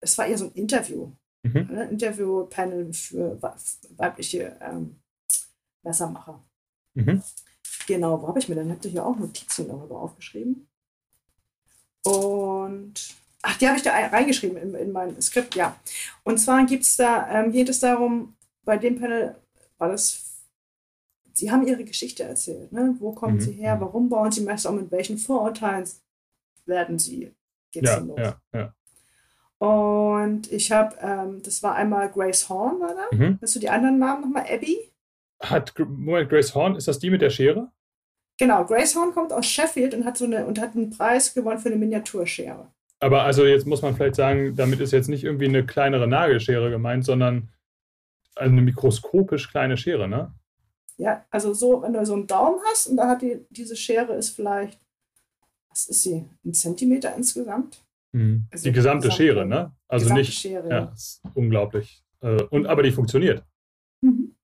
[0.00, 1.10] es war eher so ein Interview,
[1.44, 1.68] Mhm.
[1.72, 1.84] ne?
[1.90, 3.40] Interview-Panel für
[3.96, 5.00] weibliche ähm,
[5.82, 6.42] Messermacher.
[6.94, 7.22] Mhm.
[7.86, 8.70] Genau, wo habe ich mir denn?
[8.70, 10.68] Habt ihr hier auch Notizen darüber aufgeschrieben?
[12.04, 15.76] Und, ach, die habe ich da ein- reingeschrieben in, in mein Skript, ja.
[16.24, 18.34] Und zwar gibt's da, ähm, geht es darum,
[18.64, 19.36] bei dem Panel
[19.78, 20.24] war das,
[21.32, 22.72] sie haben ihre Geschichte erzählt.
[22.72, 22.96] Ne?
[22.98, 23.76] Wo kommen Mhm, sie her?
[23.76, 23.80] mhm.
[23.80, 24.70] Warum bauen sie Messer?
[24.70, 25.88] Und mit welchen Vorurteilen
[26.66, 27.32] werden sie?
[27.70, 28.18] Geht's Ja, los?
[28.20, 28.74] ja, ja.
[29.58, 33.16] Und ich habe, ähm, das war einmal Grace Horn, war da.
[33.16, 33.38] Mhm.
[33.40, 34.46] Hast du die anderen Namen nochmal?
[34.48, 34.90] Abby?
[35.40, 37.70] Hat, Moment, Grace Horn, ist das die mit der Schere?
[38.42, 41.60] Genau, Grace Horn kommt aus Sheffield und hat so eine und hat einen Preis gewonnen
[41.60, 42.66] für eine Miniaturschere.
[42.98, 46.68] Aber also jetzt muss man vielleicht sagen, damit ist jetzt nicht irgendwie eine kleinere Nagelschere
[46.68, 47.50] gemeint, sondern
[48.34, 50.34] eine mikroskopisch kleine Schere, ne?
[50.96, 54.14] Ja, also so, wenn du so einen Daumen hast und da hat die, diese Schere
[54.14, 54.80] ist vielleicht,
[55.70, 57.80] was ist sie, ein Zentimeter insgesamt?
[58.10, 58.48] Mhm.
[58.50, 59.70] Also die gesamte gesamte- Schere, ne?
[59.86, 60.92] Also Gesamte nicht, Schere, ja, ja.
[60.92, 62.02] ist unglaublich.
[62.22, 63.44] Äh, Und, aber die funktioniert.
[64.00, 64.34] Mhm.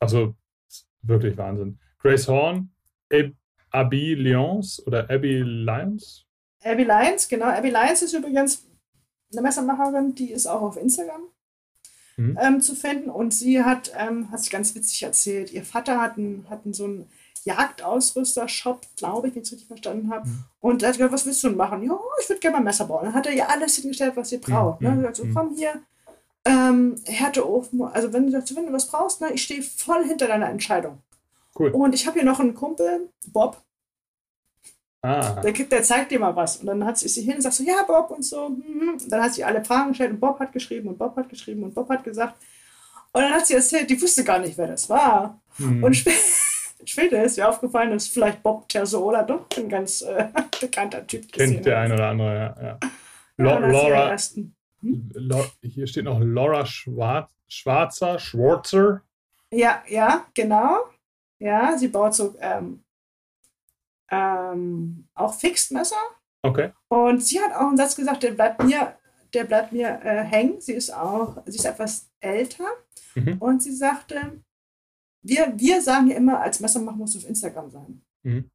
[0.00, 0.36] Also
[1.02, 1.78] wirklich Wahnsinn.
[1.98, 2.70] Grace Horn,
[3.12, 3.32] Ab
[3.72, 6.24] Abby Lyons oder Abby Lyons?
[6.62, 7.46] Abby Lyons, genau.
[7.46, 8.64] Abby Lyons ist übrigens
[9.32, 11.22] eine Messermacherin, die ist auch auf Instagram
[12.18, 12.38] Mhm.
[12.42, 16.18] ähm, zu finden und sie hat, ähm, hat sich ganz witzig erzählt, ihr Vater hat,
[16.18, 17.08] einen, hat einen, so einen
[17.44, 20.28] Jagdausrüster-Shop, glaube ich, wenn ich es richtig verstanden habe.
[20.28, 20.44] Mhm.
[20.60, 21.82] Und er hat gesagt, was willst du denn machen?
[21.82, 23.04] Ja, ich würde gerne mal ein Messer bauen.
[23.06, 24.80] Dann hat er ihr alles hingestellt, was sie braucht.
[24.82, 24.88] Mhm.
[24.88, 24.92] Ne?
[25.00, 25.34] Sie hat gesagt, so, Mhm.
[25.34, 25.82] komm hier,
[26.44, 30.48] Ähm, Härteofen, also wenn du, wenn du was brauchst, ne, ich stehe voll hinter deiner
[30.50, 30.98] Entscheidung.
[31.58, 31.70] Cool.
[31.70, 33.62] Und ich habe hier noch einen Kumpel, Bob,
[35.04, 36.58] Ah, der, der zeigt dir mal was.
[36.58, 38.46] Und dann hat sie, ist sie hin und sagt so, ja, Bob und so.
[38.46, 38.62] hm,
[38.98, 38.98] hm.
[39.10, 41.74] Dann hat sie alle Fragen gestellt und Bob hat geschrieben und Bob hat geschrieben und
[41.74, 42.36] Bob hat gesagt.
[43.12, 45.40] Und dann hat sie erzählt, die wusste gar nicht, wer das war.
[45.56, 45.82] hm.
[45.82, 46.12] Und spä
[46.84, 50.28] später ist ihr aufgefallen, dass vielleicht Bob Terzola doch ein ganz äh,
[50.60, 52.62] bekannter Typ kennt der ein oder andere, ja.
[52.62, 52.78] ja.
[53.38, 59.02] Ja, sie ihren Laura, ersten- Lo hier steht noch Laura Schwarz, Schwarzer, Schwarzer.
[59.50, 60.78] Ja, ja, genau.
[61.42, 62.84] Ja, sie baut so ähm,
[64.10, 65.96] ähm, auch Fixed-Messer.
[66.42, 66.72] Okay.
[66.88, 68.96] Und sie hat auch einen Satz gesagt, der bleibt mir,
[69.34, 70.60] der bleibt mir äh, hängen.
[70.60, 72.66] Sie ist auch, sie ist etwas älter.
[73.16, 73.38] Mhm.
[73.38, 74.40] Und sie sagte,
[75.22, 78.02] wir, wir sagen ja immer, als Messermacher muss auf Instagram sein.
[78.22, 78.50] Mhm.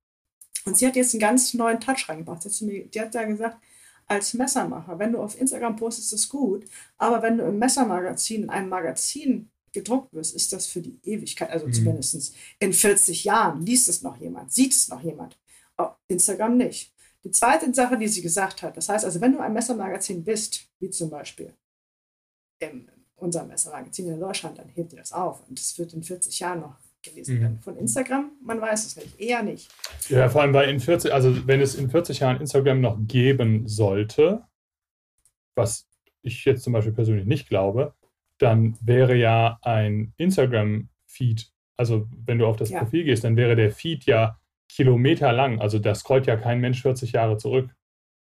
[0.65, 2.41] Und sie hat jetzt einen ganz neuen Touch reingebracht.
[2.41, 3.57] Sie hat, mir, die hat da gesagt,
[4.05, 6.65] als Messermacher, wenn du auf Instagram postest, ist das gut.
[6.97, 11.49] Aber wenn du im Messermagazin, in einem Magazin gedruckt wirst, ist das für die Ewigkeit.
[11.49, 11.73] Also Mhm.
[11.73, 15.37] zumindest in 40 Jahren liest es noch jemand, sieht es noch jemand.
[15.75, 16.93] Auf Instagram nicht.
[17.23, 20.67] Die zweite Sache, die sie gesagt hat, das heißt also, wenn du ein Messermagazin bist,
[20.79, 21.53] wie zum Beispiel
[22.59, 26.39] in unserem Messermagazin in Deutschland, dann hebt ihr das auf und es wird in 40
[26.39, 27.41] Jahren noch gelesen Mhm.
[27.41, 27.59] werden.
[27.61, 29.69] Von Instagram, man weiß es nicht, eher nicht.
[30.09, 33.67] Ja, vor allem, weil in 40, also wenn es in 40 Jahren Instagram noch geben
[33.67, 34.43] sollte,
[35.55, 35.87] was
[36.21, 37.93] ich jetzt zum Beispiel persönlich nicht glaube,
[38.39, 42.79] dann wäre ja ein Instagram-Feed, also wenn du auf das Ja.
[42.79, 45.59] Profil gehst, dann wäre der Feed ja kilometerlang.
[45.61, 47.69] Also da scrollt ja kein Mensch 40 Jahre zurück.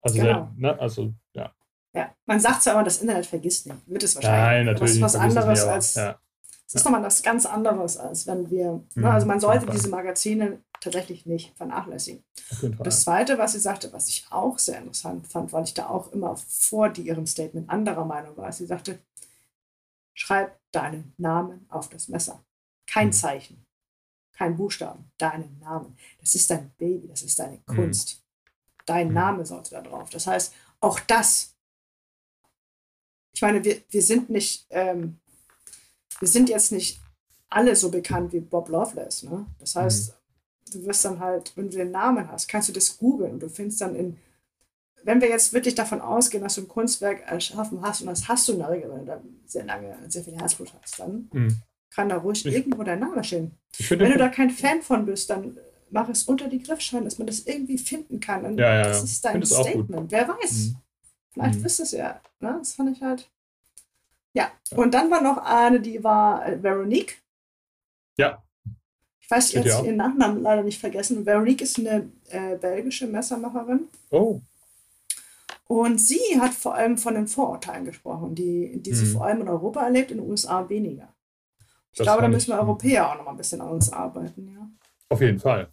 [0.03, 0.33] Also, Genau.
[0.33, 1.53] der, ne, also ja.
[1.95, 4.41] Ja, man sagt zwar immer, das Internet vergisst nicht, wird es wahrscheinlich.
[4.41, 4.91] Nein, natürlich.
[4.93, 6.19] Es ist was anderes nicht, als, ja.
[6.67, 9.89] es ist nochmal was ganz anderes, als wenn wir, Mhm, ne, also man sollte diese
[9.89, 12.23] Magazine tatsächlich nicht vernachlässigen.
[12.79, 16.13] Das Zweite, was sie sagte, was ich auch sehr interessant fand, weil ich da auch
[16.13, 19.01] immer vor die ihrem Statement anderer Meinung war, sie sagte,
[20.19, 22.45] schreib deinen Namen auf das Messer.
[22.87, 23.13] Kein Mhm.
[23.13, 23.67] Zeichen,
[24.33, 25.97] kein Buchstaben, deinen Namen.
[26.21, 27.75] Das ist dein Baby, das ist deine Mhm.
[27.75, 28.25] Kunst.
[28.85, 29.15] Dein Mhm.
[29.15, 30.11] Name sollte da drauf.
[30.11, 31.55] Das heißt, auch das,
[33.33, 35.21] ich meine, wir, wir sind nicht, ähm,
[36.19, 37.01] wir sind jetzt nicht
[37.49, 39.23] alle so bekannt wie Bob Loveless.
[39.23, 39.47] Ne?
[39.59, 40.15] Das heißt,
[40.73, 43.49] du wirst dann halt, wenn du den Namen hast, kannst du das googeln und du
[43.49, 44.19] findest dann in,
[45.09, 48.47] wenn wir jetzt wirklich davon ausgehen, dass du ein Kunstwerk erschaffen hast und das hast
[48.47, 51.57] du in der Regel, wenn du da sehr lange, sehr viel Herzblut hast, dann Mhm.
[51.91, 53.53] kann da ruhig Ich- irgendwo dein Name stehen.
[53.89, 55.57] Wenn du da kein Fan von bist, dann
[55.91, 58.45] mach es unter die Griffscheine, dass man das irgendwie finden kann.
[58.45, 59.43] Und Ja, ja, das ist dein.
[59.45, 60.11] Statement.
[60.13, 60.53] Wer weiß.
[60.67, 60.77] Mhm.
[61.33, 61.65] Vielleicht Mhm.
[61.65, 62.21] wisst es ja.
[62.41, 62.57] Ne?
[62.59, 63.31] Das fand ich halt.
[64.35, 64.53] Ja.
[64.77, 67.23] Und dann war noch eine, die war äh, Veronique.
[68.19, 68.43] Ja.
[69.21, 71.25] Ich weiß jetzt ihren Nachnamen leider nicht vergessen.
[71.25, 73.89] Veronique ist eine äh, belgische Messermacherin.
[74.11, 74.41] Oh,
[75.69, 79.13] Und sie hat vor allem von den Vorurteilen gesprochen, die, die sie Mhm.
[79.13, 81.15] vor allem in Europa erlebt, in den USA weniger.
[81.93, 84.49] Ich Das glaube, da müssen wir Europäer auch noch mal ein bisschen an uns arbeiten,
[84.49, 84.69] ja.
[85.11, 85.71] auf jeden Fall.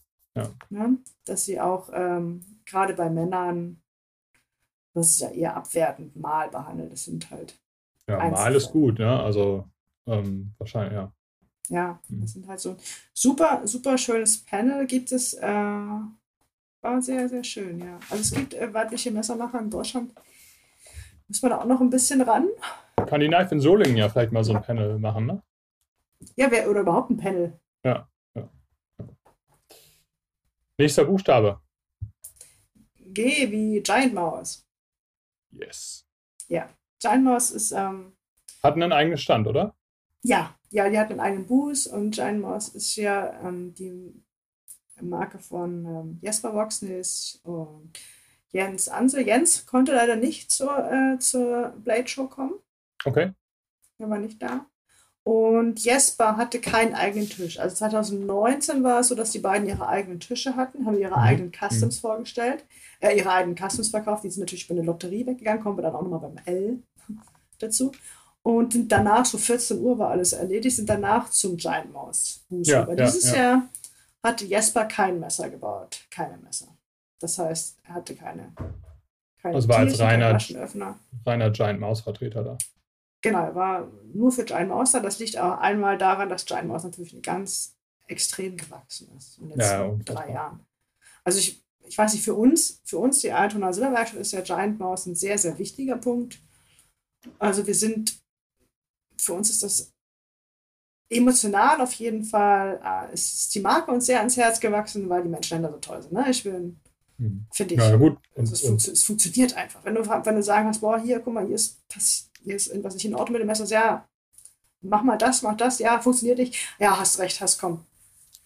[0.70, 0.98] ne?
[1.26, 3.82] dass sie auch ähm, gerade bei Männern,
[4.93, 6.91] das ist ja eher abwertend, mal behandelt.
[6.91, 7.58] Das sind halt,
[8.08, 9.20] Ja, mal ist gut, ne?
[9.20, 9.66] Also
[10.08, 11.12] ähm, wahrscheinlich, ja.
[11.70, 12.22] ja, Mhm.
[12.22, 12.76] das sind halt so
[13.14, 15.34] super, super schönes Panel gibt es.
[15.36, 16.00] Äh,
[16.86, 18.00] war sehr, sehr schön, ja.
[18.10, 20.14] Also es gibt äh, weibliche Messermacher in Deutschland.
[21.28, 22.48] Muss man da auch noch ein bisschen ran?
[23.08, 25.44] Kann die Knife in Solingen ja vielleicht mal so ein Panel machen, ne?
[26.36, 27.60] Ja, wer, oder überhaupt ein Panel.
[30.78, 31.62] Nächster Buchstabe.
[33.00, 34.68] G wie Giant Mouse.
[35.52, 36.06] Yes.
[37.00, 38.16] Giant Mouse ist, ähm,
[38.64, 39.76] Hatten einen eigenen Stand, oder?
[40.24, 44.24] Ja, ja, die hat einen eigenen Booth und Giant Mouse ist ja ähm, die
[45.02, 47.91] Marke von ähm, Jesper Voxnis und
[48.52, 49.26] Jens Ansel.
[49.28, 52.54] Jens konnte leider nicht zur, äh, zur Blade Show kommen,
[53.06, 53.32] Okay.
[54.00, 54.66] er war nicht da.
[55.24, 57.60] Und Jesper hatte keinen eigenen Tisch.
[57.60, 61.24] Also 2019 war es so, dass die beiden ihre eigenen Tische hatten, haben ihre Mhm.
[61.24, 62.64] eigenen Customs vorgestellt,
[63.02, 64.24] äh, ihre eigenen Customs verkauft.
[64.24, 66.84] Die sind natürlich bei der Lotterie weggegangen, kommen wir dann auch nochmal beim L
[67.60, 67.91] dazu.
[68.43, 72.46] Und danach, so 14 Uhr war alles erledigt, sind danach zum Giant Mouse.
[72.50, 73.36] Ja, Aber ja, dieses ja.
[73.38, 73.70] Jahr
[74.26, 76.78] hatte Jesper kein Messer gebaut, keine Messer.
[77.19, 78.53] Das heißt, er hatte keine,
[79.41, 80.38] keine Also war als reiner-.
[81.26, 82.57] Reiner Giant Maus Vertreter da.
[83.21, 84.99] Genau, er war nur für Giant Mouse da.
[84.99, 87.76] Das liegt auch einmal daran, dass Giant Mouse natürlich ganz
[88.07, 90.65] extrem gewachsen ist in den letzten Ja, drei Jahren.
[91.23, 94.80] Also ich, ich weiß nicht, für uns, für uns die Altona Silberwerkstatt ist ja Giant
[94.80, 96.39] Mouse ein sehr, sehr wichtiger Punkt.
[97.39, 98.15] Also wir sind,
[99.17, 99.95] für uns ist das
[101.10, 105.30] emotional auf jeden Fall, äh, ist die Marke uns sehr ans Herz gewachsen, weil die
[105.30, 106.14] Menschen da so toll sind.
[106.14, 106.26] Ne?
[106.30, 106.80] Ich bin,
[107.18, 107.45] Mhm.
[107.53, 108.18] finde ich, Ja, gut.
[108.34, 109.84] Und, also es, und, es funktioniert einfach.
[109.86, 112.68] Wenn du, wenn du sagen kannst, boah, hier, guck mal, hier ist, passi- hier ist
[112.68, 113.66] irgendwas nicht in Ordnung mit dem Messer.
[113.66, 114.08] Ja,
[114.82, 115.80] mach mal das, mach das.
[115.80, 116.56] Ja, funktioniert nicht.
[116.80, 117.86] Ja, hast recht, hast komm.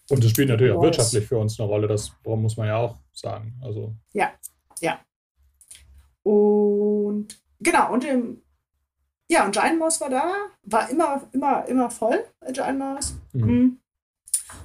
[0.08, 2.96] Und das spielt natürlich auch wirtschaftlich für uns eine Rolle, das muss man ja auch
[3.12, 3.54] sagen.
[3.62, 3.94] Also.
[4.12, 4.30] Ja,
[4.80, 5.00] ja.
[6.22, 7.28] Und
[7.60, 8.42] genau, und im,
[9.30, 10.32] ja, und Giant Mouse war da,
[10.64, 13.14] war immer, immer, immer voll, Giant Mouse.
[13.32, 13.46] Mhm.
[13.46, 13.76] mhm.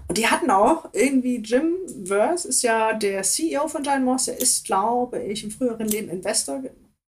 [0.08, 4.40] Und die hatten auch irgendwie, Jim Verse ist ja der CEO von Giant Mouse, der
[4.40, 6.64] ist, glaube ich, im früheren Leben Investor.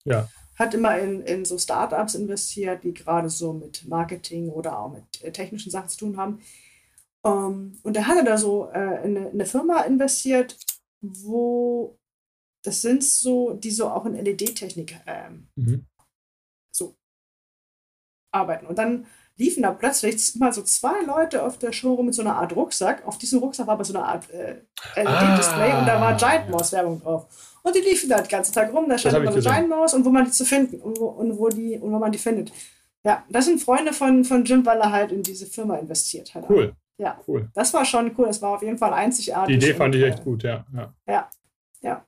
[0.04, 0.28] Ja.
[0.56, 5.24] Hat immer in, in so Startups investiert, die gerade so mit Marketing oder auch mit
[5.24, 6.40] äh, technischen Sachen zu tun haben.
[7.22, 10.58] Um, ähm, und er hatte da so äh, in, eine, in eine Firma investiert,
[11.00, 11.98] wo
[12.64, 15.86] das sind so, die so auch in LED-Technik ähm, mhm.
[18.38, 18.66] Arbeiten.
[18.66, 19.06] Und dann
[19.38, 22.56] liefen da plötzlich mal so zwei Leute auf der Show rum mit so einer Art
[22.56, 23.06] Rucksack.
[23.06, 24.62] Auf diesem Rucksack war aber so eine Art äh,
[24.96, 27.28] LED-Display ah, und da war Giant Mouse Werbung drauf.
[27.62, 28.90] Und die liefen da den ganzen Tag rum.
[28.90, 31.38] Da stand immer so Giant Mouse und wo man die zu finden und wo, und
[31.38, 32.52] wo, die, und wo man die findet.
[33.04, 36.50] Ja, das sind Freunde von, von Jim, weil er halt in diese Firma investiert hat.
[36.50, 36.74] Cool.
[36.98, 37.50] Ja, cool.
[37.54, 38.26] Das war schon cool.
[38.26, 39.60] Das war auf jeden Fall einzigartig.
[39.60, 40.66] Die Idee fand ich echt gut, ja.
[40.74, 41.30] Ja, ja.
[41.82, 42.06] ja.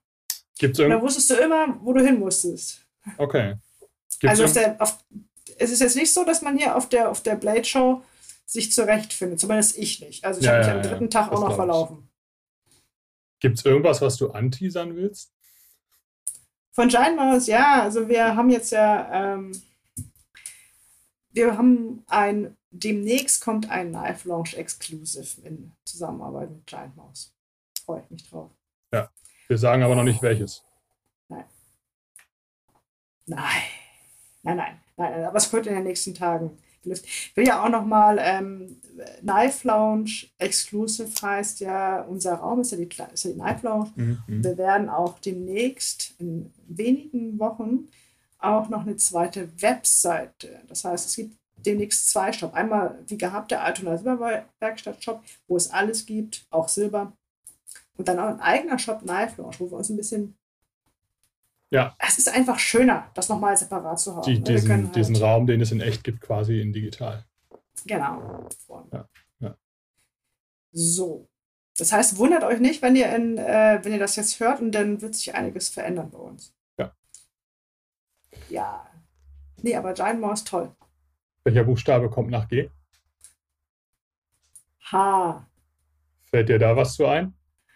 [0.58, 2.86] Gibt's und da wusstest du immer, wo du hin musstest.
[3.18, 3.56] Okay.
[4.20, 4.98] Gibt's also auf der, auf,
[5.60, 8.04] es ist jetzt nicht so, dass man hier auf der, auf der Blade Show
[8.46, 9.40] sich zurechtfindet.
[9.40, 10.24] Zumindest ich nicht.
[10.26, 12.10] Also ich ja, habe mich ja, am dritten ja, Tag auch noch verlaufen.
[13.40, 15.32] Gibt es irgendwas, was du anteasern willst?
[16.72, 17.84] Von Giant Mouse, ja.
[17.84, 19.52] Also wir haben jetzt ja, ähm,
[21.32, 27.34] wir haben ein, demnächst kommt ein Knife Launch Exclusive in Zusammenarbeit mit Giant Mouse.
[27.86, 28.50] Freue ich mich drauf.
[28.94, 29.10] Ja,
[29.48, 30.64] wir sagen aber noch nicht welches.
[31.28, 31.46] Nein.
[33.26, 33.62] Nein.
[34.42, 34.80] Nein, nein.
[35.00, 37.06] Nein, aber es wird in den nächsten Tagen gelöst.
[37.06, 38.82] Ich will ja auch nochmal, ähm,
[39.22, 43.92] Knife Lounge Exclusive heißt ja, unser Raum ist ja die, ist ja die Knife Lounge.
[43.96, 44.18] Mhm.
[44.28, 44.44] mhm.
[44.44, 47.88] Wir werden auch demnächst in wenigen Wochen
[48.40, 50.60] auch noch eine zweite Webseite.
[50.68, 52.54] Das heißt, es gibt demnächst zwei Shop.
[52.54, 57.14] Einmal wie gehabt der Altona Silberwerkstatt Shop, wo es alles gibt, auch Silber.
[57.96, 60.36] Und dann auch ein eigener Shop Knife Lounge, wo wir uns ein bisschen
[61.72, 61.96] ja.
[62.00, 64.24] Es ist einfach schöner, das nochmal separat zu haben.
[64.24, 67.26] Die, diesen, halt diesen Raum, den es in echt gibt, quasi in digital.
[67.86, 68.48] Genau.
[68.92, 69.08] Ja,
[69.40, 69.56] ja.
[70.72, 71.28] So.
[71.78, 74.72] Das heißt, wundert euch nicht, wenn ihr, in, äh, wenn ihr das jetzt hört und
[74.72, 76.54] dann wird sich einiges verändern bei uns.
[76.78, 76.92] Ja.
[78.50, 78.86] Ja.
[79.62, 80.76] Nee, aber Giant Mouse toll.
[81.44, 82.70] Welcher Buchstabe kommt nach G?
[84.92, 85.46] H.
[86.24, 87.34] Fällt dir da was zu ein?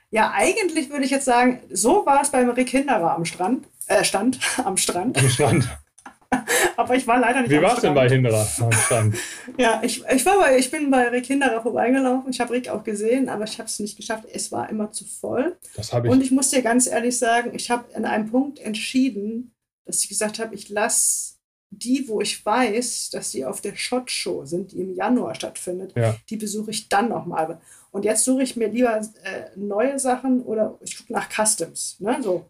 [0.09, 3.67] Ja, eigentlich würde ich jetzt sagen, so war es beim Rick Hinderer am Strand.
[3.87, 5.17] Äh, Stand, am Strand.
[5.17, 5.69] Am Strand.
[6.77, 9.15] Aber ich war leider nicht Wie war es denn bei Hinderer am Strand?
[9.57, 12.31] ja, ich, ich, war bei, ich bin bei Rick Hinderer vorbeigelaufen.
[12.31, 14.25] Ich habe Rick auch gesehen, aber ich habe es nicht geschafft.
[14.31, 15.57] Es war immer zu voll.
[15.75, 16.03] Das ich.
[16.05, 19.53] Und ich muss dir ganz ehrlich sagen, ich habe an einem Punkt entschieden,
[19.85, 21.33] dass ich gesagt habe, ich lasse
[21.69, 25.93] die, wo ich weiß, dass die auf der Shot Show sind, die im Januar stattfindet,
[25.95, 26.15] ja.
[26.29, 27.59] die besuche ich dann nochmal.
[27.91, 31.97] Und jetzt suche ich mir lieber äh, neue Sachen oder ich gucke nach Customs.
[31.99, 32.17] Ne?
[32.21, 32.49] So.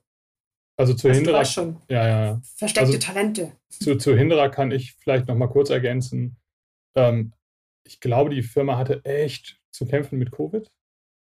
[0.76, 1.46] Also zu Hinderer.
[1.46, 2.42] Schon ja, ja.
[2.56, 3.52] Versteckte also Talente.
[3.70, 6.38] Zu, zu Hinderer kann ich vielleicht noch mal kurz ergänzen.
[6.96, 7.34] Ähm,
[7.84, 10.72] ich glaube, die Firma hatte echt zu kämpfen mit Covid.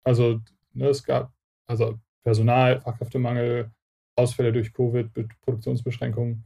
[0.04, 0.40] Also
[0.74, 1.34] ne, es gab
[1.68, 3.72] also Personal, Fachkräftemangel,
[4.16, 5.10] Ausfälle durch Covid,
[5.42, 6.46] Produktionsbeschränkungen.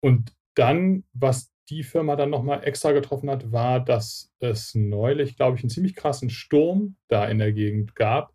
[0.00, 5.56] Und dann, was die Firma dann nochmal extra getroffen hat, war, dass es neulich, glaube
[5.56, 8.32] ich, einen ziemlich krassen Sturm da in der Gegend gab,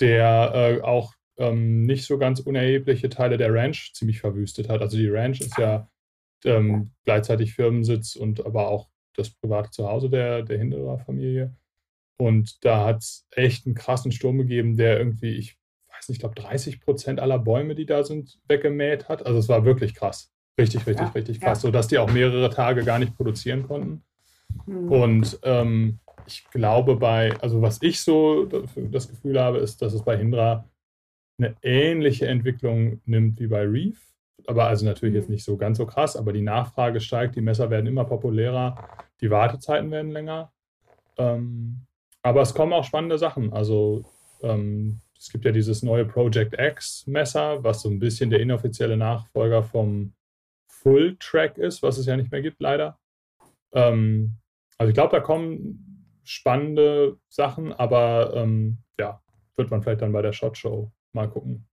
[0.00, 4.80] der äh, auch ähm, nicht so ganz unerhebliche Teile der Ranch ziemlich verwüstet hat.
[4.80, 5.88] Also die Ranch ist ja
[6.44, 11.54] ähm, gleichzeitig Firmensitz und aber auch das private Zuhause der, der Hinderer Familie.
[12.16, 15.56] Und da hat es echt einen krassen Sturm gegeben, der irgendwie, ich
[15.88, 19.24] weiß nicht, ich glaube 30 Prozent aller Bäume, die da sind, weggemäht hat.
[19.24, 20.32] Also es war wirklich krass.
[20.58, 21.58] Richtig, richtig, ja, richtig krass.
[21.58, 21.68] Ja.
[21.68, 24.02] Sodass die auch mehrere Tage gar nicht produzieren konnten.
[24.66, 24.90] Mhm.
[24.90, 30.02] Und ähm, ich glaube bei, also was ich so das Gefühl habe, ist, dass es
[30.02, 30.68] bei Hindra
[31.38, 34.08] eine ähnliche Entwicklung nimmt wie bei Reef.
[34.46, 35.20] Aber also natürlich mhm.
[35.20, 38.88] jetzt nicht so ganz so krass, aber die Nachfrage steigt, die Messer werden immer populärer,
[39.20, 40.52] die Wartezeiten werden länger.
[41.16, 41.86] Ähm,
[42.22, 43.52] aber es kommen auch spannende Sachen.
[43.52, 44.04] Also
[44.42, 48.96] ähm, es gibt ja dieses neue Project X Messer, was so ein bisschen der inoffizielle
[48.96, 50.14] Nachfolger vom
[50.66, 52.98] Full Track ist, was es ja nicht mehr gibt, leider.
[53.72, 54.36] Ähm,
[54.78, 59.20] also ich glaube, da kommen spannende Sachen, aber ähm, ja,
[59.56, 61.66] wird man vielleicht dann bei der Shot Show mal gucken.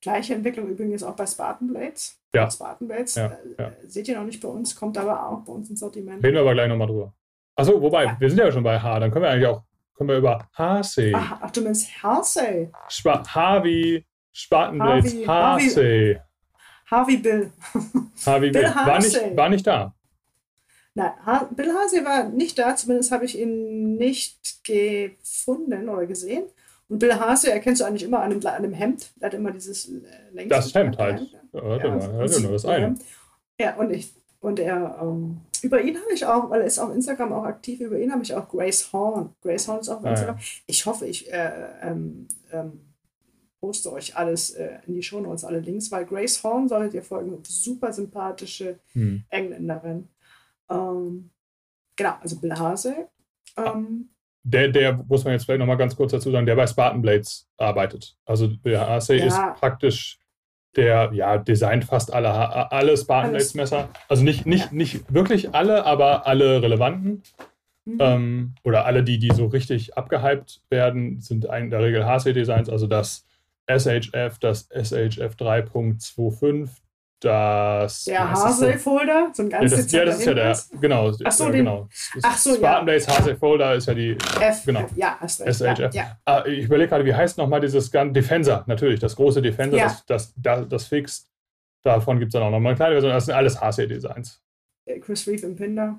[0.00, 2.20] Gleiche Entwicklung übrigens auch bei Spartan Blades.
[2.34, 2.50] Ja.
[2.50, 3.72] Spartan Blades ja, äh, ja.
[3.86, 6.24] seht ihr noch nicht bei uns, kommt aber auch bei uns ins Sortiment.
[6.24, 7.14] Reden wir aber gleich nochmal drüber.
[7.54, 8.16] Achso, wobei, ja.
[8.18, 9.62] wir sind ja schon bei H, dann können wir eigentlich auch
[9.94, 11.12] können wir über Harsey.
[11.14, 12.70] Ach, ach, du meinst Harsey?
[12.88, 16.18] Spa Harvey, Spartan Blades, Harsey.
[16.90, 17.52] Harvey Bill.
[18.26, 18.74] Harvey Bill Bill.
[18.74, 19.94] War nicht, war nicht da.
[20.94, 26.48] Nein, ha Bill Harsey war nicht da, zumindest habe ich ihn nicht gefunden oder gesehen.
[26.92, 29.12] Und Bill Harsey erkennst du eigentlich immer an dem, an dem Hemd.
[29.18, 31.20] Er hat immer dieses äh, längste Das Hemd halt.
[31.52, 32.96] Ja, warte Ja, mal, nur das eine.
[33.58, 36.94] Ja, und ich, und er, ähm, über ihn habe ich auch, weil er ist auf
[36.94, 39.34] Instagram auch aktiv, über ihn habe ich auch Grace Horn.
[39.40, 40.38] Grace Horn ist auch auf Ah, Instagram.
[40.66, 42.80] Ich hoffe, ich äh, ähm, ähm,
[43.58, 47.42] poste euch alles äh, in die Shownotes, alle Links, weil Grace Horn solltet ihr folgen,
[47.48, 49.24] super sympathische Hm.
[49.30, 50.08] Engländerin.
[50.68, 51.30] Ähm,
[51.96, 53.08] genau, also Bill Hase.
[53.56, 54.10] Ähm,
[54.44, 57.48] Der, der, muss man jetzt vielleicht nochmal ganz kurz dazu sagen, der bei Spartan Blades
[57.58, 58.16] arbeitet.
[58.24, 59.26] Also der Harsey Ja.
[59.26, 60.18] ist praktisch
[60.74, 62.30] der, ja, designt fast alle,
[62.72, 63.30] alle Spartan.
[63.30, 63.88] Blades Messer.
[64.08, 67.22] Also nicht, nicht, nicht wirklich alle, aber alle relevanten.
[67.84, 67.96] mhm.
[68.00, 72.86] Ähm, oder alle, die, die so richtig abgehypt werden, sind in der Regel HC-Designs, also
[72.86, 73.24] das
[73.68, 76.68] SHF, das SHF 3.25,
[77.24, 78.04] das.
[78.04, 80.70] der Hase-Folder, so ein Ja, ganz das, ja, das ist ja der, Hinweis.
[80.80, 81.12] genau.
[81.24, 81.88] Ach so, ja, den- genau.
[82.22, 82.56] Ach so, ja.
[82.56, 84.16] Spartan Blades HC Folder ist ja die.
[84.40, 84.86] F, genau.
[84.96, 85.56] Ja, hast recht.
[85.56, 85.78] SHF.
[85.78, 86.16] Ja, ja.
[86.24, 88.12] Ah, ich überlege gerade, wie heißt nochmal dieses Gun?
[88.12, 89.84] Defensor, natürlich, das große Defensor, Ja.
[89.86, 91.28] das, das, das, das fixt.
[91.84, 93.12] Davon gibt es dann auch nochmal eine kleine Version.
[93.12, 94.40] Das sind alles HC-Designs.
[94.86, 95.98] Äh, Chris Reeve im Pinder.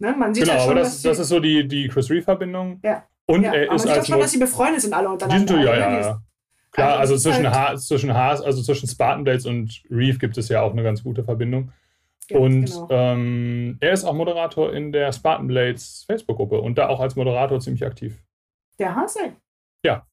[0.00, 2.10] Ne, man sieht Genau, ja schon, aber das, die, das ist so die, die Chris
[2.10, 2.80] Reeve-Verbindung.
[2.82, 3.04] Ja.
[3.26, 5.12] Und ja, er aber ist ich glaube als schon, dass sie befreundet sind alle Die
[5.12, 5.54] untereinander.
[5.54, 5.78] sind, ja, ne?
[5.78, 6.22] ja, Die- ja.
[6.72, 10.38] Klar, Also also zwischen, halt- ha zwischen Haas, also zwischen Spartan Blades und Reeve gibt
[10.38, 11.70] es ja auch eine ganz gute Verbindung.
[12.30, 12.88] Ja, und genau.
[12.90, 17.60] ähm, er ist auch Moderator in der Spartan Blades Facebook-Gruppe und da auch als Moderator
[17.60, 18.22] ziemlich aktiv.
[18.78, 19.36] Der Hase.
[19.84, 20.06] Ja.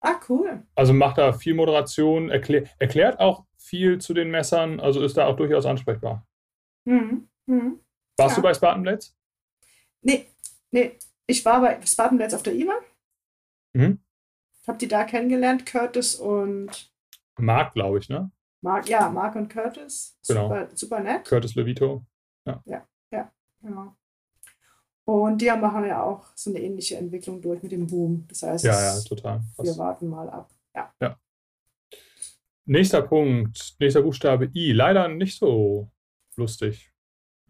[0.00, 0.62] Ah, cool.
[0.74, 5.26] Also macht da viel Moderation, erklär, erklärt auch viel zu den Messern, also ist da
[5.26, 6.26] auch durchaus ansprechbar.
[6.86, 7.28] Mhm.
[7.46, 7.78] Mhm.
[8.16, 8.36] Warst Ja.
[8.36, 9.14] du bei Spartan Blades?
[10.02, 10.26] Nee,
[10.72, 10.92] nee.
[11.26, 12.72] Ich war bei Spartan Blades auf der IMA.
[13.74, 14.00] Mhm.
[14.70, 16.92] Hab die da kennengelernt, Curtis und
[17.38, 18.30] Marc, glaube ich, ne?
[18.62, 20.16] Mark, ja, Mark und Curtis.
[20.28, 20.44] Genau.
[20.44, 21.24] Super, super nett.
[21.26, 22.04] Curtis Levito.
[23.62, 23.96] Genau.
[25.04, 28.26] Und die machen ja auch so eine ähnliche Entwicklung durch mit dem Boom.
[28.28, 29.40] Das heißt, Ja, ja, total.
[29.56, 29.78] wir Krass.
[29.78, 30.50] warten mal ab.
[30.74, 31.18] Ja.
[32.64, 34.72] Nächster Punkt, nächster Buchstabe I.
[34.72, 35.90] Leider nicht so
[36.36, 36.92] lustig.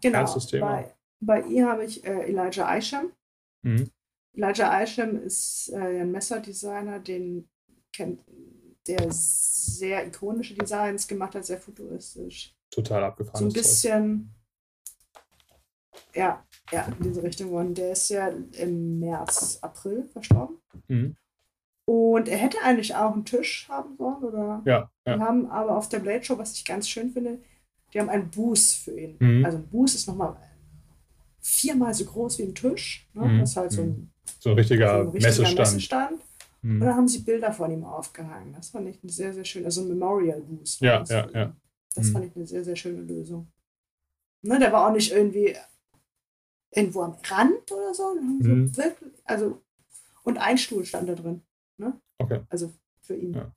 [0.00, 0.20] Genau.
[0.20, 0.66] Ernstes Thema.
[0.66, 3.12] Bei, bei ihr habe ich äh, Elijah Isham.
[3.62, 3.90] Mhm.
[4.34, 7.48] Elijah Isham ist äh, ein Messerdesigner, den
[7.92, 8.20] kennt,
[8.86, 12.54] der sehr ikonische Designs gemacht hat, sehr futuristisch.
[12.70, 13.38] Total abgefahren.
[13.38, 14.34] So ein bisschen,
[16.14, 17.74] ja, ja, in diese Richtung geworden.
[17.74, 20.58] Der ist ja im März, April verstorben.
[20.88, 21.16] Mhm.
[21.84, 24.62] Und er hätte eigentlich auch einen Tisch haben sollen, oder?
[24.64, 25.18] Ja, ja.
[25.18, 27.40] haben aber auf der Blade Show, was ich ganz schön finde,
[27.92, 29.16] die haben einen Booth für ihn.
[29.18, 29.44] Mhm.
[29.44, 30.36] Also ein Booth ist nochmal
[31.40, 33.08] viermal so groß wie ein Tisch.
[33.14, 33.26] Ne?
[33.26, 33.40] Mhm.
[33.40, 35.58] Das ist halt so ein, So ein richtiger, so ein richtiger Messestand.
[35.58, 36.12] Messestand.
[36.62, 36.80] Und Mhm.
[36.80, 38.52] dann haben sie Bilder von ihm aufgehangen.
[38.52, 39.64] Das fand ich eine sehr, sehr schön.
[39.64, 40.80] Also ein Memorial Booth.
[40.80, 41.56] war Ja, das ja, ja.
[41.94, 42.12] Das Mhm.
[42.12, 43.46] fand ich eine sehr, sehr schöne Lösung.
[44.42, 45.56] Ne, der war auch nicht irgendwie
[46.72, 48.02] irgendwo am Rand oder so.
[48.76, 49.62] Wirklich, also,
[50.24, 51.42] und ein Stuhl stand da drin.
[51.78, 51.98] Ne?
[52.18, 52.40] Okay.
[52.50, 52.72] Also
[53.02, 53.34] für ihn.
[53.34, 53.50] Ja.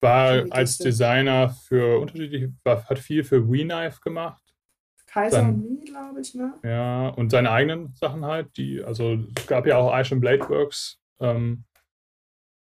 [0.00, 0.78] War Schöne als.
[0.78, 4.41] Designer für unterschiedliche, war, hat viel für WeKnife gemacht.
[5.12, 6.54] Kaiser Dann- und Mini, glaube ich, ne?
[6.62, 10.98] Ja, und seine eigenen Sachen halt, die, also es gab ja auch Isham Blade Works,
[11.20, 11.64] ähm,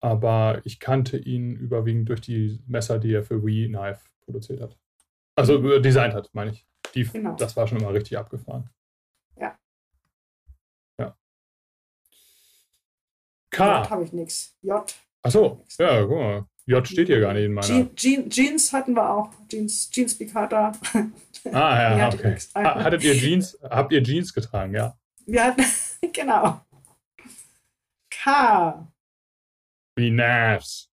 [0.01, 4.77] aber ich kannte ihn überwiegend durch die Messer, die er für WeKnife produziert hat.
[5.37, 6.67] Also äh, designt hat, meine ich.
[6.95, 7.37] Die, Genau.
[7.37, 8.69] Das war schon immer richtig abgefahren.
[9.37, 9.57] Ja.
[10.99, 11.07] Ja.
[11.07, 11.17] J
[13.51, 13.91] K.
[13.91, 14.57] habe ich nichts.
[14.63, 14.93] J.
[15.23, 16.47] Achso, ja, guck mal.
[16.67, 17.67] J steht hier gar nicht in meiner.
[17.67, 19.31] Je Je Jeans hatten wir auch.
[19.49, 20.73] Jeans, Jeans Picata.
[21.53, 22.37] Ah, ja, hatte okay.
[22.55, 24.97] Hattet ihr Jeans, habt ihr Jeans getragen, ja?
[25.27, 25.65] Wir hatten,
[26.13, 26.61] genau.
[28.11, 28.89] K.
[29.97, 30.89] Wie nice.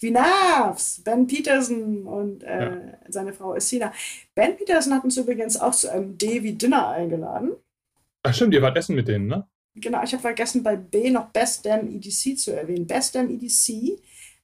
[0.00, 3.92] Wie Nervs, Ben Peterson und äh, seine Frau Essina.
[4.34, 7.56] Ben Peterson hat uns übrigens auch zu einem D wie Dinner eingeladen.
[8.22, 9.48] Ach stimmt, ihr wart essen mit denen, ne?
[9.74, 12.86] Genau, ich habe vergessen, bei B noch Best Damn EDC zu erwähnen.
[12.86, 13.98] Best Damn EDC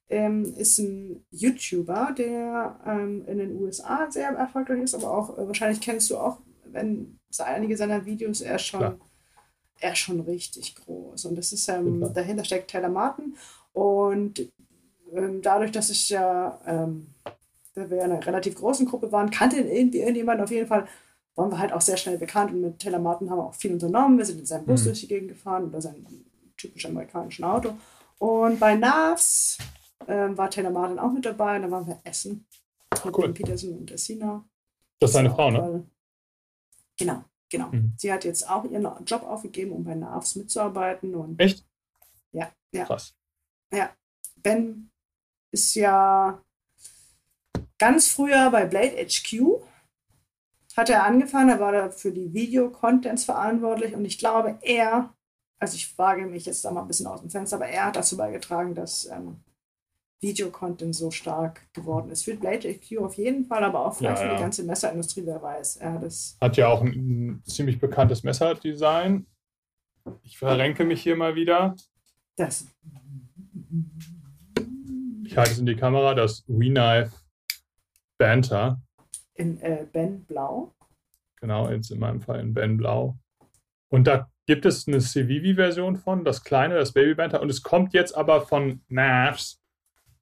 [0.08, 5.46] ähm, ist ein YouTuber, der ähm, in den USA sehr erfolgreich ist, aber auch, äh,
[5.46, 8.96] wahrscheinlich kennst du auch, wenn einige seiner Videos, er schon, Klar.
[9.80, 11.24] er schon richtig groß.
[11.26, 13.36] Und das ist, ähm, dahinter steckt Taylor Martin.
[13.72, 14.48] Und
[15.12, 17.08] ähm, dadurch, dass ich ja, ähm,
[17.74, 20.86] da wir ja eine relativ großen Gruppe waren, kannte irgendjemand auf jeden Fall,
[21.34, 23.72] waren wir halt auch sehr schnell bekannt und mit Taylor Martin haben wir auch viel
[23.72, 24.18] unternommen.
[24.18, 24.84] Wir sind in seinem Bus Mhm.
[24.86, 26.06] durch die Gegend gefahren oder seinem
[26.56, 27.74] typisch amerikanischen Auto.
[28.18, 29.58] Und bei NAVS
[30.08, 32.46] ähm, war Taylor Martin auch mit dabei und da waren wir essen.
[33.04, 33.32] Mit Cool.
[33.32, 34.44] Peterson und Essina.
[35.00, 35.58] Das ist deine war Frau, ne?
[35.58, 35.86] toll.
[36.96, 37.68] Genau, genau.
[37.68, 37.94] Mhm.
[37.96, 41.14] Sie hat jetzt auch ihren Job aufgegeben, um bei NAVS mitzuarbeiten.
[41.14, 41.66] Und Echt?
[42.32, 42.84] Ja, ja.
[42.84, 43.14] Krass.
[44.36, 44.90] Ben
[45.50, 46.44] ist ja
[47.78, 49.60] Ganz früher bei Blade HQ
[50.76, 55.14] hat er angefangen, er war da für die Video-Contents verantwortlich und ich glaube, er,
[55.58, 57.96] also ich wage mich jetzt da mal ein bisschen aus dem Fenster, aber er hat
[57.96, 59.40] dazu beigetragen, dass ähm,
[60.24, 62.24] Video-Content so stark geworden ist.
[62.24, 64.36] Für Blade HQ auf jeden Fall, aber auch vielleicht Ja, für ja.
[64.36, 65.80] die ganze Messerindustrie, wer weiß.
[65.82, 69.26] Hat das Hat ja auch ein, ein ziemlich bekanntes Messerdesign.
[70.22, 71.76] Ich verrenke mich hier mal wieder.
[72.36, 72.66] Das.
[75.24, 77.12] Ich halte es in die Kamera, das WeKnife
[78.18, 78.80] Banter.
[79.34, 80.74] In äh, Ben Blau.
[81.40, 83.18] Genau, jetzt in meinem Fall in Ben Blau.
[83.88, 87.40] Und da gibt es eine Civivi-Version von, das kleine, das Baby Banter.
[87.40, 89.63] Und es kommt jetzt aber von Knives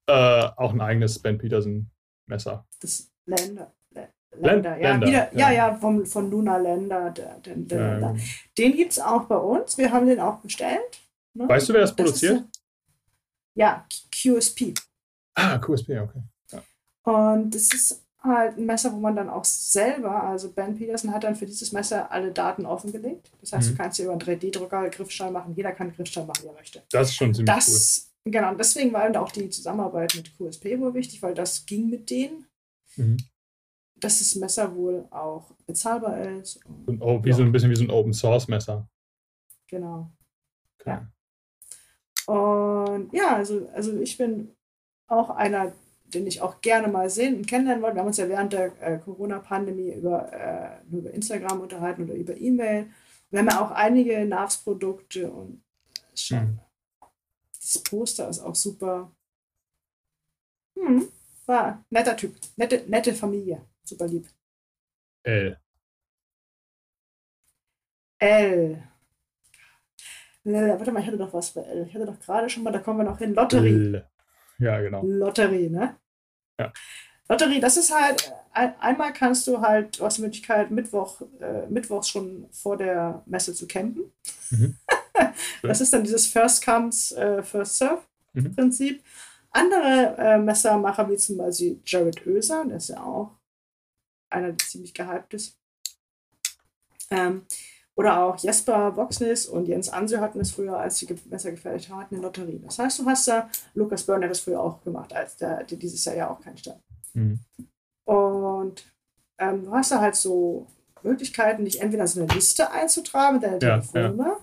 [0.07, 0.13] äh,
[0.57, 1.91] auch ein eigenes Ben Peterson
[2.27, 2.67] Messer.
[2.81, 3.73] Das Länder.
[4.35, 5.69] Länder, ja, Länder, wieder, ja, ja.
[5.69, 7.11] ja, vom, von Luna Länder.
[7.11, 8.17] Der, der, der Ja, Länder.
[8.57, 9.77] Den gibt es auch bei uns.
[9.77, 10.81] Wir haben den auch bestellt.
[11.35, 11.47] ne?
[11.47, 12.41] Weißt du, wer das ist, produziert?
[12.41, 12.45] äh,
[13.61, 14.73] ja, QSP.
[15.35, 16.23] Ah, QSP, okay.
[17.05, 21.25] Und das ist halt ein Messer, wo man dann auch selber, also Ben Peterson hat
[21.25, 23.31] dann für dieses Messer alle Daten offengelegt.
[23.41, 23.73] Das heißt, Mhm.
[23.73, 25.53] du kannst hier über einen 3D-Drucker Griffstahl machen.
[25.55, 26.83] Jeder kann Griffstahl machen, wie er möchte.
[26.91, 30.79] Das ist schon ziemlich Das, genau, und deswegen war dann auch die Zusammenarbeit mit QSP
[30.79, 32.47] wohl wichtig, weil das ging mit denen.
[32.97, 33.17] Mhm.
[33.97, 36.61] dass das Messer wohl auch bezahlbar ist.
[36.87, 38.89] Und, oh, wie so ein bisschen wie so ein Open Source Messer.
[39.69, 40.11] genau.
[40.79, 40.91] Okay.
[40.91, 41.13] Ja.
[42.27, 44.55] Und ja, also, also ich bin
[45.07, 45.73] auch einer,
[46.05, 47.97] den ich auch gerne mal sehen und kennenlernen wollte.
[47.97, 52.15] Wir haben uns ja während der äh, Corona-Pandemie über, äh, nur über Instagram unterhalten oder
[52.15, 52.91] über E-Mail.
[53.31, 55.63] Wir haben ja auch einige NAVS-Produkte und
[56.15, 56.61] schon,
[57.73, 59.11] Dieses Poster ist auch super.
[60.79, 61.09] Hm,
[61.47, 64.29] war netter Typ, nette, nette Familie, super lieb.
[65.23, 65.59] L.
[68.19, 68.83] L.
[70.45, 70.79] L.
[70.79, 71.87] Warte mal, ich hatte doch was bei L.
[71.87, 73.35] Ich hatte doch gerade schon mal, da kommen wir noch hin.
[73.35, 73.69] Lotterie.
[73.69, 74.09] L.
[74.59, 75.03] Ja, genau.
[75.05, 75.97] Lotterie, ne?
[76.59, 76.73] Ja.
[77.29, 81.67] Lotterie, das ist halt, ein, einmal kannst du halt, du hast die Möglichkeit, Mittwoch, äh,
[81.69, 84.13] Mittwochs schon vor der Messe zu campen.
[84.51, 84.77] Mhm.
[85.63, 88.03] Das ist dann dieses First Comes, äh, First Serve
[88.35, 88.55] Mhm.
[88.55, 89.05] Prinzip.
[89.51, 93.33] Andere äh, Messermacher, wie zum Beispiel Jared Oeser, der ist ja auch
[94.31, 95.59] einer, der ziemlich gehypt ist.
[97.11, 97.43] Ähm,
[97.95, 102.01] oder auch Jesper Voxnis und Jens Ansö hatten es früher, als sie Messer gefertigt haben,
[102.01, 102.59] hatten eine Lotterie.
[102.65, 105.77] Das heißt, du hast da, Lukas Börner hat das früher auch gemacht, als der, der
[105.77, 106.81] dieses Jahr ja auch keinen stand.
[107.13, 107.39] Mhm.
[108.05, 108.91] Und
[109.39, 110.67] ähm, du hast da halt so
[111.03, 114.39] Möglichkeiten, dich entweder in so eine Liste einzutragen mit deiner Ja, Telefonnummer.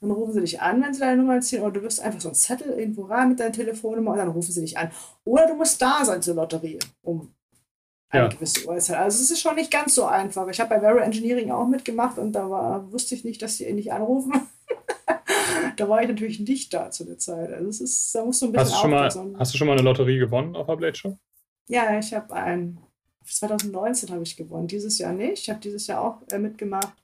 [0.00, 2.28] Dann rufen sie dich an, wenn sie deine Nummer ziehen, oder du wirst einfach so
[2.28, 4.90] einen Zettel irgendwo rein mit deiner Telefonnummer und dann rufen sie dich an.
[5.24, 7.34] Oder du musst da sein zur Lotterie, um
[8.10, 8.28] eine Ja.
[8.28, 8.98] gewisse Uhrzeit.
[8.98, 10.46] Also es ist schon nicht ganz so einfach.
[10.48, 13.72] Ich habe bei Vero Engineering auch mitgemacht und da war, wusste ich nicht, dass die
[13.72, 14.32] nicht anrufen.
[15.76, 17.52] da war ich natürlich nicht da zu der Zeit.
[17.52, 19.72] Also es ist, da musst du ein bisschen Hast, du mal, hast du schon mal
[19.74, 21.16] eine Lotterie gewonnen auf der Blade Show?
[21.68, 22.78] Ja, ich habe ein
[23.24, 25.42] 2019 habe ich gewonnen, dieses Jahr nicht.
[25.42, 26.94] Ich habe dieses Jahr auch äh, mitgemacht,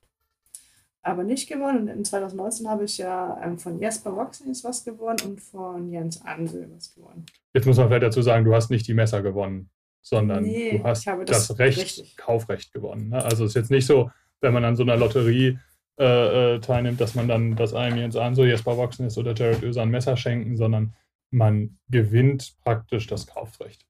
[1.03, 1.83] aber nicht gewonnen.
[1.83, 6.25] Und in 2019 habe ich ja ähm, von Jesper Voxnis was gewonnen und von Jens
[6.25, 7.27] Ansel was gewonnen.
[7.55, 10.85] Jetzt muss man vielleicht dazu sagen, du hast nicht die Messer gewonnen, sondern Nee, du
[10.85, 12.17] hast das, das Recht, richtig.
[12.17, 13.11] Kaufrecht gewonnen.
[13.11, 13.23] Ne?
[13.23, 15.59] Also es ist jetzt nicht so, wenn man an so einer Lotterie
[15.99, 19.83] äh, äh, teilnimmt, dass man dann das einem Jens Anso, Jesper Voxnis oder Jared Oeser
[19.83, 20.95] ein Messer schenken, sondern
[21.31, 23.87] man gewinnt praktisch das Kaufrecht.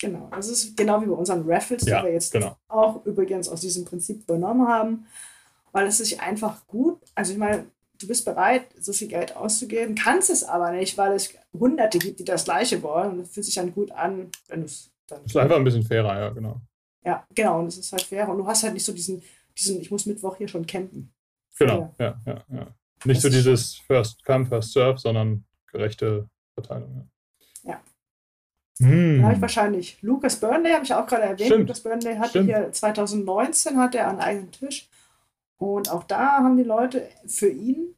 [0.00, 2.56] Genau, das ist genau wie bei unseren Raffles, Ja, die wir jetzt genau.
[2.68, 5.06] auch übrigens aus diesem Prinzip übernommen haben,
[5.72, 7.66] weil es sich einfach gut, also ich meine,
[7.98, 12.20] du bist bereit, so viel Geld auszugeben, kannst es aber nicht, weil es Hunderte gibt,
[12.20, 15.22] die das Gleiche wollen und es fühlt sich dann gut an, wenn du es dann
[15.22, 16.60] Das ist einfach ein bisschen fairer, ja, genau.
[17.04, 18.28] Ja, genau, und es ist halt fair.
[18.28, 19.22] Und du hast halt nicht so diesen,
[19.58, 21.12] diesen ich muss Mittwoch hier schon campen.
[21.58, 22.66] Genau, ja, ja, ja.
[23.04, 27.10] Nicht Das so dieses First Come, First Serve, sondern gerechte Verteilung.
[27.64, 27.80] Ja.
[28.78, 29.16] Hm.
[29.16, 31.46] Dann habe ich wahrscheinlich Lucas Burnley, habe ich auch gerade erwähnt.
[31.46, 31.68] Stimmt.
[31.68, 32.46] Lucas Burnley hatte Stimmt.
[32.46, 34.88] hier 2019 hat er einen eigenen Tisch.
[35.58, 37.94] Und auch da haben die Leute für ihn,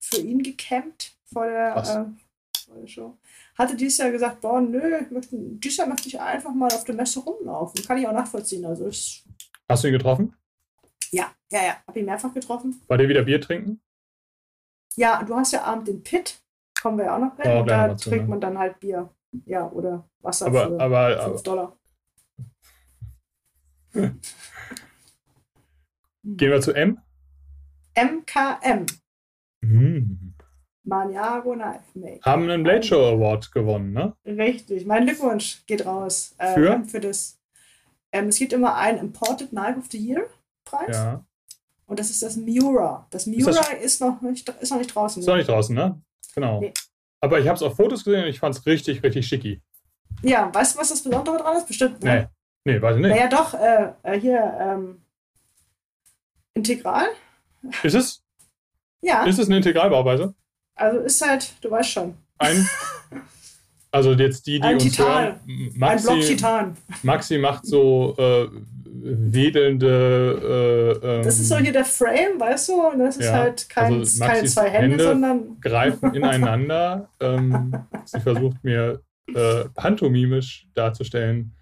[0.00, 3.18] für ihn gecampt vor der, äh, vor der Show.
[3.56, 6.84] Hatte dieses Jahr gesagt, boah, nö, ich möchte, dieses Jahr möchte ich einfach mal auf
[6.84, 7.84] der Messe rumlaufen.
[7.84, 8.64] Kann ich auch nachvollziehen.
[8.64, 9.24] Also ich,
[9.68, 10.34] Hast du ihn getroffen?
[11.12, 12.80] ja, ja, ja, habe ihn mehrfach getroffen.
[12.88, 13.80] War der wieder Bier trinken?
[14.96, 16.42] Ja, du hast ja abend den Pit,
[16.80, 18.30] kommen wir ja auch noch und gleich da dazu, trinkt ne?
[18.30, 19.08] man dann halt Bier.
[19.46, 21.76] Ja, oder Wasser Aber, für aber, 5 aber Dollar.
[26.24, 26.98] gehen wir zu M?
[27.96, 28.86] MKM,
[29.62, 30.34] Hm.
[30.84, 32.20] Maniago Knife Make.
[32.24, 34.14] Haben einen Blade Show Award gewonnen, ne?
[34.24, 36.34] Richtig, mein Glückwunsch geht raus.
[36.38, 36.84] Äh, Für?
[36.86, 37.38] Für das.
[38.12, 40.22] Ähm, es gibt immer einen Imported Knife of the Year
[40.64, 40.96] Preis.
[40.96, 41.24] Ja.
[41.86, 43.06] Und das ist das Miura.
[43.10, 45.20] Das Ist Miura das- ist, noch, nicht, ist noch nicht draußen.
[45.20, 46.00] Ist noch nicht draußen, ne?
[46.34, 46.60] Genau.
[46.60, 46.72] Nee.
[47.20, 49.60] Aber ich habe es auf Fotos gesehen und ich fand es richtig, richtig schicki.
[50.22, 51.66] Ja, weißt du, was das Besondere dran ist?
[51.66, 52.02] Bestimmt.
[52.02, 52.26] Nee,
[52.64, 53.10] nee, weiß ich nicht.
[53.10, 55.02] Naja, doch, äh, äh, hier, ähm,
[56.54, 57.06] Integral.
[57.82, 58.22] Ist es?
[59.02, 60.34] Ja, Ist es eine Integralbauweise?
[60.74, 62.66] also ist halt, du weißt schon, Ein.
[63.92, 65.06] Also jetzt die, die Ein uns Titan.
[65.06, 65.40] hören.
[65.48, 66.76] ein Block Maxi, Titan.
[67.02, 68.48] Maxi macht so äh,
[69.02, 70.98] wedelnde.
[71.02, 72.86] Äh, ähm, Das ist so hier der Frame, weißt du?
[72.88, 77.08] Und das ist Ja, halt kein, also keine zwei Hände, Hände sondern greifen ineinander.
[77.20, 77.74] ähm,
[78.04, 79.02] sie versucht mir
[79.34, 81.52] äh, pantomimisch darzustellen,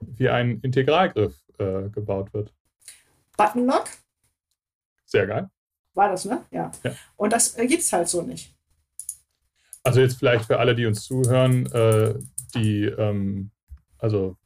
[0.00, 2.52] wie ein Integralgriff äh, gebaut wird.
[3.36, 3.84] Buttonlock.
[5.12, 5.50] Sehr geil.
[5.92, 6.42] War das, ne?
[6.50, 6.70] Ja.
[6.82, 6.92] Ja.
[7.16, 8.56] Und das äh, gibt's halt so nicht.
[9.82, 12.14] Also jetzt vielleicht für alle, die uns zuhören, äh,
[12.54, 13.50] die, ähm,
[13.98, 14.38] also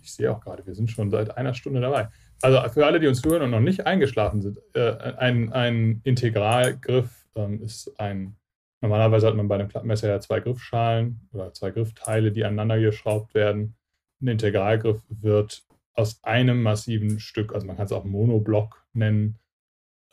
[0.00, 2.08] ich sehe auch gerade, wir sind schon seit einer Stunde dabei.
[2.40, 7.26] Also für alle, die uns zuhören und noch nicht eingeschlafen sind, äh, ein, ein Integralgriff
[7.34, 8.36] ähm, ist ein,
[8.80, 13.34] normalerweise hat man bei einem Klappmesser ja zwei Griffschalen oder zwei Griffteile, die aneinander geschraubt
[13.34, 13.76] werden.
[14.22, 19.38] Ein Integralgriff wird aus einem massiven Stück, also man kann es auch Monoblock nennen,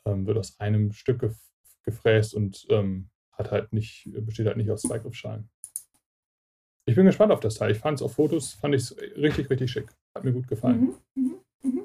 [0.04, 1.36] ähm, wird aus einem Stück gef
[1.82, 5.48] gefräst und ähm, hat halt nicht, besteht halt nicht aus zwei Griffschalen.
[6.84, 7.70] Ich bin gespannt auf das Teil.
[7.70, 9.88] Ich fand es auf Fotos, fand ich es richtig, richtig schick.
[10.14, 10.80] Hat mir gut gefallen.
[11.14, 11.82] Mhm, mhm, mhm.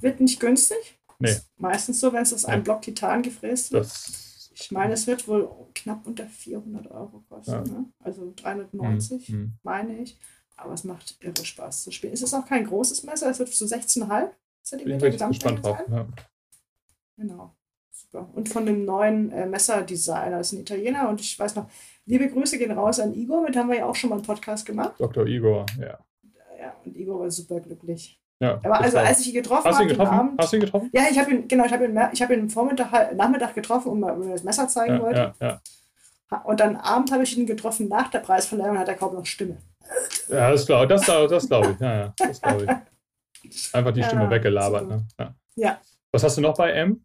[0.00, 0.98] Wird nicht günstig.
[1.18, 1.30] Nee.
[1.30, 2.64] Ist meistens so, wenn es aus einem.
[2.64, 3.84] Block Titan gefräst wird.
[3.84, 7.50] Das, Ich meine, es wird wohl knapp unter 400 Euro kosten.
[7.52, 7.62] Ja.
[7.62, 7.84] Ne?
[8.02, 10.18] Also 390, Hm, meine ich.
[10.56, 12.12] Aber es macht irre Spaß zu spielen.
[12.12, 15.56] Es ist auch kein großes Messer, es wird so 16,5 Bin ich cm richtig Gesamtlänge
[15.56, 15.78] gespannt drauf.
[15.90, 16.06] Ja.
[17.20, 17.54] Genau.
[17.92, 18.28] Super.
[18.34, 21.68] Und von dem neuen äh, Messerdesigner, das ist ein Italiener und ich weiß noch,
[22.06, 24.64] liebe Grüße gehen raus an Igor, mit haben wir ja auch schon mal einen Podcast
[24.64, 24.94] gemacht.
[24.98, 25.26] Dr.
[25.26, 25.98] Igor, ja.
[26.58, 28.18] Ja, und Igor war super glücklich.
[28.40, 30.18] ja Aber also, als ich ihn getroffen habe, getroffen?
[30.18, 30.40] Abend.
[30.40, 30.88] Hast du ihn getroffen?
[30.94, 34.00] Ja, ich habe ihn, genau, ich habe ihn, ich habe ihn Vormittag, Nachmittag getroffen, um
[34.00, 35.34] mir das Messer zeigen Ja, wollte.
[35.40, 35.60] ja,
[36.30, 36.40] ja.
[36.44, 39.26] Und dann Abend habe ich ihn getroffen nach der Preisverleihung und hat er kaum noch
[39.26, 39.58] Stimme.
[40.28, 41.78] ja, das glaube das, glaub- das glaub ich.
[41.80, 42.64] Ja, ja, das glaube
[43.42, 43.74] ich.
[43.74, 44.88] Einfach die Stimme weggelabert.
[44.88, 45.06] Ne?
[45.56, 45.80] Ja.
[46.12, 47.04] Was hast du noch bei M?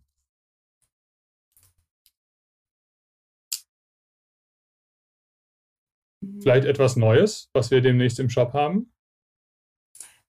[6.42, 8.92] Vielleicht etwas Neues, was wir demnächst im Shop haben?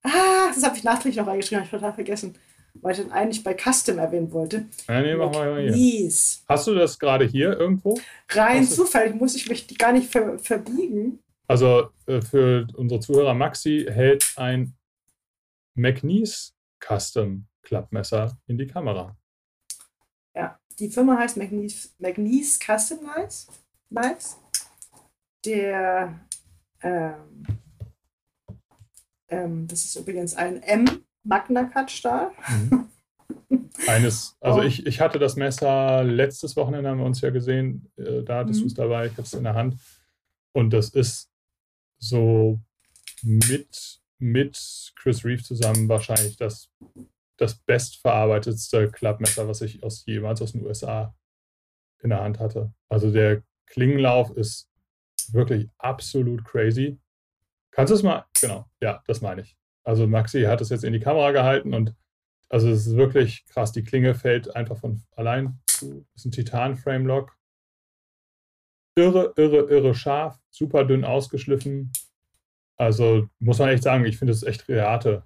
[0.03, 2.37] Ah, das habe ich nachträglich noch reingeschrieben, habe ich total vergessen.
[2.75, 4.67] Weil ich dann eigentlich bei Custom erwähnen wollte.
[4.87, 6.11] Ja, nee, machen wir mal hier.
[6.47, 7.99] Hast du das gerade hier irgendwo?
[8.29, 11.19] Rein Was ist- zufällig muss ich mich gar nicht ver verbiegen.
[11.47, 14.75] Also äh, für unsere Zuhörer, Maxi hält ein
[15.75, 16.51] McNeese
[16.85, 19.17] Custom Klappmesser in die Kamera.
[20.35, 23.47] Ja, die Firma heißt McNeese, McNeese Custom Knives.
[23.89, 24.37] Knives.
[25.47, 26.19] Der,
[26.81, 27.47] ähm,
[29.29, 30.85] ähm, das ist übrigens ein M
[31.23, 32.31] Magna Cut Stahl.
[33.87, 34.63] Eines, also Oh.
[34.63, 38.59] ich, ich hatte das Messer letztes Wochenende, haben wir uns ja gesehen, äh, da hattest
[38.59, 38.63] Mhm.
[38.63, 39.77] du es dabei, ich hatte es in der Hand.
[40.53, 41.29] Und das ist
[41.99, 42.59] so
[43.23, 46.69] mit, mit Chris Reeve zusammen wahrscheinlich das,
[47.37, 51.15] das bestverarbeitetste Klappmesser, was ich aus jemals aus den USA
[52.01, 52.73] in der Hand hatte.
[52.89, 54.66] Also der Klingenlauf ist
[55.33, 56.99] wirklich absolut crazy.
[57.71, 58.25] Kannst du es mal?
[58.41, 59.57] Genau, ja, das meine ich.
[59.83, 61.95] Also Maxi hat es jetzt in die Kamera gehalten und
[62.49, 63.71] also es ist wirklich krass.
[63.71, 66.05] Die Klinge fällt einfach von allein zu.
[66.15, 67.37] Ist ein Titan-Frame-Lock.
[68.97, 71.91] Irre, irre, irre scharf, super dünn ausgeschliffen.
[72.77, 75.21] Also muss man echt sagen, ich finde es echt Reate-Niveau.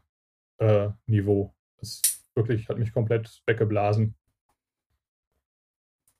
[1.78, 2.02] das
[2.36, 4.16] wirklich hat mich komplett weggeblasen.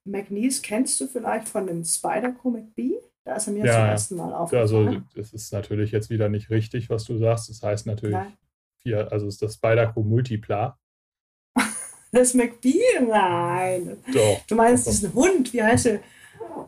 [0.04, 3.00] McNeese kennst du vielleicht von dem Spider-Co McBee?
[3.32, 4.88] Da ist er mir Ja, zum ersten Mal aufgefallen.
[4.90, 7.50] Also das ist natürlich jetzt wieder nicht richtig, was du sagst.
[7.50, 8.18] Das heißt natürlich
[8.84, 9.08] Nein.
[9.10, 10.78] also ist das Spyderco Multipla.
[12.12, 12.82] Das McBee?
[13.08, 13.96] Nein.
[14.14, 14.42] Doch.
[14.50, 16.00] Du meinst diesen Hund, wie heißt der?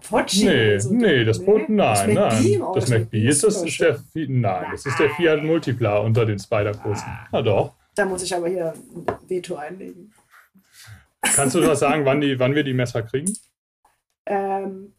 [0.09, 0.45] Pochi?
[0.45, 0.93] Nee, so.
[0.93, 2.57] nee, das Brot, nein, das McBee?
[2.57, 2.61] nein.
[2.61, 3.95] Oh, das McBee ist, das ist der.
[3.95, 7.01] Fi- nein, das ist der Fiat Multipla unter den Spider-Codes.
[7.05, 7.27] Ah.
[7.33, 7.75] Na doch.
[7.93, 10.13] Da muss ich aber hier ein Veto einlegen.
[11.21, 13.33] Kannst du was sagen, wann, die, wann wir die Messer kriegen?
[14.25, 14.93] Ähm,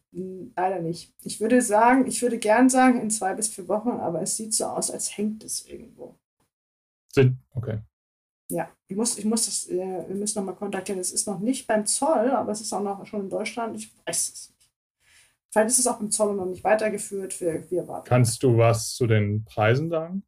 [0.55, 1.13] leider nicht.
[1.23, 4.53] Ich würde sagen, ich würde gern sagen in zwei bis vier Wochen, aber es sieht
[4.53, 6.17] so aus, als hängt es irgendwo.
[7.53, 7.79] Okay.
[8.49, 10.99] Ja, ich muss, ich muss das, äh, wir müssen nochmal kontaktieren.
[10.99, 13.75] Es ist noch nicht beim Zoll, aber es ist auch noch schon in Deutschland.
[13.75, 14.71] Ich weiß es nicht.
[15.51, 17.39] Vielleicht ist es auch beim Zoll noch nicht weitergeführt.
[17.41, 18.07] Wir, wir warten.
[18.07, 20.23] Kannst du was zu den Preisen sagen?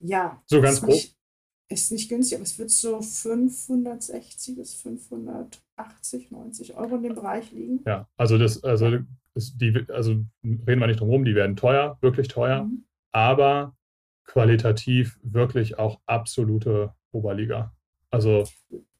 [0.00, 0.42] Ja.
[0.46, 1.16] So ganz ist nicht,
[1.68, 4.74] ist nicht günstig, aber es wird so 560 bis
[5.84, 7.80] 580, 90 Euro in dem Bereich liegen.
[7.86, 8.98] Ja, also das, also,
[9.34, 10.12] die, also
[10.44, 12.84] reden wir nicht drum rum, die werden teuer, wirklich teuer, Mhm.
[13.12, 13.76] aber
[14.24, 17.74] qualitativ wirklich auch absolute Oberliga.
[18.10, 18.44] Also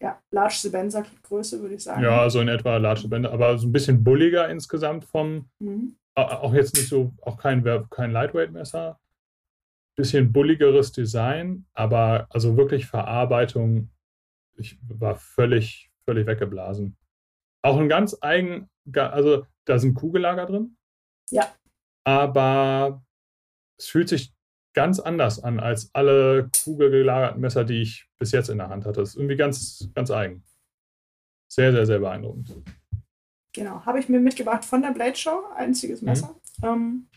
[0.01, 2.03] Ja, Large Sebenza Größe, würde ich sagen.
[2.03, 5.97] ja, so in etwa Large Bänder, aber so ein bisschen bulliger insgesamt vom, Mhm.
[6.15, 8.99] auch jetzt nicht so, auch kein, kein Lightweight-Messer.
[9.97, 13.91] Bisschen bulligeres Design, aber also wirklich Verarbeitung.
[14.57, 16.97] Ich war völlig, völlig weggeblasen.
[17.63, 20.77] Auch ein ganz eigen, also da sind Kugellager drin.
[21.31, 21.55] Ja.
[22.05, 23.05] Aber
[23.79, 24.35] es fühlt sich
[24.75, 29.01] ganz anders an als alle kugelgelagerten Messer, die ich bis jetzt in der Hand hatte.
[29.01, 30.43] Das ist irgendwie ganz, ganz eigen.
[31.49, 32.57] Sehr, sehr, sehr beeindruckend.
[33.55, 36.09] Genau, habe ich mir mitgebracht von der Blade Show, einziges mhm.
[36.09, 36.41] Messer.
[36.59, 36.69] Mhm.
[36.69, 37.09] Ähm,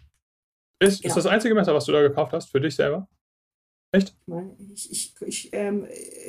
[0.79, 1.11] ist, genau.
[1.11, 3.07] ist das einzige Messer, was du da gekauft hast, für dich selber?
[3.91, 4.15] Echt?
[4.73, 5.87] Ich, ich, ich, ähm,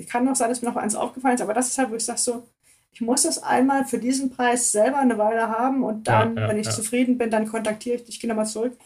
[0.09, 2.05] kann noch sein, dass mir noch eins aufgefallen ist, aber das ist halt, wo ich
[2.05, 2.47] sage so,
[2.95, 6.49] ich muss das einmal für diesen Preis selber eine Weile haben und dann, ja, ja,
[6.49, 6.72] wenn ich ja.
[6.72, 8.78] zufrieden bin, dann kontaktiere ich dich, gehe nochmal zurück,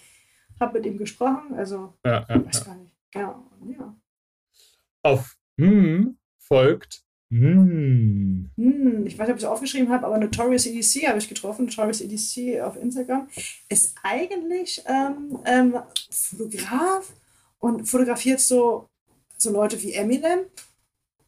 [0.59, 2.92] habe mit ihm gesprochen, also ja, weiß gar nicht.
[3.11, 3.94] Genau, ja.
[5.02, 8.50] Auf hm folgt hm.
[8.56, 11.66] Hm, ich weiß nicht, ob ich es aufgeschrieben habe, aber Notorious EDC habe ich getroffen.
[11.66, 13.28] Notorious EDC auf Instagram
[13.68, 15.74] ist eigentlich ähm, ähm,
[16.11, 17.12] Fotograf
[17.59, 18.88] und fotografiert so,
[19.36, 20.46] so Leute wie Eminem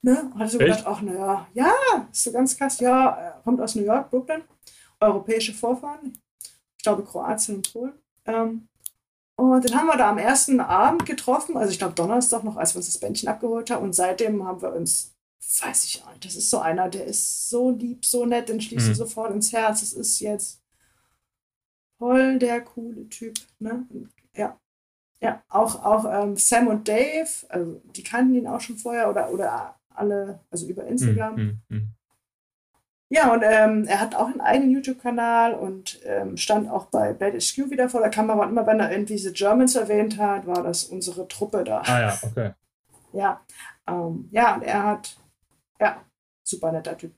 [0.02, 0.32] Ne?
[0.38, 1.72] Hatte so gedacht, ach naja, ja,
[2.10, 4.42] ist so ganz krass, ja, kommt aus New York, Brooklyn,
[4.98, 6.18] europäische Vorfahren,
[6.78, 7.92] ich glaube Kroatien und Polen.
[8.24, 8.68] Ähm,
[9.36, 12.74] und den haben wir da am ersten Abend getroffen, also ich glaube Donnerstag noch, als
[12.74, 13.84] wir uns das Bändchen abgeholt haben.
[13.84, 15.14] Und seitdem haben wir uns,
[15.62, 18.86] weiß ich nicht, das ist so einer, der ist so lieb, so nett, den schließt
[18.86, 18.90] mhm.
[18.90, 19.80] du sofort ins Herz.
[19.80, 20.60] Das ist jetzt
[21.98, 23.38] voll der coole Typ.
[23.58, 23.86] Ne?
[24.34, 24.58] Ja.
[25.22, 29.30] Ja, auch, auch ähm, Sam und Dave, also die kannten ihn auch schon vorher oder,
[29.30, 31.34] oder alle, also über Instagram.
[31.36, 31.94] Mm, mm, mm.
[33.12, 37.34] Ja, und ähm, er hat auch einen eigenen YouTube-Kanal und ähm, stand auch bei Bad
[37.34, 38.44] HQ wieder vor der Kamera.
[38.44, 41.82] Und immer wenn er irgendwie diese Germans erwähnt hat, war das unsere Truppe da.
[41.82, 42.52] Ah ja, okay.
[43.12, 43.44] Ja,
[43.88, 45.18] ähm, ja, und er hat,
[45.80, 46.04] ja,
[46.44, 47.12] super netter Typ.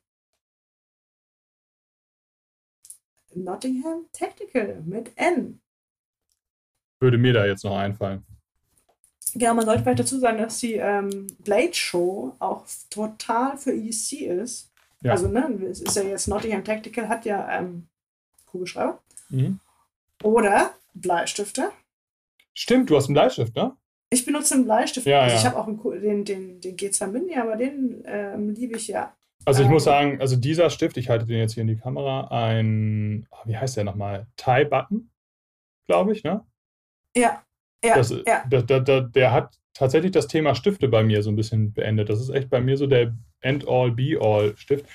[3.35, 5.61] Nottingham Tactical mit N.
[7.01, 8.25] Würde mir da jetzt noch einfallen.
[9.35, 14.23] Genau, man sollte vielleicht dazu sagen, dass die ähm, Blade Show auch total für EDC
[14.23, 14.71] ist.
[15.03, 15.13] Ja.
[15.13, 17.87] Also, ne, es ist ja jetzt Nottingham Tactical, hat ja ähm,
[18.47, 18.99] Kugelschreiber.
[19.31, 19.59] Mhm.
[20.23, 21.71] Oder Bleistifte.
[22.55, 23.75] Stimmt, du hast einen Bleistift, ne?
[24.11, 25.07] Ich benutze einen Bleistift.
[25.07, 25.41] Ja, also ja.
[25.41, 29.15] ich habe auch einen, den, den, den G2 Mini, aber den ähm, liebe ich ja.
[29.45, 31.79] Also ich ähm, muss sagen, also dieser Stift, ich halte den jetzt hier in die
[31.79, 34.27] Kamera, ein, ah, wie heißt der nochmal?
[34.37, 35.11] Tie Button,
[35.87, 36.45] glaube ich, ne?
[37.17, 37.43] Ja.
[37.85, 38.45] Ja, das, ja.
[38.47, 42.09] Der, der, der, hat tatsächlich das Thema Stifte bei mir so ein bisschen beendet.
[42.09, 44.87] Das ist echt bei mir so der End-all, Be-all-Stift.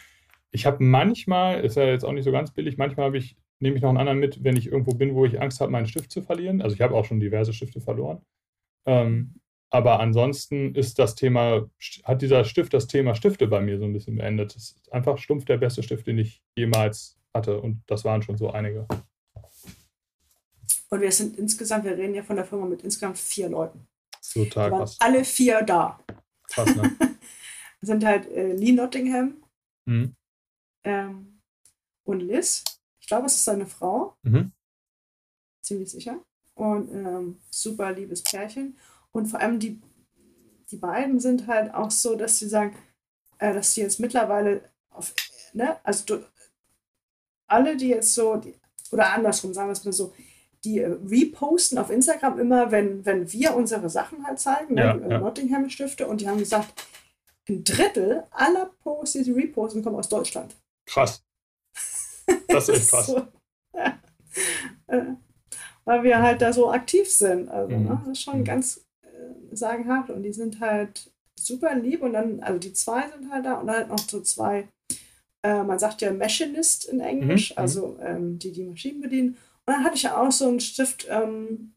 [0.51, 3.81] Ich habe manchmal, ist ja jetzt auch nicht so ganz billig, manchmal ich, nehme ich
[3.81, 6.21] noch einen anderen mit, wenn ich irgendwo bin, wo ich Angst habe, meinen Stift zu
[6.21, 6.61] verlieren.
[6.61, 8.21] Also ich habe auch schon diverse Stifte verloren.
[8.85, 9.35] Ähm,
[9.69, 11.69] aber ansonsten ist das Thema,
[12.03, 14.55] hat dieser Stift das Thema Stifte bei mir so ein bisschen beendet.
[14.55, 17.59] Das ist einfach stumpf der beste Stift, den ich jemals hatte.
[17.59, 18.87] Und das waren schon so einige.
[20.89, 23.87] Und wir sind insgesamt, wir reden ja von der Firma mit insgesamt vier Leuten.
[24.33, 24.97] Total krass.
[24.99, 25.99] Alle vier da.
[26.49, 26.95] Krass, ne?
[27.81, 29.43] sind halt äh, Lee Nottingham
[29.85, 30.15] mhm.
[30.83, 31.41] ähm,
[32.03, 32.63] und Liz.
[32.99, 34.17] Ich glaube, es ist seine Frau.
[34.23, 34.51] Mhm.
[35.61, 36.23] Ziemlich sicher.
[36.55, 38.77] Und ähm, super liebes Pärchen.
[39.11, 39.79] Und vor allem die,
[40.71, 42.75] die beiden sind halt auch so, dass sie sagen,
[43.39, 45.13] äh, dass sie jetzt mittlerweile auf,
[45.53, 46.25] ne, also du,
[47.47, 48.55] alle, die jetzt so, die,
[48.91, 50.13] oder andersrum, sagen wir es mal so,
[50.63, 54.93] die äh, reposten auf Instagram immer, wenn, wenn wir unsere Sachen halt zeigen, ne, ja,
[54.93, 55.19] die ja.
[55.19, 56.73] Nottingham-Stifte, und die haben gesagt,
[57.49, 60.55] ein Drittel aller Posts, die sie reposten, kommen aus Deutschland.
[60.85, 61.23] Krass.
[62.47, 63.07] Das ist echt krass.
[63.07, 63.27] so,
[63.75, 63.99] ja.
[64.87, 65.15] Äh,
[65.83, 67.49] weil wir halt da so aktiv sind.
[67.49, 67.85] Also, mhm.
[67.85, 68.43] ne, das ist schon mhm.
[68.43, 70.09] ganz äh, sagenhaft.
[70.11, 72.03] Und die sind halt super lieb.
[72.03, 74.67] Und dann, also die zwei sind halt da und dann halt noch so zwei,
[75.43, 77.57] äh, man sagt ja Machinist in Englisch, mhm.
[77.57, 79.37] also ähm, die die Maschinen bedienen.
[79.67, 81.73] Und dann hatte ich auch so einen Stift, ähm,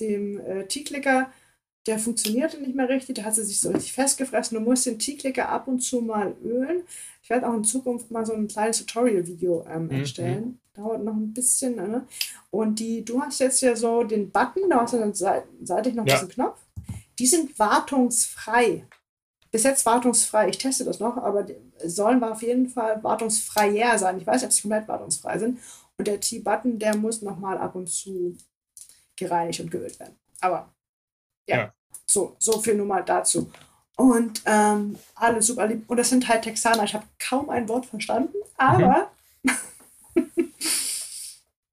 [0.00, 1.30] dem äh, T-Clicker,
[1.86, 4.56] der funktionierte nicht mehr richtig, der hat sich so richtig festgefressen.
[4.58, 6.82] Du musst den T-Clicker ab und zu mal ölen.
[7.22, 9.90] Ich werde auch in Zukunft mal so ein kleines Tutorial-Video ähm, mhm.
[9.90, 10.60] erstellen.
[10.74, 11.76] Dauert noch ein bisschen.
[11.76, 12.06] Ne?
[12.50, 16.06] Und die, du hast jetzt ja so den Button, da hast du dann seitlich noch
[16.06, 16.14] ja.
[16.14, 16.58] diesen Knopf.
[17.18, 18.86] Die sind wartungsfrei.
[19.50, 20.48] Bis jetzt wartungsfrei.
[20.48, 21.46] Ich teste das noch, aber
[21.84, 24.18] sollen wir auf jeden Fall wartungsfreier sein.
[24.18, 25.58] Ich weiß nicht, ob sie komplett wartungsfrei sind.
[25.98, 28.36] Und der T-Button, der muss nochmal ab und zu
[29.16, 30.16] gereinigt und geölt werden.
[30.40, 30.72] Aber
[31.48, 31.74] ja, ja.
[32.06, 33.50] So, so viel nur mal dazu.
[33.96, 35.90] Und ähm, alle super lieb.
[35.90, 36.84] Und das sind halt Texaner.
[36.84, 39.10] Ich habe kaum ein Wort verstanden, aber,
[39.42, 39.50] mhm.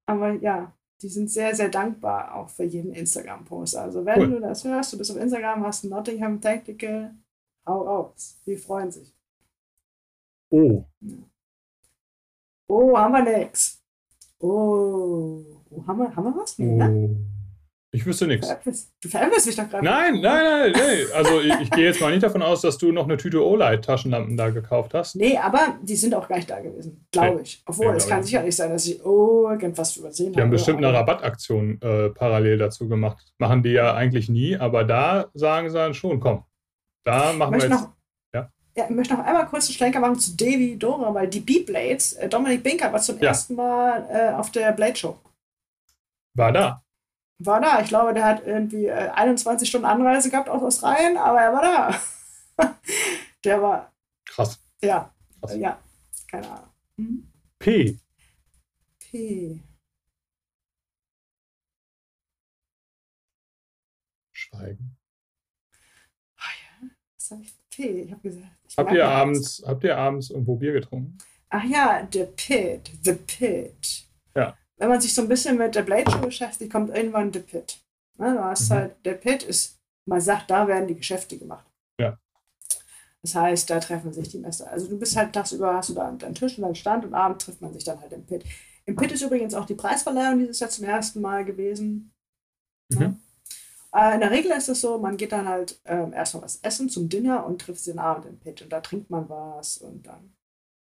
[0.07, 3.75] aber ja, die sind sehr, sehr dankbar auch für jeden Instagram-Post.
[3.75, 4.29] Also, wenn cool.
[4.31, 7.13] du das hörst, du bist auf Instagram, hast Nottingham Tactical,
[7.67, 8.41] hau raus.
[8.47, 9.13] Die freuen sich.
[10.49, 10.83] Oh.
[12.67, 13.84] Oh, haben wir nichts.
[14.39, 15.43] Oh.
[15.69, 16.57] Oh, haben, wir, haben wir was?
[16.57, 16.91] Nee, ne?
[16.91, 17.15] Oh.
[17.95, 18.53] Ich wüsste nichts.
[19.01, 19.85] Du veräpfelst mich doch gerade.
[19.85, 21.05] Nein, nein, nein, nein.
[21.13, 24.35] Also ich, ich, gehe jetzt mal nicht davon aus, dass du noch eine Tüte Olight-Taschenlampen
[24.35, 25.15] da gekauft hast.
[25.15, 27.63] Nee, aber die sind auch gar nicht da gewesen, glaube ich.
[27.65, 30.35] Obwohl, nee, es kann sicher nicht sein, dass ich irgendwas übersehen habe.
[30.35, 33.33] Die haben bestimmt eine Rabattaktion äh, parallel dazu gemacht.
[33.37, 36.43] Machen die ja eigentlich nie, aber da sagen sie dann schon, komm,
[37.05, 37.69] da machen wir jetzt...
[37.69, 37.94] Noch,
[38.75, 38.85] ja?
[38.85, 42.29] ich möchte noch einmal kurz einen Schlenker machen zu Davy Dora, weil die B-Blades, äh,
[42.29, 43.29] Dominik Binker war zum ja.
[43.29, 45.17] ersten Mal äh, auf der Blade Show.
[46.33, 46.85] War da
[47.39, 47.81] war da.
[47.81, 51.61] Ich glaube, der hat irgendwie äh, 21 Stunden Anreise gehabt aus Australien, aber er war
[52.57, 52.75] da.
[53.43, 53.93] der war.
[54.25, 54.59] Krass.
[54.81, 55.13] Ja.
[55.39, 55.55] Krass.
[55.55, 55.79] Ja.
[56.27, 56.69] Keine Ahnung.
[56.97, 57.31] Hm?
[57.59, 57.99] P.
[58.99, 59.59] P.
[64.31, 64.97] Schweigen.
[66.37, 66.51] Oh
[66.83, 66.89] ja.
[67.17, 67.53] Was habe ich?
[67.69, 68.01] P.
[68.03, 68.54] Ich habe gesagt.
[68.67, 71.17] Ich habt, ihr abends, habt ihr abends irgendwo Bier getrunken?
[71.49, 72.91] Ach ja, The Pit.
[73.03, 74.05] The Pit
[74.77, 77.79] wenn man sich so ein bisschen mit der Blade Show beschäftigt, kommt irgendwann der Pit.
[78.17, 78.75] Ne, du hast mhm.
[78.75, 81.65] halt, der Pit ist, man sagt, da werden die Geschäfte gemacht.
[81.99, 82.17] Ja.
[83.21, 84.69] Das heißt, da treffen sich die Messer.
[84.71, 87.45] Also du bist halt tagsüber, hast du da deinen Tisch und deinen Stand und abends
[87.45, 88.43] trifft man sich dann halt im Pit.
[88.85, 92.13] Im Pit ist übrigens auch die Preisverleihung dieses Jahr zum ersten Mal gewesen.
[92.89, 93.19] Mhm.
[93.95, 96.89] Äh, in der Regel ist es so, man geht dann halt ähm, erstmal was essen
[96.89, 100.33] zum Dinner und trifft den Abend im Pit und da trinkt man was und dann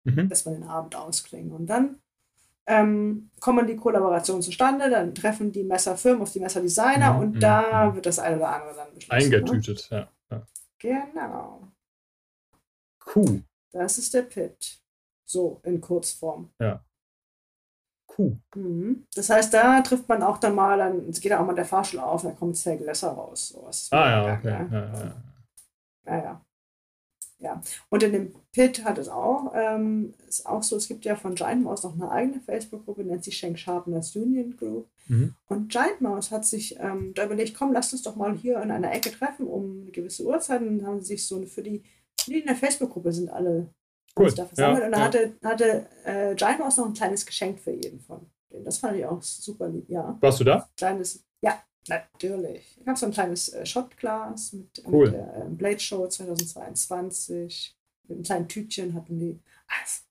[0.05, 0.29] mhm.
[0.29, 1.53] lässt man den Abend ausklingen.
[1.53, 2.01] Und dann
[2.67, 7.41] ähm, kommen die Kollaborationen zustande, dann treffen die Messerfirmen auf die Messerdesigner mhm, und mhm,
[7.41, 7.95] da mhm.
[7.95, 9.31] wird das eine oder andere dann beschlossen.
[9.31, 9.37] Ne?
[9.37, 10.09] Eingetütet, ne?
[10.31, 10.47] ja, ja.
[10.79, 11.63] Genau.
[13.15, 13.45] Cool.
[13.71, 14.81] Das ist der Pit.
[15.25, 16.51] So, in Kurzform.
[16.59, 16.85] Ja.
[18.17, 18.39] Cool.
[18.55, 19.07] Mhm.
[19.15, 22.23] Das heißt, da trifft man auch dann mal, dann geht auch mal der Fahrstuhl auf,
[22.23, 23.49] da kommt Zell Gläser raus.
[23.49, 23.89] Sowas.
[23.91, 24.49] Ah ja, okay.
[24.49, 25.17] Ja, ja, ja.
[26.05, 26.41] Naja.
[27.39, 27.61] Ja,
[27.91, 31.35] und in dem Pit hat es auch, ähm, ist auch so, es gibt ja von
[31.35, 34.89] Giant Mouse noch eine eigene Facebook-Gruppe, nennt sich Schenk Sharpeners Union Group.
[35.09, 35.35] Mhm.
[35.47, 38.71] Und Giant Mouse hat sich ähm, da überlegt, komm, lasst uns doch mal hier in
[38.71, 40.63] einer Ecke treffen um eine gewisse Uhrzeit.
[40.63, 41.83] Und dann haben sie sich so für die,
[42.27, 43.69] die in der Facebook-Gruppe sind alle
[44.19, 44.33] cool.
[44.33, 44.81] da versammelt.
[44.81, 45.05] Ja, und da ja.
[45.05, 48.65] hatte, hatte äh, Giant Mouse noch ein kleines Geschenk für jeden von denen.
[48.65, 50.17] Das fand ich auch super lieb, ja.
[50.21, 50.69] Warst du da?
[50.77, 52.79] Kleines, ja, Natürlich.
[52.81, 55.07] Ich habe so ein kleines äh, Shotglas mit, cool.
[55.07, 57.77] mit der äh, Blade Show 2022.
[58.09, 59.41] Mit einem kleinen Tütchen hatten die.
[59.69, 60.03] Also,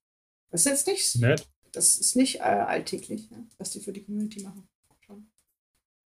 [0.52, 1.16] das ist jetzt nicht.
[1.22, 1.50] Nett.
[1.72, 4.68] Das ist nicht äh, alltäglich, ja, was die für die Community machen.
[5.02, 5.30] Schon.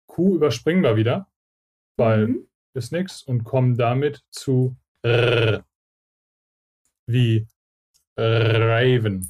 [0.08, 1.30] Q überspringen wir wieder,
[1.96, 2.48] weil mhm.
[2.74, 5.64] ist nichts und kommen damit zu R
[7.06, 7.48] wie
[8.20, 9.30] Raven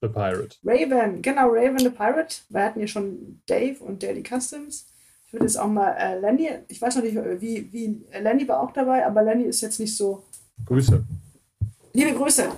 [0.00, 0.56] the Pirate.
[0.64, 2.36] Raven, genau, Raven the Pirate.
[2.48, 4.86] Wir hatten ja schon Dave und Daily Customs.
[5.26, 8.60] Ich würde jetzt auch mal äh, Lenny, ich weiß noch nicht, wie, wie Lenny war
[8.60, 10.22] auch dabei, aber Lenny ist jetzt nicht so.
[10.64, 11.04] Grüße.
[11.92, 12.48] Liebe Grüße.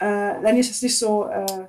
[0.00, 1.66] Äh, Lenny ist jetzt nicht so, äh,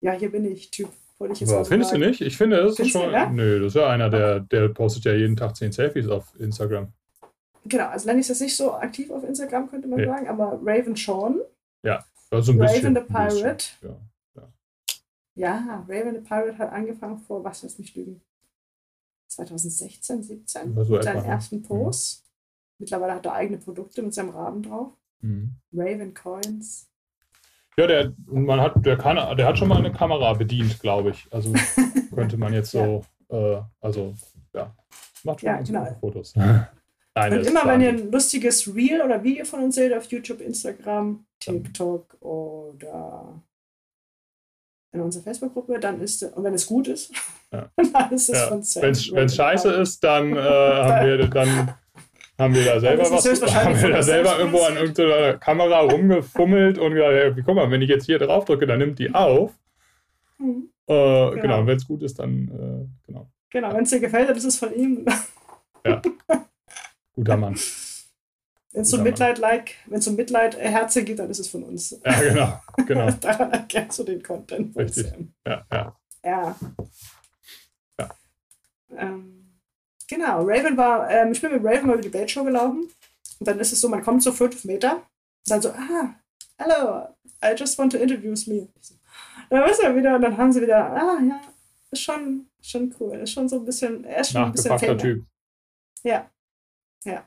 [0.00, 0.90] ja, hier bin ich, Typ.
[1.18, 2.02] Wollte ich jetzt aber findest sagen.
[2.02, 2.20] du nicht?
[2.20, 3.06] Ich finde, das ist schon.
[3.06, 3.28] Du, ja?
[3.28, 6.88] Nö, das ist ja einer, der, der postet ja jeden Tag 10 Selfies auf Instagram.
[7.66, 10.06] Genau, also Lenny ist jetzt nicht so aktiv auf Instagram, könnte man nee.
[10.06, 11.40] sagen, aber Raven schon.
[12.30, 13.64] Ja, also ein Raven bisschen, the Pirate.
[13.82, 13.96] Ja,
[14.36, 14.48] ja.
[15.34, 18.20] ja, Raven the Pirate hat angefangen vor, was lässt mich lügen,
[19.28, 21.62] 2016, 17 so mit seinen ersten mhm.
[21.62, 22.22] Posts.
[22.22, 22.30] Mhm.
[22.78, 24.92] Mittlerweile hat er eigene Produkte mit seinem Raben drauf.
[25.20, 25.56] Mhm.
[25.72, 26.88] Raven Coins.
[27.76, 31.26] Ja, der, man hat, der, kann, der hat schon mal eine Kamera bedient, glaube ich.
[31.30, 31.52] Also
[32.14, 33.58] könnte man jetzt so, ja.
[33.58, 34.14] äh, also
[34.54, 34.74] ja,
[35.24, 35.96] macht schon ja, genau.
[36.00, 36.34] Fotos.
[37.14, 40.40] Nein, und immer, wenn ihr ein lustiges Reel oder Video von uns seht auf YouTube,
[40.40, 43.42] Instagram, TikTok oder
[44.92, 47.12] in unserer Facebook-Gruppe, dann ist, und wenn es gut ist,
[47.52, 47.70] ja.
[47.92, 48.48] dann ist es ja.
[48.48, 48.82] von Sam.
[48.82, 51.74] Wenn es scheiße ist, dann, äh, haben wir, dann
[52.38, 56.94] haben wir da selber was, haben wir da selber irgendwo an irgendeiner Kamera rumgefummelt und
[56.94, 59.52] gesagt, hey, guck mal, wenn ich jetzt hier drauf drücke, dann nimmt die auf.
[60.38, 60.70] Mhm.
[60.86, 63.30] Äh, genau, genau wenn es gut ist, dann, äh, genau.
[63.50, 65.04] Genau, wenn es dir gefällt, dann ist es von ihm.
[65.86, 66.00] ja.
[67.14, 67.56] Guter Mann.
[68.72, 71.98] Wenn es so Mitleid-like, wenn es so Mitleid-Herze gibt, dann ist es von uns.
[72.04, 72.60] Ja, genau.
[72.86, 73.10] genau.
[73.20, 74.76] Daran erkennst du den Content.
[74.76, 75.12] Richtig.
[75.46, 75.96] Ja, ja.
[76.22, 76.56] Ja.
[77.98, 78.08] ja.
[78.96, 79.58] Ähm,
[80.06, 82.88] genau, Raven war, ähm, ich bin mit Raven mal über die Blade Show gelaufen.
[83.40, 84.96] Und dann ist es so, man kommt so fünf Meter.
[84.96, 86.14] Und dann so, ah,
[86.58, 87.08] hello,
[87.42, 88.68] I just want to introduce me.
[89.48, 91.40] Dann ist er wieder und dann haben sie wieder, ah ja,
[91.90, 93.16] ist schon, schon cool.
[93.16, 95.24] Ist schon so ein bisschen, er ist schon ein bisschen Typ.
[96.04, 96.30] Ja.
[97.04, 97.26] Ja.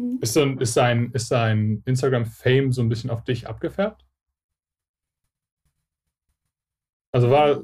[0.00, 0.18] Mhm.
[0.20, 4.04] Ist, so, ist, sein, ist sein Instagram-Fame so ein bisschen auf dich abgefärbt?
[7.12, 7.60] Also war,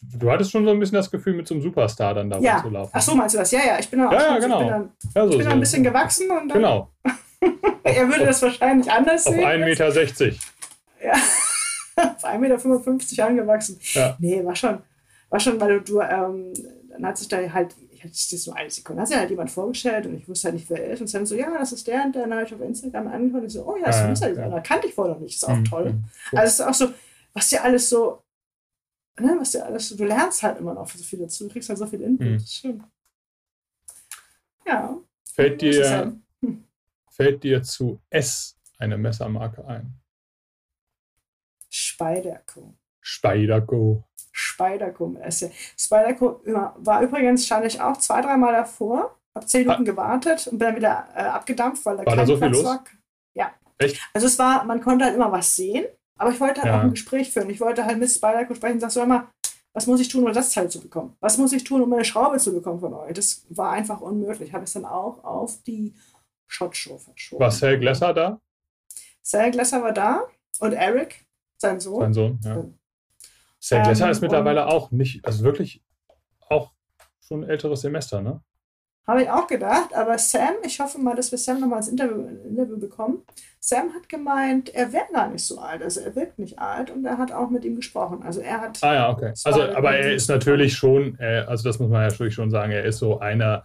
[0.00, 2.62] du hattest schon so ein bisschen das Gefühl, mit so einem Superstar dann da ja.
[2.62, 2.90] zu laufen.
[2.92, 3.50] Ach so, meinst du das?
[3.50, 4.60] Ja, ja, ich bin auch ja, ja, genau.
[4.60, 5.52] ich bin dann, ja, so, ich bin so.
[5.52, 6.92] ein bisschen gewachsen und dann, Genau.
[7.84, 9.44] er würde das wahrscheinlich anders auf sehen.
[9.44, 10.36] Auf 1,60 Meter.
[11.00, 11.12] Ja,
[11.96, 13.78] auf 1,55 Meter angewachsen.
[13.92, 14.16] Ja.
[14.18, 14.78] Nee, war schon,
[15.30, 16.52] war schon, weil du, du ähm,
[16.90, 19.50] dann hat sich da halt, ich hatte das so eine Sekunde, hat sich halt jemand
[19.50, 21.00] vorgestellt und ich wusste halt nicht, wer er ist.
[21.00, 23.42] Und dann so, ja, das ist der und der, dann habe ich auf Instagram angefangen
[23.42, 24.60] und ich so, oh ja, das ist ein Musterdesigner, ja.
[24.60, 25.64] kannte ich vorher noch nicht, ist auch mhm.
[25.64, 25.92] toll.
[25.92, 26.04] Mhm.
[26.38, 26.94] Also es ist auch so,
[27.32, 28.22] was dir alles so,
[29.18, 31.68] ne, was dir alles so, du lernst halt immer noch so viel dazu, du kriegst
[31.68, 32.34] halt so viel Input, mhm.
[32.34, 32.84] das ist schön.
[34.64, 34.96] Ja.
[35.34, 36.64] Fällt dir, hm.
[37.10, 39.94] fällt dir zu S eine Messermarke ein?
[41.68, 42.74] Spyderco.
[43.00, 44.07] Spyderco.
[44.38, 45.50] Spyderco mit S.
[45.76, 46.40] Spyderco
[46.76, 49.84] war übrigens, stand ich auch zwei, dreimal davor, habe zehn Minuten ah.
[49.84, 52.62] gewartet und bin dann wieder äh, abgedampft, weil da war kein da so Platz viel
[52.62, 52.64] los?
[52.64, 52.84] war.
[53.34, 53.50] Ja.
[53.78, 54.00] Echt?
[54.14, 55.86] Also es war, man konnte halt immer was sehen,
[56.16, 56.78] aber ich wollte halt ja.
[56.78, 57.50] auch ein Gespräch führen.
[57.50, 59.28] Ich wollte halt mit Spyderco sprechen und sag so immer,
[59.72, 61.16] was muss ich tun, um das Teil zu bekommen?
[61.18, 63.14] Was muss ich tun, um eine Schraube zu bekommen von euch?
[63.14, 64.52] Das war einfach unmöglich.
[64.52, 65.94] Habe ich dann auch auf die
[66.46, 67.40] Shot Show verschoben.
[67.40, 68.40] War Sal Glesser da?
[69.20, 70.26] Sal Glesser war da
[70.60, 71.26] und Eric,
[71.60, 72.00] sein Sohn.
[72.00, 72.64] Sein Sohn, ja.
[73.60, 75.82] Sal Glesser ähm, ist mittlerweile auch nicht, also wirklich
[76.48, 76.72] auch
[77.20, 78.40] schon ein älteres Semester, ne?
[79.06, 82.26] Habe ich auch gedacht, aber Sam, ich hoffe mal, dass wir Sam nochmal ins Interview,
[82.46, 83.22] Interview bekommen.
[83.58, 87.06] Sam hat gemeint, er wäre gar nicht so alt, also er wirkt nicht alt und
[87.06, 88.22] er hat auch mit ihm gesprochen.
[88.22, 88.78] Also er hat.
[88.84, 89.32] Ah ja, okay.
[89.44, 92.70] Also, aber er ist natürlich schon, äh, also das muss man ja natürlich schon sagen,
[92.70, 93.64] er ist so einer,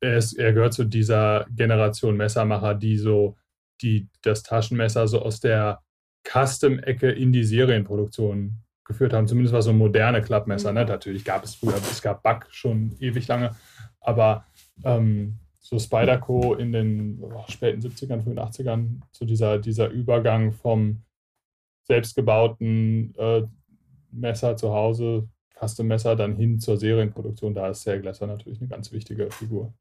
[0.00, 3.38] er, ist, er gehört zu dieser Generation Messermacher, die so,
[3.80, 5.80] die das Taschenmesser so aus der
[6.28, 8.58] Custom-Ecke in die Serienproduktion
[8.92, 9.26] geführt haben.
[9.26, 10.72] Zumindest war so moderne Klappmesser.
[10.72, 10.82] Ne?
[10.82, 10.88] Mhm.
[10.88, 13.54] Natürlich gab es früher, es gab Buck schon ewig lange,
[14.00, 14.44] aber
[14.84, 21.02] ähm, so Spyderco in den oh, späten 70ern, frühen 80ern, so dieser, dieser Übergang vom
[21.84, 23.42] selbstgebauten äh,
[24.10, 25.28] Messer zu Hause,
[25.58, 29.72] Custom-Messer, dann hin zur Serienproduktion, da ist Sale Glasser natürlich eine ganz wichtige Figur.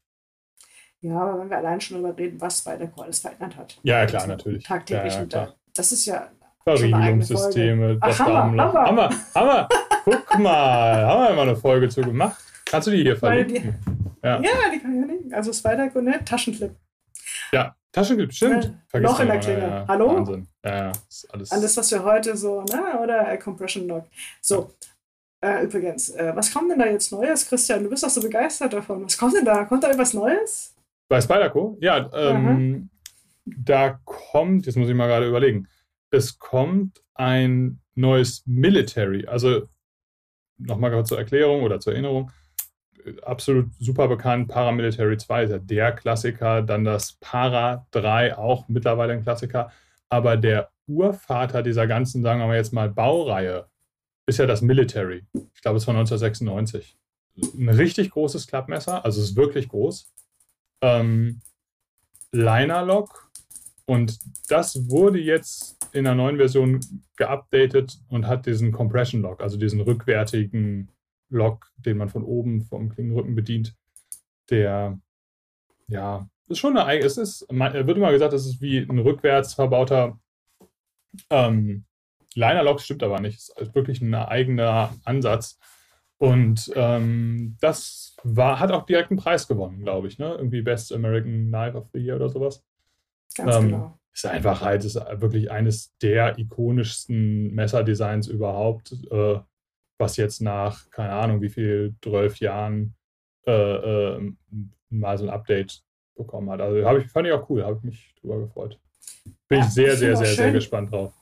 [1.01, 3.79] Ja, aber wenn wir allein schon darüber reden, was Spyderco alles verändert hat.
[3.83, 4.63] Ja, klar, also natürlich.
[4.63, 5.13] Tagtäglich.
[5.13, 5.55] Ja, ja, klar.
[5.73, 6.31] Das ist ja.
[6.63, 8.73] Verriegelungssysteme, das Daumenloch.
[8.73, 9.69] Hammer, Hammer.
[10.03, 12.41] Guck mal, haben wir mal eine Folge zu gemacht.
[12.65, 13.75] Kannst du die hier verlinken?
[14.23, 14.39] Ja.
[14.39, 15.33] ja, die kann ich ja nicht.
[15.33, 16.23] Also Spider ne?
[16.23, 16.75] Taschenclip.
[17.51, 18.73] Ja, Taschenclip, stimmt.
[18.93, 19.61] Ja, Loch in der Klinge.
[19.61, 20.15] Ja, Hallo?
[20.15, 20.47] Wahnsinn.
[20.63, 20.91] Ja,
[21.29, 21.51] alles.
[21.51, 22.99] alles, was wir heute so, ne?
[23.01, 24.05] Oder äh, Compression Lock.
[24.41, 24.71] So.
[25.43, 27.83] Äh, übrigens, äh, was kommt denn da jetzt Neues, Christian?
[27.83, 29.03] Du bist doch so begeistert davon.
[29.03, 29.65] Was kommt denn da?
[29.65, 30.75] Kommt da etwas Neues?
[31.09, 31.77] Bei Spyderco?
[31.81, 32.89] Ja, ähm,
[33.45, 35.67] da kommt, jetzt muss ich mal gerade überlegen,
[36.11, 39.25] es kommt ein neues Military.
[39.27, 39.67] Also
[40.57, 42.31] nochmal zur Erklärung oder zur Erinnerung
[43.23, 44.47] absolut super bekannt.
[44.47, 46.61] Paramilitary 2 ist ja der Klassiker.
[46.61, 49.71] Dann das Para 3 auch mittlerweile ein Klassiker.
[50.09, 53.67] Aber der Urvater dieser ganzen, sagen wir jetzt mal, Baureihe
[54.25, 55.25] ist ja das Military.
[55.53, 56.97] Ich glaube, es von 1996.
[57.57, 60.11] Ein richtig großes Klappmesser, also es ist wirklich groß.
[60.81, 61.41] Ähm,
[62.31, 63.31] Liner-Lock.
[63.91, 66.80] Und das wurde jetzt in der neuen Version
[67.18, 70.88] geupdatet und hat diesen Compression Lock, also diesen rückwärtigen
[71.27, 73.76] Lock, den man von oben vom Klingenrücken bedient,
[74.49, 74.97] der
[75.89, 80.18] ja, ist schon eine es ist, wird immer gesagt, es ist wie ein rückwärts verbauter
[81.30, 81.84] ähm,
[82.34, 83.39] Liner-Lock, stimmt aber nicht.
[83.39, 85.59] Es ist wirklich ein eigener Ansatz.
[86.18, 90.18] Und ähm, das war, hat auch direkt einen Preis gewonnen, glaube ich.
[90.18, 90.34] Ne?
[90.35, 92.63] Irgendwie Best American Knife of the Year oder sowas.
[93.36, 93.98] Ganz ähm, genau.
[94.14, 98.94] Ist einfach halt, ist wirklich eines der ikonischsten Messerdesigns überhaupt.
[99.10, 99.40] Äh,
[100.02, 102.95] was jetzt nach, keine Ahnung, wie viel, zwölf Jahren
[103.48, 104.34] äh, äh,
[104.90, 105.82] mal so ein Update
[106.16, 106.60] bekommen hat.
[106.60, 108.78] Also ich, fand ich auch cool, habe ich mich drüber gefreut.
[109.48, 110.36] Bin ja, ich sehr, sehr, sehr, schön.
[110.36, 111.14] sehr gespannt drauf.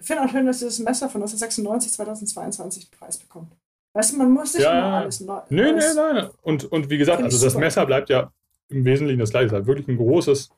[0.00, 3.56] Ich finde auch schön, dass dieses Messer von 1996, 2022 den Preis bekommt.
[3.94, 5.40] Weißt du, man muss nicht ja, immer alles neu.
[5.48, 6.28] Nö, nö, nein.
[6.42, 7.64] Und, und wie gesagt, also das super.
[7.64, 8.32] Messer bleibt ja
[8.68, 9.46] im Wesentlichen das gleiche.
[9.46, 10.50] Es ist halt wirklich ein großes,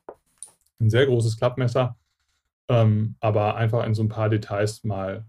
[0.81, 1.97] ein sehr großes Klappmesser.
[2.69, 5.25] Ähm, aber einfach in so ein paar Details mal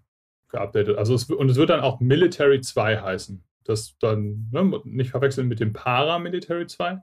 [0.49, 0.97] geupdatet.
[0.97, 3.43] Also es, und es wird dann auch Military 2 heißen.
[3.63, 7.01] Das dann ne, nicht verwechseln mit dem Paramilitary 2,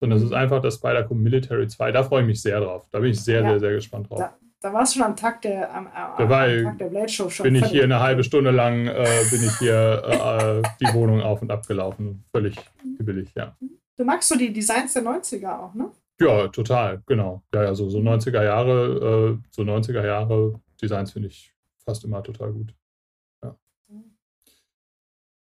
[0.00, 0.36] sondern es ist mhm.
[0.36, 1.92] einfach das Spider-Co Military 2.
[1.92, 2.86] Da freue ich mich sehr drauf.
[2.90, 3.50] Da bin ich sehr, ja.
[3.50, 4.18] sehr, sehr gespannt drauf.
[4.18, 7.28] Da, da war es schon am Tag der, am, am, am Tag der Blade Show
[7.28, 7.44] schon.
[7.44, 11.22] Bin ich hier eine halbe Stunde lang, äh, bin ich hier äh, äh die Wohnung
[11.22, 12.24] auf und abgelaufen.
[12.32, 12.56] Völlig
[12.98, 13.56] billig, ja.
[13.96, 15.90] Du magst so die Designs der 90er auch, ne?
[16.18, 17.42] Ja, total, genau.
[17.52, 22.22] Ja, ja, so, so 90er Jahre, äh, so 90er Jahre Designs finde ich fast immer
[22.22, 22.74] total gut.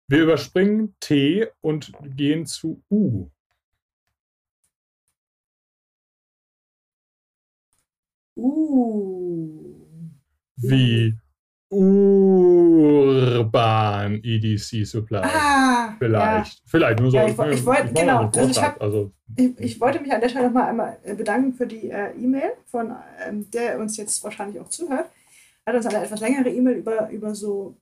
[0.07, 3.31] Wir überspringen T und gehen zu U.
[8.37, 9.87] Uh.
[10.57, 11.17] Wie
[13.35, 15.23] Urban EDC Supply.
[15.23, 16.55] Ah, vielleicht.
[16.55, 16.61] Ja.
[16.67, 17.17] Vielleicht nur so.
[17.17, 18.31] Ja, ich, ich, ich wollte, genau.
[18.35, 19.11] Also ich, hab, also,
[19.59, 22.95] ich, wollte mich an der Stelle nochmal einmal bedanken für die äh, E-Mail, von
[23.27, 25.07] ähm, der uns jetzt wahrscheinlich auch zuhört.
[25.65, 27.77] Er hat uns eine etwas längere E-Mail über, über so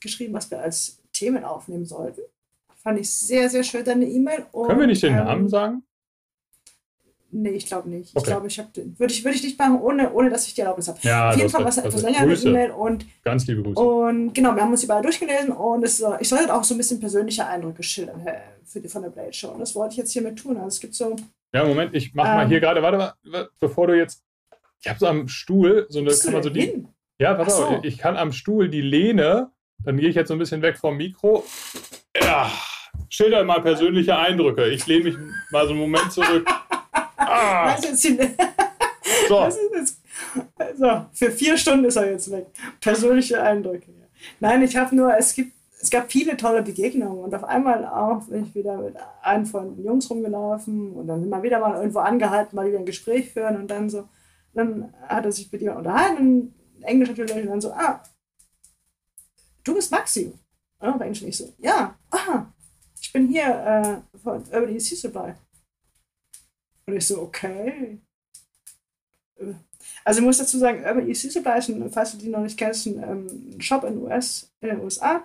[0.00, 2.22] geschrieben, was wir als Themen aufnehmen sollten.
[2.82, 4.44] Fand ich sehr, sehr schön, deine E-Mail.
[4.52, 5.82] Können wir nicht den ähm, Namen sagen?
[7.34, 8.10] Nee, ich glaube nicht.
[8.10, 8.18] Okay.
[8.18, 8.98] Ich glaube, ich habe den.
[8.98, 10.98] Würde ich, würde ich nicht machen, ohne, ohne dass ich die Erlaubnis habe.
[11.00, 13.06] Ja, Auf jeden Fall was etwas längere E-Mail und.
[13.24, 13.80] Ganz liebe Grüße.
[13.80, 16.76] Und genau, wir haben uns überall durchgelesen und es, ich soll halt auch so ein
[16.76, 18.22] bisschen persönliche Eindrücke schildern
[18.66, 19.48] für die, von der Blade Show.
[19.48, 20.56] Und das wollte ich jetzt hiermit tun.
[20.56, 21.16] Also es gibt so.
[21.54, 24.22] Ja, Moment, ich mache ähm, mal hier gerade, warte mal, bevor du jetzt.
[24.82, 26.10] Ich habe so am Stuhl so eine.
[26.10, 26.84] Kann man so die,
[27.18, 27.64] ja, pass so.
[27.64, 29.50] auf, ich kann am Stuhl die Lehne,
[29.84, 31.44] dann gehe ich jetzt so ein bisschen weg vom Mikro.
[32.20, 32.52] Ja,
[33.08, 34.68] schilder mal persönliche Eindrücke.
[34.68, 35.16] Ich lehne mich
[35.50, 36.46] mal so einen Moment zurück.
[37.28, 37.76] Ah.
[37.82, 38.02] Jetzt
[39.28, 39.44] so.
[39.74, 40.00] Jetzt,
[40.56, 42.46] also, für vier Stunden ist er jetzt weg.
[42.80, 43.92] Persönliche Eindrücke.
[44.40, 48.22] Nein, ich habe nur, es gibt, es gab viele tolle Begegnungen und auf einmal auch
[48.26, 51.76] bin ich wieder mit einem von den Jungs rumgelaufen und dann sind wir wieder mal
[51.76, 54.08] irgendwo angehalten, mal wieder ein Gespräch führen und dann so,
[54.54, 58.02] dann hat er sich mit jemandem unterhalten, Englisch natürlich, und dann so, ah,
[59.64, 60.32] du bist Maxi.
[60.80, 62.52] Ja, auf Englisch nicht so, ja, aha,
[63.00, 65.34] ich bin hier äh, von Urban EC Supply.
[66.92, 67.98] Und ich so, okay.
[70.04, 72.58] Also ich muss dazu sagen, Urban EC Supply ist, ein, falls du die noch nicht
[72.58, 75.22] kennst, ein ähm, Shop in, US, in den USA,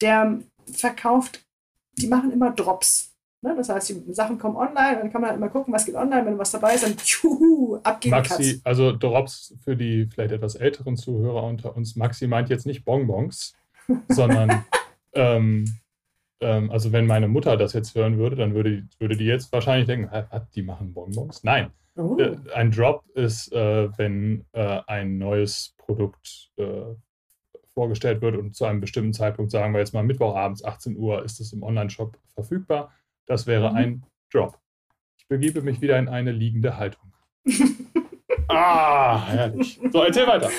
[0.00, 0.38] der
[0.72, 1.44] verkauft,
[1.94, 3.12] die machen immer Drops.
[3.42, 3.52] Ne?
[3.56, 6.24] Das heißt, die Sachen kommen online, dann kann man halt immer gucken, was geht online,
[6.24, 10.96] wenn was dabei ist, dann tschuhu, abgeben Maxi, also Drops für die vielleicht etwas älteren
[10.96, 13.56] Zuhörer unter uns, Maxi meint jetzt nicht Bonbons,
[14.08, 14.64] sondern
[15.14, 15.64] ähm,
[16.40, 19.86] ähm, also wenn meine Mutter das jetzt hören würde, dann würde, würde die jetzt wahrscheinlich
[19.86, 21.42] denken, was, die machen Bonbons?
[21.44, 21.70] Nein.
[21.96, 22.16] Oh.
[22.18, 26.94] Äh, ein Drop ist, äh, wenn äh, ein neues Produkt äh,
[27.74, 31.40] vorgestellt wird und zu einem bestimmten Zeitpunkt, sagen wir jetzt mal Mittwochabends 18 Uhr, ist
[31.40, 32.92] es im Online-Shop verfügbar.
[33.26, 33.76] Das wäre mhm.
[33.76, 34.02] ein
[34.32, 34.58] Drop.
[35.16, 37.12] Ich begebe mich wieder in eine liegende Haltung.
[38.48, 39.80] ah, herrlich.
[39.92, 40.50] So, erzähl weiter.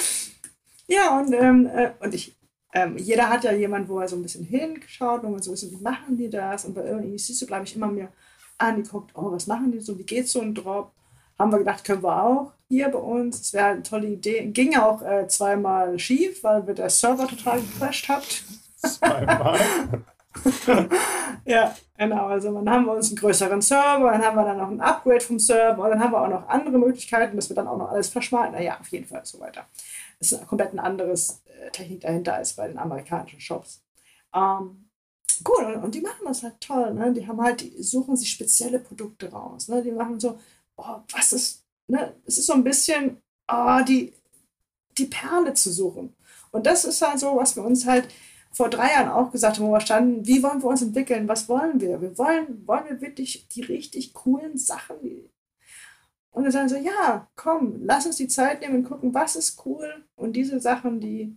[0.87, 2.35] Ja, und, ähm, äh, und ich,
[2.73, 5.53] ähm, jeder hat ja jemanden, wo er so ein bisschen hingeschaut, wo man so ein
[5.53, 6.65] bisschen, wie machen die das?
[6.65, 8.09] Und bei irgendwie siehst du, glaube ich, immer mir
[8.57, 10.91] angeguckt, oh, was machen die so, wie geht so ein Drop?
[11.37, 13.39] Haben wir gedacht, können wir auch hier bei uns.
[13.39, 14.45] Es wäre eine tolle Idee.
[14.47, 18.43] Ging auch äh, zweimal schief, weil wir der Server total gecrashed hat.
[18.77, 19.59] Zweimal?
[21.45, 22.27] ja, genau.
[22.27, 25.21] Also dann haben wir uns einen größeren Server, dann haben wir dann noch ein Upgrade
[25.21, 27.89] vom Server, und dann haben wir auch noch andere Möglichkeiten, dass wir dann auch noch
[27.89, 28.53] alles verschmalten.
[28.55, 29.65] Naja, auf jeden Fall so weiter.
[30.19, 33.83] Das ist komplett ein anderes äh, Technik dahinter als bei den amerikanischen Shops.
[34.33, 34.89] Ähm,
[35.43, 36.93] gut, und, und, die machen das halt toll.
[36.93, 37.13] Ne?
[37.13, 39.67] Die haben halt, die suchen sich spezielle Produkte raus.
[39.67, 39.81] Ne?
[39.81, 40.37] Die machen so,
[40.77, 42.15] oh, was ist, ne?
[42.25, 43.21] Es ist so ein bisschen,
[43.51, 44.13] oh, die,
[44.97, 46.15] die Perle zu suchen.
[46.51, 48.07] Und das ist halt so, was wir uns halt
[48.51, 51.47] vor drei Jahren auch gesagt haben, wo wir standen, wie wollen wir uns entwickeln, was
[51.47, 52.01] wollen wir?
[52.01, 55.29] Wir wollen, wollen wir wirklich die richtig coolen Sachen, die
[56.31, 59.65] und dann sagen so, ja, komm, lass uns die Zeit nehmen und gucken, was ist
[59.65, 60.05] cool.
[60.15, 61.35] Und diese Sachen, die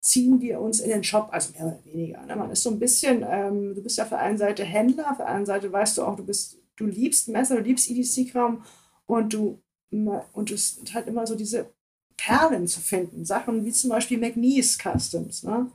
[0.00, 2.22] ziehen wir uns in den Shop, also mehr oder weniger.
[2.22, 2.36] Ne?
[2.36, 5.18] Man ist so ein bisschen, ähm, du bist ja auf der einen Seite Händler, auf
[5.18, 8.64] der anderen Seite weißt du auch, du bist, du liebst Messer, du liebst EDC-Kram
[9.06, 9.60] und du
[10.32, 11.70] und es ist halt immer so diese
[12.16, 13.24] Perlen zu finden.
[13.24, 15.42] Sachen wie zum Beispiel McNeese Customs.
[15.42, 15.70] Ne?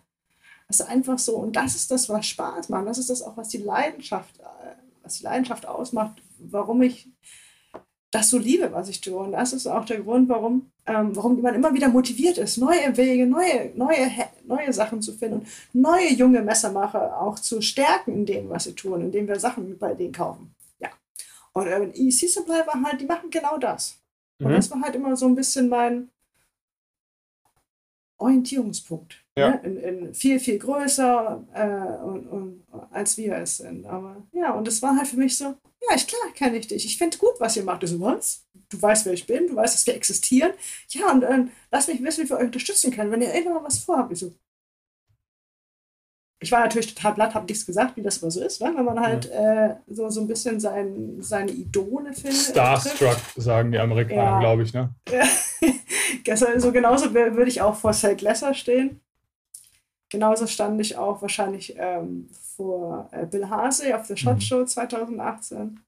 [0.68, 2.88] Das ist einfach so, und das ist das, was Spaß macht.
[2.88, 7.10] Das ist das auch, was die Leidenschaft, äh, was die Leidenschaft ausmacht, warum ich
[8.12, 9.18] das so liebe, was ich tue.
[9.18, 12.96] Und das ist auch der Grund, warum, ähm, warum man immer wieder motiviert ist, neue
[12.98, 14.12] Wege, neue, neue,
[14.46, 18.76] neue Sachen zu finden und neue junge Messermacher auch zu stärken in dem, was sie
[18.76, 20.54] tun, indem wir Sachen bei denen kaufen.
[20.80, 20.90] Ja.
[21.54, 23.98] Und äh, EC Supply war halt, die machen genau das.
[24.40, 24.56] Und mhm.
[24.56, 26.10] das war halt immer so ein bisschen mein
[28.18, 29.24] Orientierungspunkt.
[29.42, 29.50] Ja.
[29.50, 29.62] Ne?
[29.64, 33.86] In, in, viel, viel größer äh, und, und, als wir es sind.
[33.86, 36.86] Aber ja, und es war halt für mich so, ja, ich, klar kenne ich dich.
[36.86, 37.84] Ich finde gut, was ihr macht.
[37.84, 38.46] Du so, was?
[38.70, 40.52] Du weißt, wer ich bin, du weißt, dass wir existieren.
[40.90, 43.64] Ja, und äh, lass mich wissen, wie wir euch unterstützen können, wenn ihr irgendwann mal
[43.64, 44.12] was vorhabt.
[44.12, 44.32] Ich so,
[46.42, 48.74] ich war natürlich total platt, habe nichts gesagt, wie das immer so ist, ne?
[48.76, 49.68] wenn man halt ja.
[49.68, 52.42] äh, so, so ein bisschen sein, seine Idole findet.
[52.42, 54.40] Starstruck, sagen die Amerikaner, ja.
[54.40, 54.74] glaube ich.
[54.74, 54.90] Ne?
[56.26, 56.34] Ja.
[56.34, 59.00] also genauso würde ich auch vor Sal Lesser stehen.
[60.12, 62.28] Genauso stand ich auch wahrscheinlich ähm,
[62.58, 64.44] vor äh, Bill Hase auf der Shot.
[64.44, 64.68] Show mhm.
[64.68, 65.80] 2018.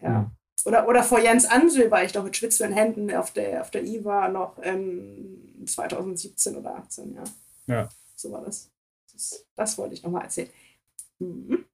[0.00, 0.08] Ja.
[0.08, 0.30] ja.
[0.64, 3.82] Oder, oder vor Jens Ansel war ich noch mit schwitzenden Händen auf der, auf der
[3.82, 7.24] IWA noch ähm, 2017 oder 18, ja.
[7.66, 7.88] Ja.
[8.14, 8.70] So war das.
[9.12, 10.50] Das, das wollte ich nochmal erzählen.
[11.18, 11.64] Mhm.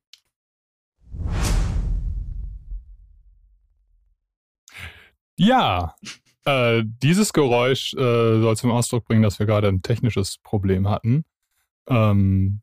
[5.36, 5.94] Ja,
[6.46, 11.26] äh, dieses Geräusch äh, soll zum Ausdruck bringen, dass wir gerade ein technisches Problem hatten.
[11.88, 12.60] Ähm,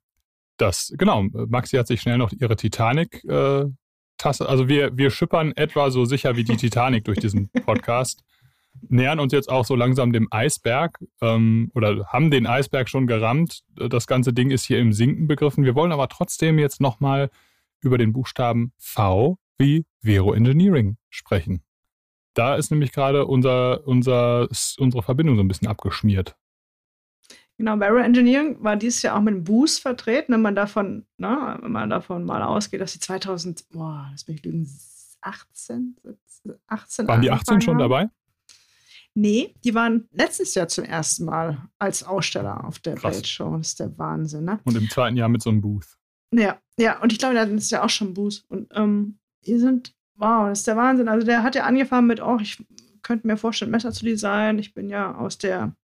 [0.58, 5.90] das, genau, Maxi hat sich schnell noch ihre Titanic-Tasse, äh, also wir, wir schippern etwa
[5.92, 8.24] so sicher wie die Titanic durch diesen Podcast,
[8.88, 13.62] nähern uns jetzt auch so langsam dem Eisberg ähm, oder haben den Eisberg schon gerammt.
[13.76, 15.64] Das ganze Ding ist hier im Sinken begriffen.
[15.64, 17.30] Wir wollen aber trotzdem jetzt nochmal
[17.82, 21.62] über den Buchstaben V wie Vero Engineering sprechen.
[22.34, 24.48] Da ist nämlich gerade unser, unser,
[24.78, 26.36] unsere Verbindung so ein bisschen abgeschmiert.
[27.60, 31.60] Genau, Vero Engineering war dieses Jahr auch mit dem Boost vertreten, wenn man davon, ne,
[31.62, 34.66] wenn man davon mal ausgeht, dass sie 2000, boah, das bin ich lügen,
[35.20, 35.98] 18,
[36.68, 37.80] 18 Waren die 18 schon haben.
[37.80, 38.10] dabei?
[39.14, 43.28] Nee, die waren letztes Jahr zum ersten Mal als Aussteller auf der Krass.
[43.28, 43.58] Show.
[43.58, 44.62] Das ist der Wahnsinn, ne?
[44.64, 45.98] Und im zweiten Jahr mit so einem Booth.
[46.34, 48.50] Ja, ja, und ich glaube, hat das ja auch schon Boost.
[48.50, 51.10] Und ähm, die sind, wow, das ist der Wahnsinn.
[51.10, 52.64] Also der hat ja angefangen mit, oh, ich
[53.02, 54.60] könnte mir vorstellen, Messer zu designen.
[54.60, 55.76] Ich bin ja aus der,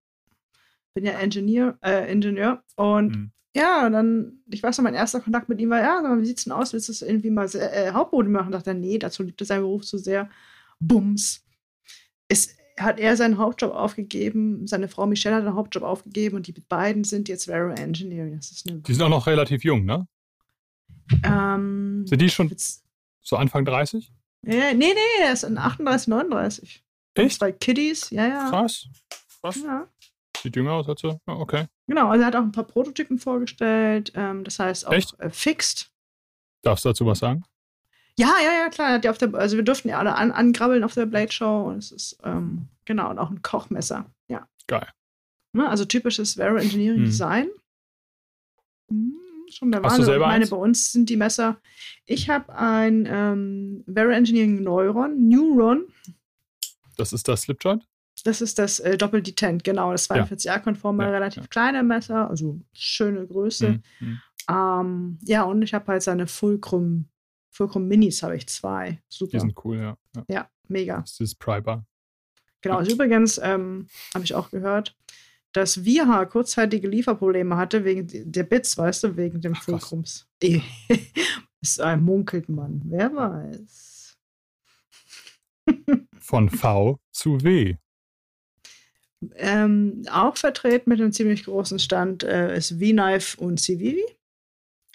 [0.95, 2.63] bin ja Engineer, äh, Ingenieur.
[2.75, 3.31] Und Mhm.
[3.55, 6.53] ja, dann, ich weiß noch, mein erster Kontakt mit ihm war, ja, wie sieht's denn
[6.53, 6.73] aus?
[6.73, 8.51] Willst du das irgendwie mal äh, Hauptboden machen?
[8.51, 10.29] dachte er, nee, dazu liebt er seinen Beruf zu sehr.
[10.79, 11.45] Bums.
[12.27, 16.53] Es hat er seinen Hauptjob aufgegeben, seine Frau Michelle hat einen Hauptjob aufgegeben und die
[16.53, 18.35] beiden sind jetzt Vero Engineering.
[18.35, 18.79] Das ist eine.
[18.79, 20.07] Die sind auch noch relativ jung, ne?
[21.23, 22.53] Ähm, Sind die schon
[23.21, 24.11] so Anfang 30?
[24.45, 26.83] äh, nee, nee, er ist in 38, 39.
[27.15, 27.37] Echt?
[27.39, 28.49] Zwei Kiddies, ja, ja.
[28.49, 28.87] Krass.
[29.41, 29.61] Krass.
[29.63, 29.87] ja.
[30.45, 31.19] Sieht jünger aus als so.
[31.27, 31.65] Ja, okay.
[31.87, 34.11] Genau, also er hat auch ein paar Prototypen vorgestellt.
[34.13, 35.19] Ähm, das heißt auch Echt?
[35.19, 35.89] äh, fixed.
[36.61, 37.43] Darfst du dazu was sagen?
[38.15, 38.89] Ja, ja, ja, klar.
[38.89, 41.31] er Hat ja auf der, also wir durften ja alle an, angrabbeln auf der Blade
[41.31, 41.63] Show.
[41.63, 44.05] Und es ist, ähm, genau, und auch ein Kochmesser.
[44.27, 44.47] Ja.
[44.67, 44.87] Geil.
[45.53, 47.05] Ne, also typisches Vero Engineering Hm.
[47.05, 47.49] Design.
[48.89, 49.15] Hm,
[49.51, 50.01] schon der Wahnsinn.
[50.13, 50.49] ich meine, eins?
[50.51, 51.59] bei uns sind die Messer.
[52.05, 55.85] Ich habe ein ähm, Vero Engineering Neuron, Neuron.
[56.97, 57.83] Das ist das Slipjoint?
[58.25, 59.91] Das ist das äh, Doppeldetent, genau.
[59.91, 61.47] Das 42A-konforme, Ja, relativ ja.
[61.47, 63.69] kleine Messer, also schöne Größe.
[63.69, 63.83] Mhm.
[63.99, 64.21] Mhm.
[64.49, 67.07] Ähm, ja, und ich habe halt seine Fulcrum,
[67.51, 68.93] Fulcrum Minis, habe ich zwei.
[69.11, 69.39] Die Super.
[69.39, 69.97] sind cool, ja.
[70.15, 70.23] ja.
[70.27, 71.01] Ja, mega.
[71.01, 71.85] Das ist Prybar.
[72.61, 72.77] Genau.
[72.77, 73.85] Also übrigens ähm,
[74.15, 74.95] habe ich auch gehört,
[75.51, 79.63] dass Viha kurzzeitige Lieferprobleme hatte wegen der Bits, weißt du, wegen dem Ach.
[79.63, 80.27] Fulcrums.
[81.61, 82.81] Es äh, munkelt man.
[82.85, 84.17] Wer weiß.
[86.19, 87.77] Von V zu W.
[89.35, 94.03] Ähm, auch vertreten mit einem ziemlich großen Stand äh, ist V-Knife und Civivi.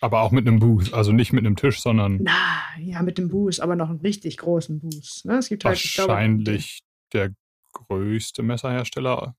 [0.00, 0.94] Aber auch mit einem Booth.
[0.94, 4.38] Also nicht mit einem Tisch, sondern Na, ja, mit dem Boost, aber noch einen richtig
[4.38, 5.26] großen Boost.
[5.26, 5.38] Ne?
[5.38, 6.82] Es gibt halt, ich glaube, wahrscheinlich
[7.12, 7.34] der
[7.72, 9.36] größte Messerhersteller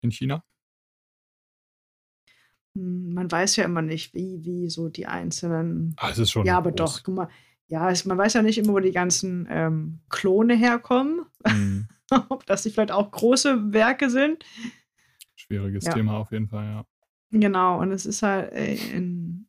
[0.00, 0.42] in China.
[2.76, 5.94] Hm, Man weiß ja immer nicht, wie, wie so die einzelnen.
[5.98, 6.76] Ah, es ist schon ja, aber groß.
[6.76, 7.28] doch, guck mal.
[7.70, 11.24] Ja, es, man weiß ja nicht immer, wo die ganzen ähm, Klone herkommen.
[11.46, 11.88] Mhm.
[12.28, 14.44] Ob das nicht vielleicht auch große Werke sind.
[15.36, 15.92] Schwieriges Ja.
[15.94, 16.84] Thema auf jeden Fall, ja.
[17.30, 19.46] Genau, und es ist halt äh, in.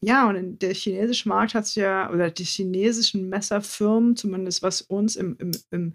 [0.00, 5.16] Ja, und der chinesische Markt hat es ja, oder die chinesischen Messerfirmen, zumindest was uns
[5.16, 5.94] im, im, im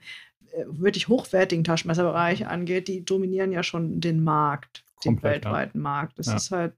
[0.52, 5.52] äh, wirklich hochwertigen Taschenmesserbereich angeht, die dominieren ja schon den Markt, den Komplett, ja.
[5.52, 6.18] weltweiten Markt.
[6.18, 6.36] Das Ja.
[6.36, 6.74] ist halt,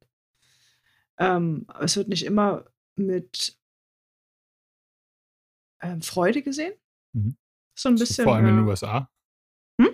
[1.17, 2.65] ähm, es wird nicht immer
[2.97, 3.57] mit
[5.81, 6.73] ähm, Freude gesehen.
[7.13, 7.35] Mhm.
[7.77, 8.23] So ein bisschen.
[8.23, 9.09] Vor allem in den äh, USA.
[9.81, 9.89] Hm?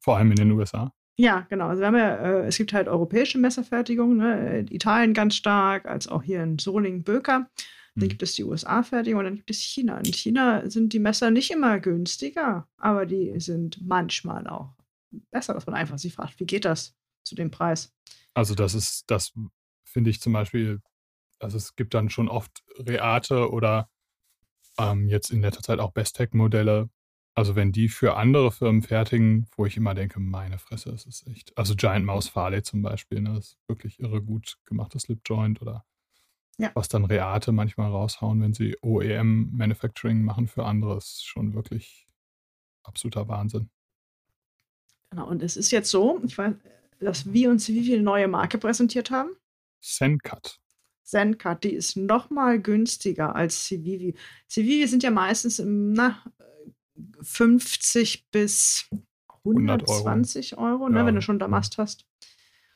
[0.00, 0.92] Vor allem in den USA.
[1.18, 1.68] Ja, genau.
[1.68, 4.60] Also wir haben ja, äh, es gibt halt europäische Messerfertigung, ne?
[4.60, 7.50] in Italien ganz stark, als auch hier in Solingen, Böker.
[7.94, 8.08] Dann Mhm.
[8.08, 9.98] gibt es die USA-Fertigung und dann gibt es China.
[9.98, 14.74] In China sind die Messer nicht immer günstiger, aber die sind manchmal auch
[15.30, 17.92] besser, dass man einfach sich fragt, wie geht das zu dem Preis?
[18.32, 19.34] Also das ist, das
[19.84, 20.80] finde ich zum Beispiel,
[21.38, 23.90] also es gibt dann schon oft Reate oder
[24.90, 26.90] ähm, jetzt in letzter Zeit auch Bestech-Modelle.
[27.34, 31.26] Also wenn die für andere Firmen fertigen, wo ich immer denke, meine Fresse, das ist
[31.26, 31.56] echt.
[31.56, 35.84] Also Giant Mouse Farley zum Beispiel, ne, das ist wirklich irre gut gemachtes Slipjoint oder
[36.58, 36.70] Ja.
[36.74, 42.06] was dann Reate manchmal raushauen, wenn sie OEM Manufacturing machen für andere, ist schon wirklich
[42.82, 43.70] absoluter Wahnsinn.
[45.10, 46.54] Genau, und es ist jetzt so, ich weiß,
[47.00, 49.30] dass wir uns wie viel neue Marke präsentiert haben.
[49.80, 50.60] Zencut.
[51.02, 54.14] Zencut, die ist noch mal günstiger als Civivi.
[54.48, 56.22] Civivi sind ja meistens im, na,
[57.20, 58.88] 50 bis
[59.44, 59.98] 100 Euro.
[59.98, 61.38] 120 Euro, ne, Ja, wenn du schon.
[61.38, 62.04] Damast hast.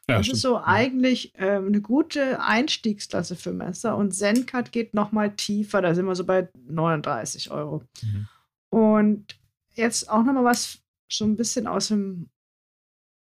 [0.09, 0.36] Ja, das stimmt.
[0.36, 3.97] ist so eigentlich ähm, eine gute Einstiegsklasse für Messer.
[3.97, 7.82] Und Zencut geht noch mal tiefer, da sind wir so bei 39 Euro.
[8.03, 8.28] Mhm.
[8.70, 9.39] Und
[9.74, 10.78] jetzt auch noch mal was
[11.09, 12.31] so ein bisschen aus dem.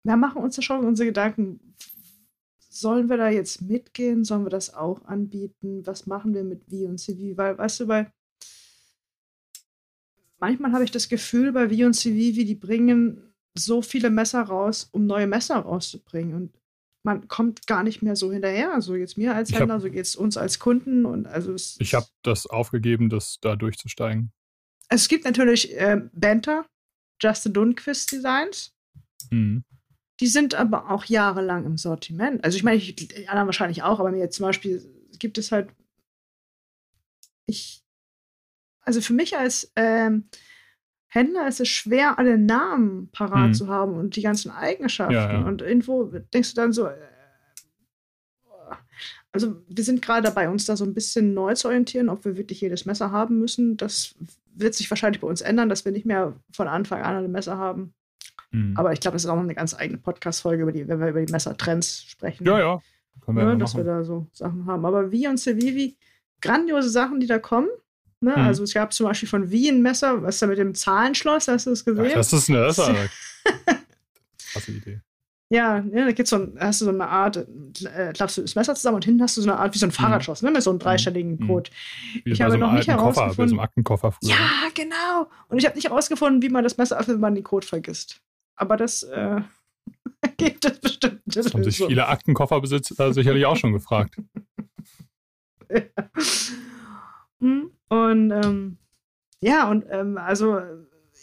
[0.04, 1.65] Wir machen uns da schon unsere Gedanken.
[2.76, 4.24] Sollen wir da jetzt mitgehen?
[4.26, 5.86] Sollen wir das auch anbieten?
[5.88, 7.38] Was machen wir mit wie und CV?
[7.38, 8.12] Weil, weißt du, weil
[10.40, 14.42] manchmal habe ich das Gefühl, bei wie und CV, wie die bringen so viele Messer
[14.42, 16.34] raus, um neue Messer rauszubringen.
[16.36, 16.60] Und
[17.04, 18.82] man kommt gar nicht mehr so hinterher.
[18.82, 21.06] So jetzt mir als Ich hab- Händler, so geht es uns als Kunden.
[21.06, 24.32] Und also es, Ich habe das aufgegeben, das da durchzusteigen.
[24.90, 26.66] es gibt natürlich ähm, Benter,
[27.22, 28.74] Justin Lundquist Designs.
[29.32, 29.64] Mhm.
[30.22, 32.44] Die sind aber auch jahrelang im Sortiment.
[32.44, 34.84] Also ich meine, ich- die anderen wahrscheinlich auch, aber mir zum Beispiel
[35.20, 35.70] gibt es halt
[37.48, 37.84] ich,
[38.82, 40.26] also für mich als ähm,
[41.08, 43.54] Händler ist es schwer, alle Namen parat Mhm.
[43.54, 45.14] zu haben und die ganzen Eigenschaften.
[45.14, 45.46] Ja, ja.
[45.46, 46.98] Und irgendwo denkst du dann so, äh,
[49.32, 52.38] also wir sind gerade dabei, uns da so ein bisschen neu zu orientieren, ob wir
[52.38, 53.76] wirklich jedes Messer haben müssen.
[53.78, 54.16] Das
[54.56, 57.58] wird sich wahrscheinlich bei uns ändern, dass wir nicht mehr von Anfang an alle Messer
[57.58, 57.94] haben.
[58.52, 58.74] Hm.
[58.78, 61.08] Aber ich glaube, das ist auch noch eine ganz eigene Podcast-Folge, über die, wenn wir
[61.10, 62.46] über die Messertrends sprechen.
[62.46, 62.82] ja, ja.
[63.24, 63.86] Können wir ne, ja dass machen.
[63.86, 64.86] wir da so Sachen haben.
[64.86, 65.96] Aber wie und Civivi,
[66.42, 67.70] grandiose Sachen, die da kommen.
[68.20, 68.32] Ne?
[68.32, 68.44] Mhm.
[68.44, 71.66] Also es gab zum Beispiel von Wie ein Messer, was da mit dem Zahlenschloss, hast
[71.66, 72.08] du das gesehen?
[72.10, 73.10] Ach, das ist eine, das ist eine
[74.52, 75.02] krasse Idee.
[75.50, 78.56] ja, ja, da gibt's so ein, hast du so eine Art, äh, klappst du das
[78.56, 80.52] Messer zusammen und hinten hast du so eine Art wie so ein Fahrradschloss, ne?
[80.52, 81.48] Mit so einem dreistelligen Mhm.
[81.48, 81.70] Code.
[82.24, 84.30] Wie Ich habe so noch nicht alten Koffer, so herausgefunden- einem Aktenkoffer früher.
[84.32, 84.38] Ja,
[84.74, 85.30] genau.
[85.48, 88.22] Und ich habe nicht herausgefunden, wie man das Messer öffnet, wenn man den Code vergisst.
[88.56, 89.42] Aber das äh,
[90.38, 91.22] gibt es bestimmt.
[91.26, 94.16] Das haben sich viele Aktenkofferbesitzer sicherlich auch schon gefragt.
[97.40, 98.78] Hm, Und ähm,
[99.42, 100.60] ja, und ähm, also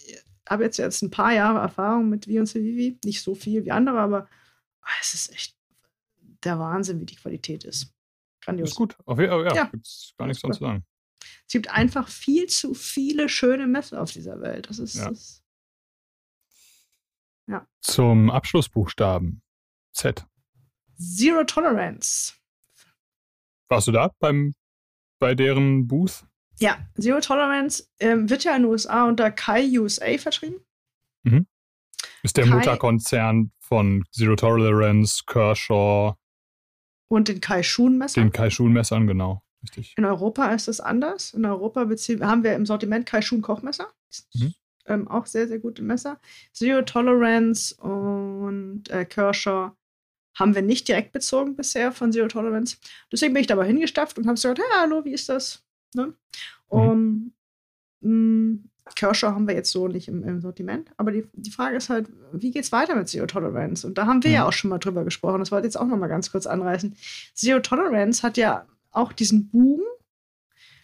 [0.07, 0.19] ich
[0.49, 2.99] habe jetzt jetzt ein paar Jahre Erfahrung mit Wie und Civivi.
[3.05, 4.29] Nicht so viel wie andere, aber
[4.83, 5.57] ah, es ist echt
[6.45, 7.95] der Wahnsinn, wie die Qualität ist.
[8.43, 8.71] Grandios.
[8.71, 8.97] Ist gut.
[9.07, 9.65] Auf, jeden- ja, Ja.
[9.67, 10.85] gibt's gar nichts dran zu sagen.
[11.47, 14.69] Es gibt einfach viel zu viele schöne Messer auf dieser Welt.
[14.69, 15.09] Das ist, Ja.
[15.11, 15.42] das,
[17.81, 19.43] Zum Abschlussbuchstaben.
[19.93, 20.25] Z.
[20.99, 22.35] Zero Tolerance.
[23.69, 24.55] Warst du da beim,
[25.19, 26.25] bei deren Booth?
[26.61, 30.61] Ja, Zero Tolerance ähm, wird ja in den USA unter Kai USA vertrieben.
[32.23, 36.15] Ist der Kai- Mutterkonzern von Zero Tolerance, Kershaw,
[37.09, 38.21] Und den Kai Shun Messer.
[38.21, 39.43] den Kai-Schul-Messern, genau.
[39.63, 39.95] Richtig.
[39.99, 41.35] In Europa ist es anders.
[41.35, 43.89] In Europa haben wir im Sortiment Kaishun Kochmesser.
[44.35, 44.55] Mhm.
[44.87, 46.19] Ähm, auch sehr, sehr gute Messer.
[46.53, 49.71] Zero Tolerance und äh, Kershaw
[50.39, 52.79] haben wir nicht direkt bezogen bisher von Zero Tolerance.
[53.13, 55.63] Deswegen bin ich dabei hingestapft und habe gesagt, hey, hallo, wie ist das?
[55.95, 56.15] Ne?
[56.69, 57.33] Um,
[58.01, 58.59] mh,
[58.97, 60.91] Kershaw haben wir jetzt so nicht im, im Sortiment.
[60.97, 63.87] Aber die, die Frage ist halt, wie geht es weiter mit Zero Tolerance?
[63.87, 64.49] Und da haben wir ja Mhm.
[64.49, 65.39] auch schon mal drüber gesprochen.
[65.39, 66.97] Das wollte ich jetzt auch noch mal ganz kurz anreißen.
[67.35, 69.81] Zero Tolerance hat ja auch diesen Boom,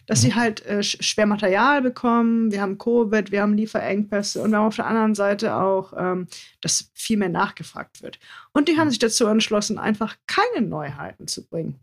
[0.09, 0.25] dass Mhm.
[0.25, 2.51] sie halt äh, sch- schwer Material bekommen.
[2.51, 6.25] Wir haben Covid, wir haben Lieferengpässe und wir haben auf der anderen Seite auch, ähm,
[6.61, 8.19] dass viel mehr nachgefragt wird.
[8.51, 8.89] Und die haben Mhm.
[8.89, 11.79] sich dazu entschlossen, einfach keine Neuheiten zu bringen.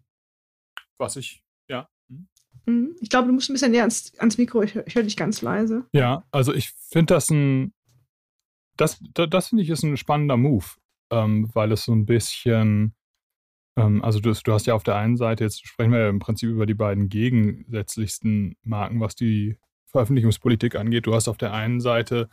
[0.99, 1.89] Was ich, ja.
[2.11, 2.27] Hm.
[2.67, 2.97] Mhm.
[3.01, 4.63] Ich glaube, du musst ein bisschen näher ans, ans Mikro.
[4.63, 5.85] Ich, ich höre dich ganz leise.
[5.93, 7.73] Ja, also ich finde das ein,
[8.77, 10.67] das, das, das finde ich ist ein spannender Move,
[11.13, 12.96] ähm, weil es so ein bisschen,
[13.77, 16.49] also du, du hast ja auf der einen Seite, jetzt sprechen wir ja im Prinzip
[16.49, 21.07] über die beiden gegensätzlichsten Marken, was die Veröffentlichungspolitik angeht.
[21.07, 22.29] Du hast auf der einen Seite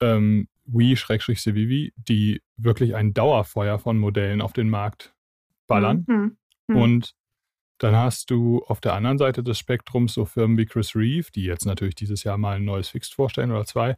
[0.00, 5.14] ähm, Wii-Civivi, die wirklich ein Dauerfeuer von Modellen auf den Markt
[5.66, 6.04] ballern.
[6.06, 6.36] Mhm.
[6.68, 6.76] Mhm.
[6.76, 7.14] Und
[7.78, 11.44] dann hast du auf der anderen Seite des Spektrums so Firmen wie Chris Reeve, die
[11.44, 13.96] jetzt natürlich dieses Jahr mal ein neues Fixed vorstellen oder zwei,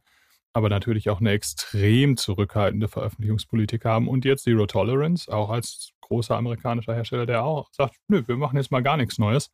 [0.53, 6.37] aber natürlich auch eine extrem zurückhaltende Veröffentlichungspolitik haben und jetzt Zero Tolerance, auch als großer
[6.37, 9.51] amerikanischer Hersteller, der auch sagt, nö, wir machen jetzt mal gar nichts Neues.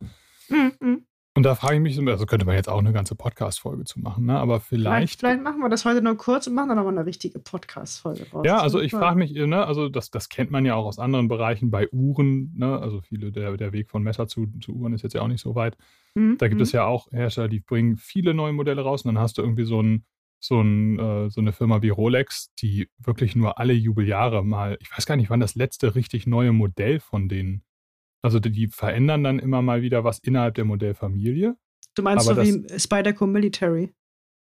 [0.49, 0.73] Mhm.
[0.79, 1.05] Mhm.
[1.35, 3.99] Und da frage ich mich, so, also könnte man jetzt auch eine ganze Podcast-Folge zu
[3.99, 4.39] machen, ne?
[4.39, 5.19] aber Vielleicht, vielleicht.
[5.19, 8.43] vielleicht machen wir das heute nur kurz und machen dann aber eine richtige Podcast-Folge raus.
[8.43, 11.27] Ja, also ich frage mich, ne, also das, das kennt man ja auch aus anderen
[11.27, 15.03] Bereichen bei Uhren, ne, also viele, der, der Weg von Messer zu, zu Uhren ist
[15.03, 15.77] jetzt ja auch nicht so weit.
[16.15, 16.39] Mhm.
[16.39, 16.63] Da gibt mhm.
[16.63, 19.65] es ja auch Hersteller, die bringen viele neue Modelle raus und dann hast du irgendwie
[19.65, 20.05] so, ein,
[20.39, 24.91] so, ein, äh, so eine Firma wie Rolex, die wirklich nur alle Jubeljahre mal, ich
[24.95, 27.63] weiß gar nicht, wann das letzte richtig neue Modell von denen,
[28.21, 31.55] also die, die verändern dann immer mal wieder was innerhalb der Modellfamilie.
[31.95, 33.93] Du meinst aber so wie Spyderco Military.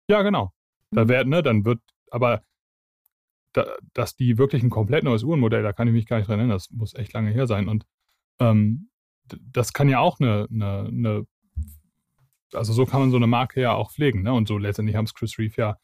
[0.09, 0.53] Ja, genau.
[0.91, 1.09] Da Mhm.
[1.09, 1.81] werden, ne, dann wird,
[2.11, 2.43] aber
[3.53, 6.39] da, dass die wirklich ein komplett neues Uhrenmodell, da kann ich mich gar nicht dran
[6.39, 7.69] erinnern, das muss echt lange her sein.
[7.69, 7.87] Und
[8.41, 8.91] ähm,
[9.27, 11.27] das kann ja auch eine, eine, eine,
[12.55, 14.33] also so kann man so eine Marke ja auch pflegen, ne?
[14.33, 15.79] Und so letztendlich haben es Chris Reeve ja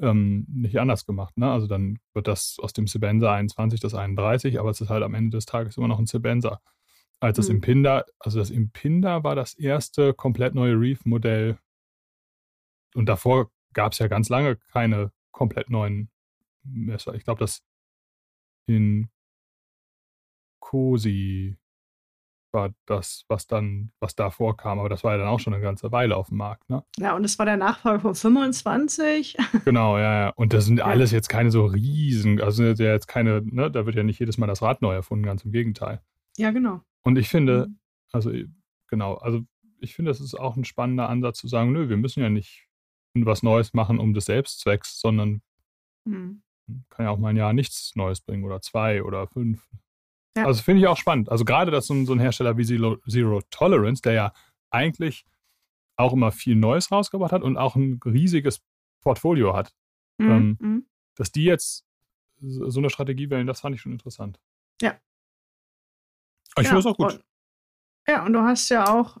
[0.00, 1.50] ähm, nicht anders gemacht, ne?
[1.50, 5.14] Also dann wird das aus dem Sebenza 21 das 31, aber es ist halt am
[5.14, 6.60] Ende des Tages immer noch ein Sebenza.
[7.20, 7.56] Als das Mhm.
[7.56, 11.58] Impinda, also das Impinda war das erste komplett neue Reeve-Modell
[12.94, 16.10] und davor gab es ja ganz lange keine komplett neuen
[16.64, 17.14] Messer.
[17.14, 17.62] Ich glaube, das
[18.66, 19.08] in
[20.60, 21.56] Cosi
[22.56, 25.62] war das, was dann, was da vorkam, aber das war ja dann auch schon eine
[25.62, 26.82] ganze Weile auf dem Markt, ne?
[26.98, 29.36] Ja, und das war der Nachfolger von 25.
[29.64, 30.32] Genau, ja, ja.
[30.36, 30.86] Und das sind Ja.
[30.86, 34.18] alles jetzt keine so riesen, also sind ja jetzt keine, ne, da wird ja nicht
[34.18, 36.00] jedes Mal das Rad neu erfunden, ganz im Gegenteil.
[36.36, 36.80] ja, genau.
[37.04, 37.78] Und ich finde, Mhm.
[38.12, 38.32] also
[38.88, 39.42] genau, also
[39.78, 42.66] ich finde, das ist auch ein spannender Ansatz zu sagen, nö, wir müssen ja nicht
[43.14, 45.40] was Neues machen um des Selbstzwecks, sondern
[46.04, 46.42] Mhm.
[46.90, 49.68] kann ja auch mal ein Jahr nichts Neues bringen oder zwei oder fünf.
[50.36, 50.44] Ja.
[50.46, 51.30] Also finde ich auch spannend.
[51.30, 54.32] Also gerade, dass so ein, so ein Hersteller wie Zero, Zero Tolerance, der ja
[54.70, 55.24] eigentlich
[55.96, 58.60] auch immer viel Neues rausgebracht hat und auch ein riesiges
[59.00, 59.74] Portfolio hat.
[60.18, 60.30] Mhm.
[60.30, 60.86] Ähm, mhm.
[61.14, 61.84] Dass die jetzt
[62.40, 64.38] so eine Strategie wählen, das fand ich schon interessant.
[64.82, 64.90] Ja.
[66.54, 67.12] Aber ich Ja, finde das auch gut.
[67.14, 67.24] und-
[68.08, 69.16] Ja, und du hast ja auch,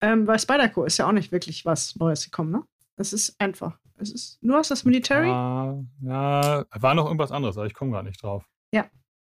[0.00, 2.64] ähm, bei Spyderco ist ja auch nicht wirklich was Neues gekommen, ne?
[2.96, 3.78] Es ist einfach.
[3.96, 5.28] Es ist nur aus das Military.
[5.30, 8.44] Ah, ja, war noch irgendwas anderes, aber ich komme gar nicht drauf.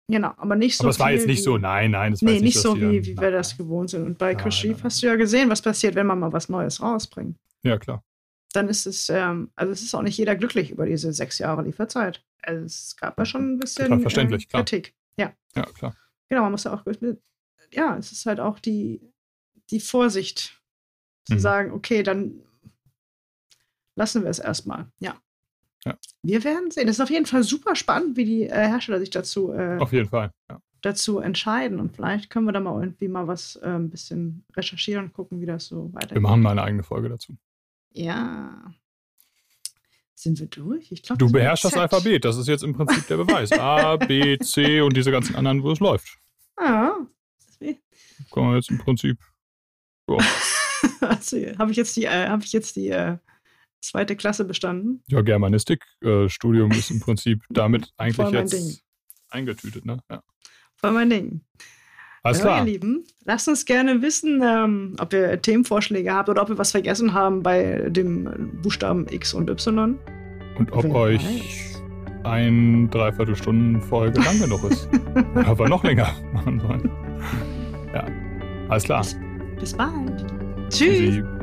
[0.08, 2.30] Genau, aber nicht so aber es war jetzt nicht wie, so, nein, nein, es war
[2.30, 4.04] Nee, nicht dass so wie, wie wir das gewohnt sind.
[4.04, 6.48] Und bei Nein, Chris nein, hast du ja gesehen, was passiert, wenn man mal was
[6.48, 7.36] Neues rausbringt.
[7.64, 8.04] Ja, klar.
[8.52, 11.62] Dann ist es, ähm, also es ist auch nicht jeder glücklich über diese sechs Jahre
[11.62, 12.24] Lieferzeit.
[12.42, 14.62] Also es gab ja schon ein bisschen Total verständlich, äh, klar.
[14.64, 14.94] Kritik.
[15.18, 15.96] Ja, Ja, klar.
[16.28, 16.84] genau, man muss ja auch,
[17.72, 19.00] ja, es ist halt auch die,
[19.70, 20.62] die Vorsicht
[21.24, 21.38] zu Mhm.
[21.40, 22.40] sagen, okay, dann
[23.96, 24.86] lassen wir es erstmal.
[25.00, 25.20] Ja.
[25.86, 25.96] Ja.
[26.22, 26.88] Wir werden sehen.
[26.88, 29.92] Es ist auf jeden Fall super spannend, wie die äh, Hersteller sich dazu äh, Auf
[29.92, 30.32] jeden Fall.
[30.50, 30.60] Ja.
[30.82, 31.78] dazu entscheiden.
[31.80, 35.40] Und vielleicht können wir da mal irgendwie mal was äh, ein bisschen recherchieren und gucken,
[35.40, 36.16] wie das so weitergeht.
[36.16, 37.36] Wir machen mal eine eigene Folge dazu.
[37.92, 38.74] Ja.
[40.14, 40.90] Sind wir durch?
[40.92, 43.52] Ich glaube, Du beherrschst das Alphabet, das ist jetzt im Prinzip der Beweis.
[43.52, 46.18] A, B, C und diese ganzen anderen, wo es läuft.
[46.56, 46.94] Ah.
[48.32, 49.18] Kann man jetzt im Prinzip.
[50.08, 50.16] Ja,
[51.00, 53.18] Also, habe ich jetzt die, äh, habe ich jetzt die äh,
[53.80, 55.02] zweite Klasse bestanden?
[55.08, 58.76] ja Germanistik-Studium ist im Prinzip damit eigentlich jetzt Ding.
[59.30, 59.98] eingetütet, ne?
[60.10, 60.22] Ja.
[60.76, 61.40] Voll mein Ding.
[62.22, 62.58] Alles ja, klar.
[62.58, 66.72] ihr Lieben, lasst uns gerne wissen, ähm, ob ihr Themenvorschläge habt oder ob wir was
[66.72, 69.96] vergessen haben bei dem Buchstaben X und Y.
[70.58, 71.82] Und ob Wer euch weiß.
[72.24, 74.88] ein Dreiviertelstunden-Folge lang genug ist.
[75.34, 76.90] Oder ob wir noch länger machen sollen.
[77.94, 78.06] Ja.
[78.68, 79.06] Alles klar.
[79.60, 80.26] Bis bald.
[80.70, 80.98] Tschüss.
[80.98, 81.35] Tschüssi.